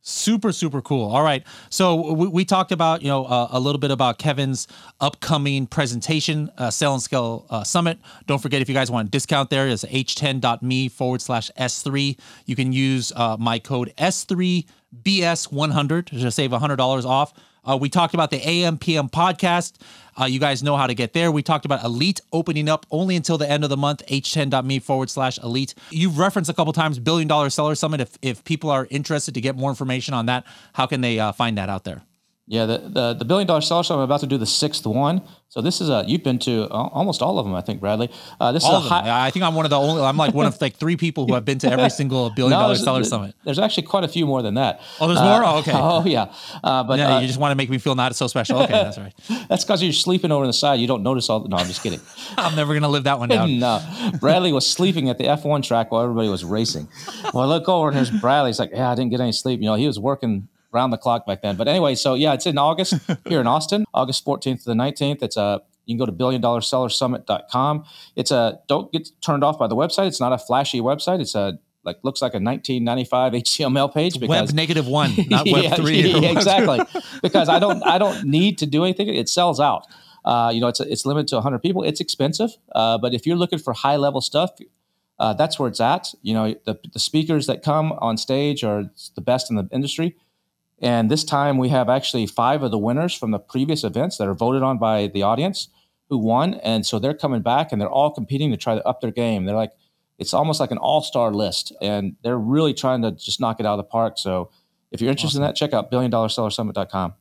Super, 0.02 0.50
super 0.50 0.80
cool. 0.80 1.10
All 1.10 1.22
right. 1.22 1.44
So 1.68 2.14
we, 2.14 2.26
we 2.26 2.44
talked 2.46 2.72
about, 2.72 3.02
you 3.02 3.08
know, 3.08 3.26
uh, 3.26 3.48
a 3.50 3.60
little 3.60 3.78
bit 3.78 3.90
about 3.90 4.18
Kevin's 4.18 4.66
upcoming 4.98 5.66
presentation, 5.66 6.50
uh, 6.56 6.70
and 6.80 7.02
Scale 7.02 7.46
uh, 7.50 7.64
Summit. 7.64 7.98
Don't 8.26 8.40
forget, 8.40 8.62
if 8.62 8.68
you 8.68 8.74
guys 8.74 8.90
want 8.90 9.08
a 9.08 9.10
discount 9.10 9.50
there, 9.50 9.68
it's 9.68 9.84
h10.me 9.84 10.88
forward 10.88 11.20
slash 11.20 11.50
S3. 11.58 12.18
You 12.46 12.56
can 12.56 12.72
use 12.72 13.12
uh, 13.14 13.36
my 13.38 13.58
code 13.58 13.92
S3BS100 13.98 16.06
to 16.06 16.30
save 16.30 16.50
$100 16.50 17.04
off. 17.04 17.34
Uh, 17.64 17.76
we 17.80 17.88
talked 17.88 18.14
about 18.14 18.30
the 18.30 18.48
AM 18.48 18.78
PM 18.78 19.08
podcast. 19.08 19.74
Uh, 20.20 20.24
you 20.24 20.38
guys 20.38 20.62
know 20.62 20.76
how 20.76 20.86
to 20.86 20.94
get 20.94 21.12
there. 21.12 21.30
We 21.30 21.42
talked 21.42 21.64
about 21.64 21.82
Elite 21.84 22.20
opening 22.32 22.68
up 22.68 22.84
only 22.90 23.16
until 23.16 23.38
the 23.38 23.48
end 23.48 23.64
of 23.64 23.70
the 23.70 23.76
month, 23.76 24.02
h10.me 24.08 24.78
forward 24.80 25.08
slash 25.08 25.38
elite. 25.38 25.74
You've 25.90 26.18
referenced 26.18 26.50
a 26.50 26.54
couple 26.54 26.72
times 26.72 26.98
Billion 26.98 27.28
Dollar 27.28 27.50
Seller 27.50 27.74
Summit. 27.74 28.00
If, 28.00 28.18
if 28.22 28.44
people 28.44 28.70
are 28.70 28.86
interested 28.90 29.34
to 29.34 29.40
get 29.40 29.56
more 29.56 29.70
information 29.70 30.14
on 30.14 30.26
that, 30.26 30.44
how 30.74 30.86
can 30.86 31.00
they 31.00 31.18
uh, 31.18 31.32
find 31.32 31.56
that 31.58 31.68
out 31.68 31.84
there? 31.84 32.02
Yeah, 32.50 32.66
the, 32.66 32.78
the, 32.78 33.14
the 33.14 33.24
billion 33.24 33.46
dollar 33.46 33.60
seller 33.60 33.84
summit. 33.84 34.00
I'm 34.00 34.04
about 34.06 34.18
to 34.20 34.26
do 34.26 34.36
the 34.36 34.44
sixth 34.44 34.84
one. 34.84 35.22
So 35.50 35.60
this 35.60 35.80
is 35.80 35.88
a 35.88 36.02
you've 36.04 36.24
been 36.24 36.40
to 36.40 36.66
almost 36.68 37.22
all 37.22 37.38
of 37.38 37.46
them, 37.46 37.54
I 37.54 37.60
think, 37.60 37.78
Bradley. 37.78 38.10
Uh, 38.40 38.50
this 38.50 38.64
all 38.64 38.80
is 38.80 38.86
a 38.86 38.88
high, 38.88 39.26
I 39.26 39.30
think 39.30 39.44
I'm 39.44 39.54
one 39.54 39.66
of 39.66 39.70
the 39.70 39.78
only. 39.78 40.02
I'm 40.02 40.16
like 40.16 40.34
one 40.34 40.46
of 40.46 40.60
like 40.60 40.74
three 40.74 40.96
people 40.96 41.28
who 41.28 41.34
have 41.34 41.44
been 41.44 41.60
to 41.60 41.70
every 41.70 41.90
single 42.00 42.28
billion 42.30 42.50
no, 42.50 42.62
dollar 42.62 42.74
seller 42.74 43.04
summit. 43.04 43.36
There's 43.44 43.60
actually 43.60 43.84
quite 43.84 44.02
a 44.02 44.08
few 44.08 44.26
more 44.26 44.42
than 44.42 44.54
that. 44.54 44.80
Oh, 45.00 45.06
there's 45.06 45.20
uh, 45.20 45.24
more. 45.24 45.44
Oh, 45.44 45.58
okay. 45.58 45.70
Oh 45.80 46.04
yeah, 46.04 46.32
uh, 46.64 46.82
but 46.82 46.98
yeah, 46.98 47.16
uh, 47.16 47.20
you 47.20 47.28
just 47.28 47.38
want 47.38 47.52
to 47.52 47.54
make 47.54 47.70
me 47.70 47.78
feel 47.78 47.94
not 47.94 48.16
so 48.16 48.26
special. 48.26 48.62
Okay, 48.62 48.72
that's 48.72 48.98
right. 48.98 49.14
that's 49.48 49.64
because 49.64 49.80
you're 49.80 49.92
sleeping 49.92 50.32
over 50.32 50.42
on 50.42 50.48
the 50.48 50.52
side. 50.52 50.80
You 50.80 50.88
don't 50.88 51.04
notice 51.04 51.30
all. 51.30 51.38
The, 51.38 51.48
no, 51.48 51.56
I'm 51.56 51.68
just 51.68 51.84
kidding. 51.84 52.00
I'm 52.36 52.56
never 52.56 52.74
gonna 52.74 52.88
live 52.88 53.04
that 53.04 53.20
one 53.20 53.28
down. 53.28 53.60
no, 53.60 53.80
Bradley 54.18 54.52
was 54.52 54.66
sleeping 54.66 55.08
at 55.08 55.18
the 55.18 55.24
F1 55.24 55.62
track 55.62 55.92
while 55.92 56.02
everybody 56.02 56.28
was 56.28 56.44
racing. 56.44 56.88
Well, 57.32 57.44
I 57.44 57.46
look 57.46 57.68
over 57.68 57.88
and 57.88 57.96
there's 57.96 58.10
Bradley. 58.10 58.50
He's 58.50 58.58
like, 58.58 58.70
yeah, 58.72 58.90
I 58.90 58.96
didn't 58.96 59.12
get 59.12 59.20
any 59.20 59.30
sleep. 59.30 59.60
You 59.60 59.66
know, 59.66 59.74
he 59.74 59.86
was 59.86 60.00
working 60.00 60.48
round 60.72 60.92
the 60.92 60.98
clock 60.98 61.26
back 61.26 61.42
then. 61.42 61.56
But 61.56 61.68
anyway, 61.68 61.94
so 61.94 62.14
yeah, 62.14 62.32
it's 62.34 62.46
in 62.46 62.58
August 62.58 62.94
here 63.28 63.40
in 63.40 63.46
Austin, 63.46 63.84
August 63.94 64.24
14th 64.24 64.62
to 64.62 64.64
the 64.64 64.74
19th. 64.74 65.22
It's 65.22 65.36
a 65.36 65.62
you 65.86 65.94
can 65.94 65.98
go 65.98 66.06
to 66.06 66.12
billion 66.12 66.40
dollar 66.40 66.60
seller 66.60 66.88
It's 68.16 68.30
a 68.30 68.60
don't 68.68 68.92
get 68.92 69.08
turned 69.20 69.42
off 69.42 69.58
by 69.58 69.66
the 69.66 69.76
website. 69.76 70.06
It's 70.06 70.20
not 70.20 70.32
a 70.32 70.38
flashy 70.38 70.80
website. 70.80 71.20
It's 71.20 71.34
a 71.34 71.58
like 71.82 71.98
looks 72.02 72.20
like 72.20 72.32
a 72.32 72.40
1995 72.40 73.32
HTML 73.32 73.92
page 73.92 74.20
because 74.20 74.28
web 74.28 74.54
negative 74.54 74.86
one, 74.86 75.14
not 75.28 75.46
web 75.50 75.64
yeah, 75.64 75.74
three. 75.74 76.00
Yeah, 76.02 76.30
exactly. 76.36 76.80
because 77.22 77.48
I 77.48 77.58
don't 77.58 77.82
I 77.84 77.98
don't 77.98 78.24
need 78.24 78.58
to 78.58 78.66
do 78.66 78.84
anything. 78.84 79.08
It 79.08 79.28
sells 79.28 79.58
out. 79.60 79.86
Uh, 80.24 80.50
you 80.54 80.60
know, 80.60 80.68
it's 80.68 80.80
it's 80.80 81.06
limited 81.06 81.28
to 81.28 81.36
100 81.36 81.60
people. 81.60 81.82
It's 81.82 82.00
expensive, 82.00 82.50
uh, 82.74 82.98
but 82.98 83.14
if 83.14 83.26
you're 83.26 83.36
looking 83.36 83.58
for 83.58 83.72
high 83.72 83.96
level 83.96 84.20
stuff, 84.20 84.50
uh, 85.18 85.32
that's 85.32 85.58
where 85.58 85.68
it's 85.68 85.80
at. 85.80 86.12
You 86.22 86.34
know, 86.34 86.54
the 86.66 86.78
the 86.92 86.98
speakers 86.98 87.46
that 87.46 87.62
come 87.62 87.92
on 87.92 88.18
stage 88.18 88.62
are 88.62 88.90
the 89.14 89.22
best 89.22 89.50
in 89.50 89.56
the 89.56 89.68
industry. 89.72 90.16
And 90.80 91.10
this 91.10 91.24
time 91.24 91.58
we 91.58 91.68
have 91.68 91.88
actually 91.88 92.26
five 92.26 92.62
of 92.62 92.70
the 92.70 92.78
winners 92.78 93.14
from 93.14 93.30
the 93.30 93.38
previous 93.38 93.84
events 93.84 94.16
that 94.16 94.26
are 94.26 94.34
voted 94.34 94.62
on 94.62 94.78
by 94.78 95.08
the 95.08 95.22
audience 95.22 95.68
who 96.08 96.18
won. 96.18 96.54
And 96.54 96.84
so 96.86 96.98
they're 96.98 97.14
coming 97.14 97.42
back 97.42 97.70
and 97.70 97.80
they're 97.80 97.90
all 97.90 98.10
competing 98.10 98.50
to 98.50 98.56
try 98.56 98.74
to 98.74 98.86
up 98.86 99.00
their 99.00 99.10
game. 99.10 99.44
They're 99.44 99.56
like, 99.56 99.72
it's 100.18 100.34
almost 100.34 100.60
like 100.60 100.70
an 100.70 100.78
all 100.78 101.02
star 101.02 101.32
list. 101.32 101.72
And 101.80 102.16
they're 102.22 102.38
really 102.38 102.74
trying 102.74 103.02
to 103.02 103.12
just 103.12 103.40
knock 103.40 103.60
it 103.60 103.66
out 103.66 103.74
of 103.74 103.78
the 103.78 103.84
park. 103.84 104.18
So 104.18 104.50
if 104.90 105.00
you're 105.00 105.10
interested 105.10 105.38
awesome. 105.38 105.44
in 105.44 105.48
that, 105.48 105.56
check 105.56 105.72
out 105.72 105.90
billiondollarsellersummit.com. 105.90 107.14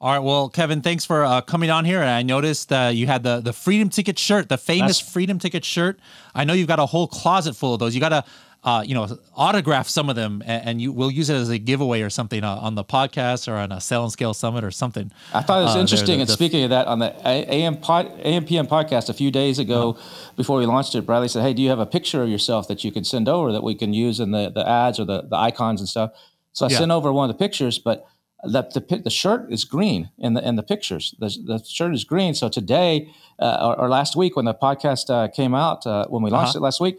All 0.00 0.12
right. 0.12 0.18
Well, 0.18 0.48
Kevin, 0.50 0.82
thanks 0.82 1.04
for 1.06 1.24
uh, 1.24 1.40
coming 1.40 1.70
on 1.70 1.84
here. 1.84 2.00
And 2.00 2.10
I 2.10 2.22
noticed 2.22 2.70
uh, 2.72 2.90
you 2.92 3.06
had 3.06 3.22
the 3.22 3.40
the 3.40 3.54
Freedom 3.54 3.88
Ticket 3.88 4.18
shirt, 4.18 4.48
the 4.48 4.58
famous 4.58 4.98
That's- 4.98 5.12
Freedom 5.12 5.38
Ticket 5.38 5.64
shirt. 5.64 5.98
I 6.34 6.44
know 6.44 6.52
you've 6.52 6.68
got 6.68 6.78
a 6.78 6.84
whole 6.84 7.06
closet 7.06 7.54
full 7.56 7.72
of 7.72 7.80
those. 7.80 7.94
You 7.94 8.00
got 8.00 8.10
to 8.10 8.24
uh, 8.64 8.82
you 8.84 8.94
know, 8.94 9.06
autograph 9.36 9.88
some 9.88 10.08
of 10.08 10.16
them, 10.16 10.42
and, 10.46 10.68
and, 10.68 10.82
you 10.82 10.90
will 10.90 11.10
use 11.10 11.28
it 11.28 11.34
as 11.34 11.50
a 11.50 11.58
giveaway 11.58 12.00
or 12.00 12.08
something 12.08 12.42
uh, 12.42 12.56
on 12.56 12.74
the 12.74 12.84
podcast 12.84 13.46
or 13.46 13.56
on 13.56 13.70
a 13.70 13.78
Sell 13.78 14.04
and 14.04 14.12
Scale 14.12 14.32
Summit 14.32 14.64
or 14.64 14.70
something. 14.70 15.12
I 15.34 15.42
thought 15.42 15.60
it 15.60 15.64
was 15.64 15.76
uh, 15.76 15.80
interesting. 15.80 16.16
The, 16.16 16.22
and 16.22 16.28
the, 16.28 16.32
speaking 16.32 16.64
of 16.64 16.70
that, 16.70 16.86
on 16.86 16.98
the 16.98 17.14
AM 17.26 17.76
pod, 17.76 18.06
AMPM 18.22 18.66
podcast 18.66 19.10
a 19.10 19.12
few 19.12 19.30
days 19.30 19.58
ago, 19.58 19.90
uh-huh. 19.90 20.32
before 20.36 20.58
we 20.58 20.64
launched 20.64 20.94
it, 20.94 21.02
Bradley 21.02 21.28
said, 21.28 21.42
"Hey, 21.42 21.52
do 21.52 21.60
you 21.60 21.68
have 21.68 21.78
a 21.78 21.86
picture 21.86 22.22
of 22.22 22.30
yourself 22.30 22.66
that 22.68 22.84
you 22.84 22.90
can 22.90 23.04
send 23.04 23.28
over 23.28 23.52
that 23.52 23.62
we 23.62 23.74
can 23.74 23.92
use 23.92 24.18
in 24.18 24.30
the 24.30 24.50
the 24.50 24.66
ads 24.66 24.98
or 24.98 25.04
the 25.04 25.22
the 25.22 25.36
icons 25.36 25.80
and 25.80 25.88
stuff?" 25.88 26.12
So 26.52 26.64
I 26.64 26.70
yeah. 26.70 26.78
sent 26.78 26.90
over 26.90 27.12
one 27.12 27.28
of 27.28 27.36
the 27.36 27.44
pictures, 27.44 27.78
but 27.78 28.06
the, 28.44 28.62
the, 28.62 28.98
the 28.98 29.10
shirt 29.10 29.52
is 29.52 29.64
green 29.64 30.10
in 30.18 30.34
the 30.34 30.46
in 30.46 30.56
the 30.56 30.62
pictures. 30.62 31.14
The, 31.18 31.36
the 31.44 31.62
shirt 31.64 31.94
is 31.94 32.04
green. 32.04 32.34
So 32.34 32.48
today 32.48 33.10
uh, 33.38 33.74
or, 33.78 33.80
or, 33.80 33.88
last 33.88 34.16
week 34.16 34.36
when 34.36 34.44
the 34.44 34.54
podcast 34.54 35.10
uh, 35.10 35.28
came 35.28 35.54
out, 35.54 35.86
uh, 35.86 36.06
when 36.06 36.22
we 36.22 36.30
launched 36.30 36.50
uh-huh. 36.50 36.60
it 36.60 36.62
last 36.62 36.80
week, 36.80 36.96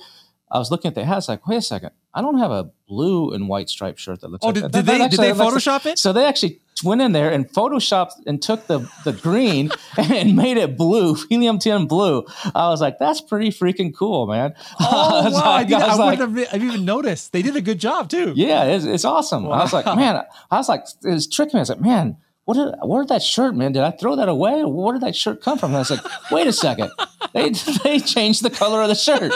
I 0.52 0.60
was 0.60 0.72
looking 0.72 0.90
at 0.90 0.96
the 0.96 1.06
hat. 1.06 1.18
It's 1.18 1.30
like, 1.30 1.48
wait 1.48 1.58
a 1.58 1.62
second, 1.62 1.92
I 2.14 2.22
don't 2.22 2.38
have 2.38 2.52
a 2.52 2.72
blue 2.88 3.32
and 3.32 3.50
white 3.50 3.70
striped 3.70 4.00
shirt 4.00 4.22
that 4.22 4.30
looks. 4.30 4.44
Oh, 4.44 4.48
like 4.48 4.56
did, 4.56 4.64
that. 4.66 4.72
did 4.72 4.86
that, 4.86 4.92
they 4.92 4.98
that 5.00 5.06
actually, 5.06 5.28
did 5.28 5.36
they 5.36 5.44
Photoshop 5.44 5.86
it? 5.86 6.00
So 6.00 6.14
they 6.14 6.26
actually 6.26 6.62
went 6.84 7.02
in 7.02 7.12
there 7.14 7.32
and 7.32 7.50
photoshopped 7.52 8.12
and 8.26 8.42
took 8.42 8.68
the 8.68 8.80
the 9.04 9.14
green 9.14 9.72
and 9.98 10.36
made 10.36 10.58
it 10.58 10.78
blue, 10.78 11.16
Helium 11.30 11.60
10 11.60 11.88
blue. 11.88 12.26
I 12.54 12.70
was 12.70 12.80
like, 12.80 13.00
that's 13.00 13.22
pretty 13.22 13.50
freaking 13.50 13.94
cool, 13.94 14.28
man. 14.28 14.54
Oh 14.88 15.32
wow! 15.32 15.52
I, 15.52 15.64
did, 15.64 15.74
I, 15.76 15.88
I 15.88 15.96
like, 15.96 16.20
have, 16.20 16.38
I've 16.54 16.64
even 16.64 16.86
noticed 16.86 17.32
they 17.32 17.42
did 17.42 17.56
a 17.56 17.62
good 17.62 17.80
job 17.80 18.10
too. 18.10 18.34
Yeah, 18.36 18.66
it's, 18.66 18.86
it's 18.86 19.06
awesome. 19.06 19.46
Wow. 19.46 19.60
I 19.60 19.64
was 19.64 19.74
like, 19.74 19.86
man, 19.86 20.24
I 20.52 20.58
was 20.58 20.70
like, 20.70 20.86
it 21.04 21.10
was 21.10 21.28
tricking 21.28 21.58
me. 21.58 21.60
I 21.60 21.62
was 21.62 21.70
like, 21.70 21.82
man. 21.82 22.18
What 22.44 22.54
did, 22.54 22.76
where 22.88 23.02
did 23.02 23.10
that 23.10 23.24
shirt, 23.24 23.56
man? 23.56 23.72
Did 23.72 23.82
I 23.82 23.90
throw 23.90 24.18
that 24.18 24.30
away? 24.30 24.64
Where 24.64 24.94
did 24.94 25.02
that 25.02 25.16
shirt 25.16 25.42
come 25.42 25.58
from? 25.58 25.72
And 25.72 25.78
I 25.78 25.80
was 25.80 25.90
like, 25.90 26.06
wait 26.30 26.46
a 26.46 26.54
second. 26.54 26.92
They, 27.34 27.50
they 27.84 28.00
changed 28.00 28.44
the 28.44 28.52
color 28.52 28.84
of 28.84 28.88
the 28.88 28.94
shirt 28.94 29.34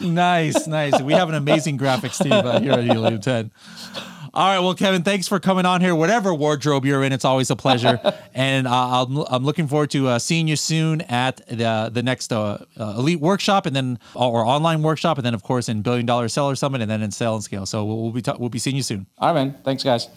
nice, 0.00 0.66
nice. 0.66 1.00
We 1.00 1.12
have 1.14 1.28
an 1.28 1.34
amazing 1.34 1.78
graphics 1.78 2.22
team 2.22 2.32
uh, 2.32 2.60
here 2.60 2.72
at 2.72 2.84
Helium 2.84 3.20
10. 3.20 3.50
All 4.32 4.46
right, 4.46 4.60
well, 4.60 4.74
Kevin, 4.74 5.02
thanks 5.02 5.26
for 5.26 5.40
coming 5.40 5.66
on 5.66 5.80
here. 5.80 5.92
Whatever 5.92 6.32
wardrobe 6.32 6.84
you're 6.84 7.02
in, 7.02 7.12
it's 7.12 7.24
always 7.24 7.50
a 7.50 7.56
pleasure, 7.56 7.98
and 8.32 8.68
uh, 8.68 9.02
I'm, 9.02 9.16
I'm 9.28 9.44
looking 9.44 9.66
forward 9.66 9.90
to 9.90 10.06
uh, 10.06 10.18
seeing 10.20 10.46
you 10.46 10.54
soon 10.54 11.00
at 11.02 11.44
the 11.48 11.90
the 11.92 12.02
next 12.02 12.32
uh, 12.32 12.64
uh 12.78 12.94
elite 12.96 13.18
workshop, 13.18 13.66
and 13.66 13.74
then 13.74 13.98
or 14.14 14.44
online 14.46 14.82
workshop, 14.82 15.18
and 15.18 15.26
then 15.26 15.34
of 15.34 15.42
course 15.42 15.68
in 15.68 15.82
Billion 15.82 16.06
Dollar 16.06 16.28
Seller 16.28 16.54
Summit, 16.54 16.80
and 16.80 16.88
then 16.88 17.02
in 17.02 17.10
Sell 17.10 17.34
and 17.34 17.42
Scale. 17.42 17.66
So 17.66 17.84
we'll, 17.84 18.02
we'll 18.02 18.12
be 18.12 18.22
ta- 18.22 18.36
we'll 18.38 18.50
be 18.50 18.60
seeing 18.60 18.76
you 18.76 18.84
soon. 18.84 19.06
All 19.18 19.34
right, 19.34 19.46
man. 19.46 19.58
Thanks, 19.64 19.82
guys. 19.82 20.08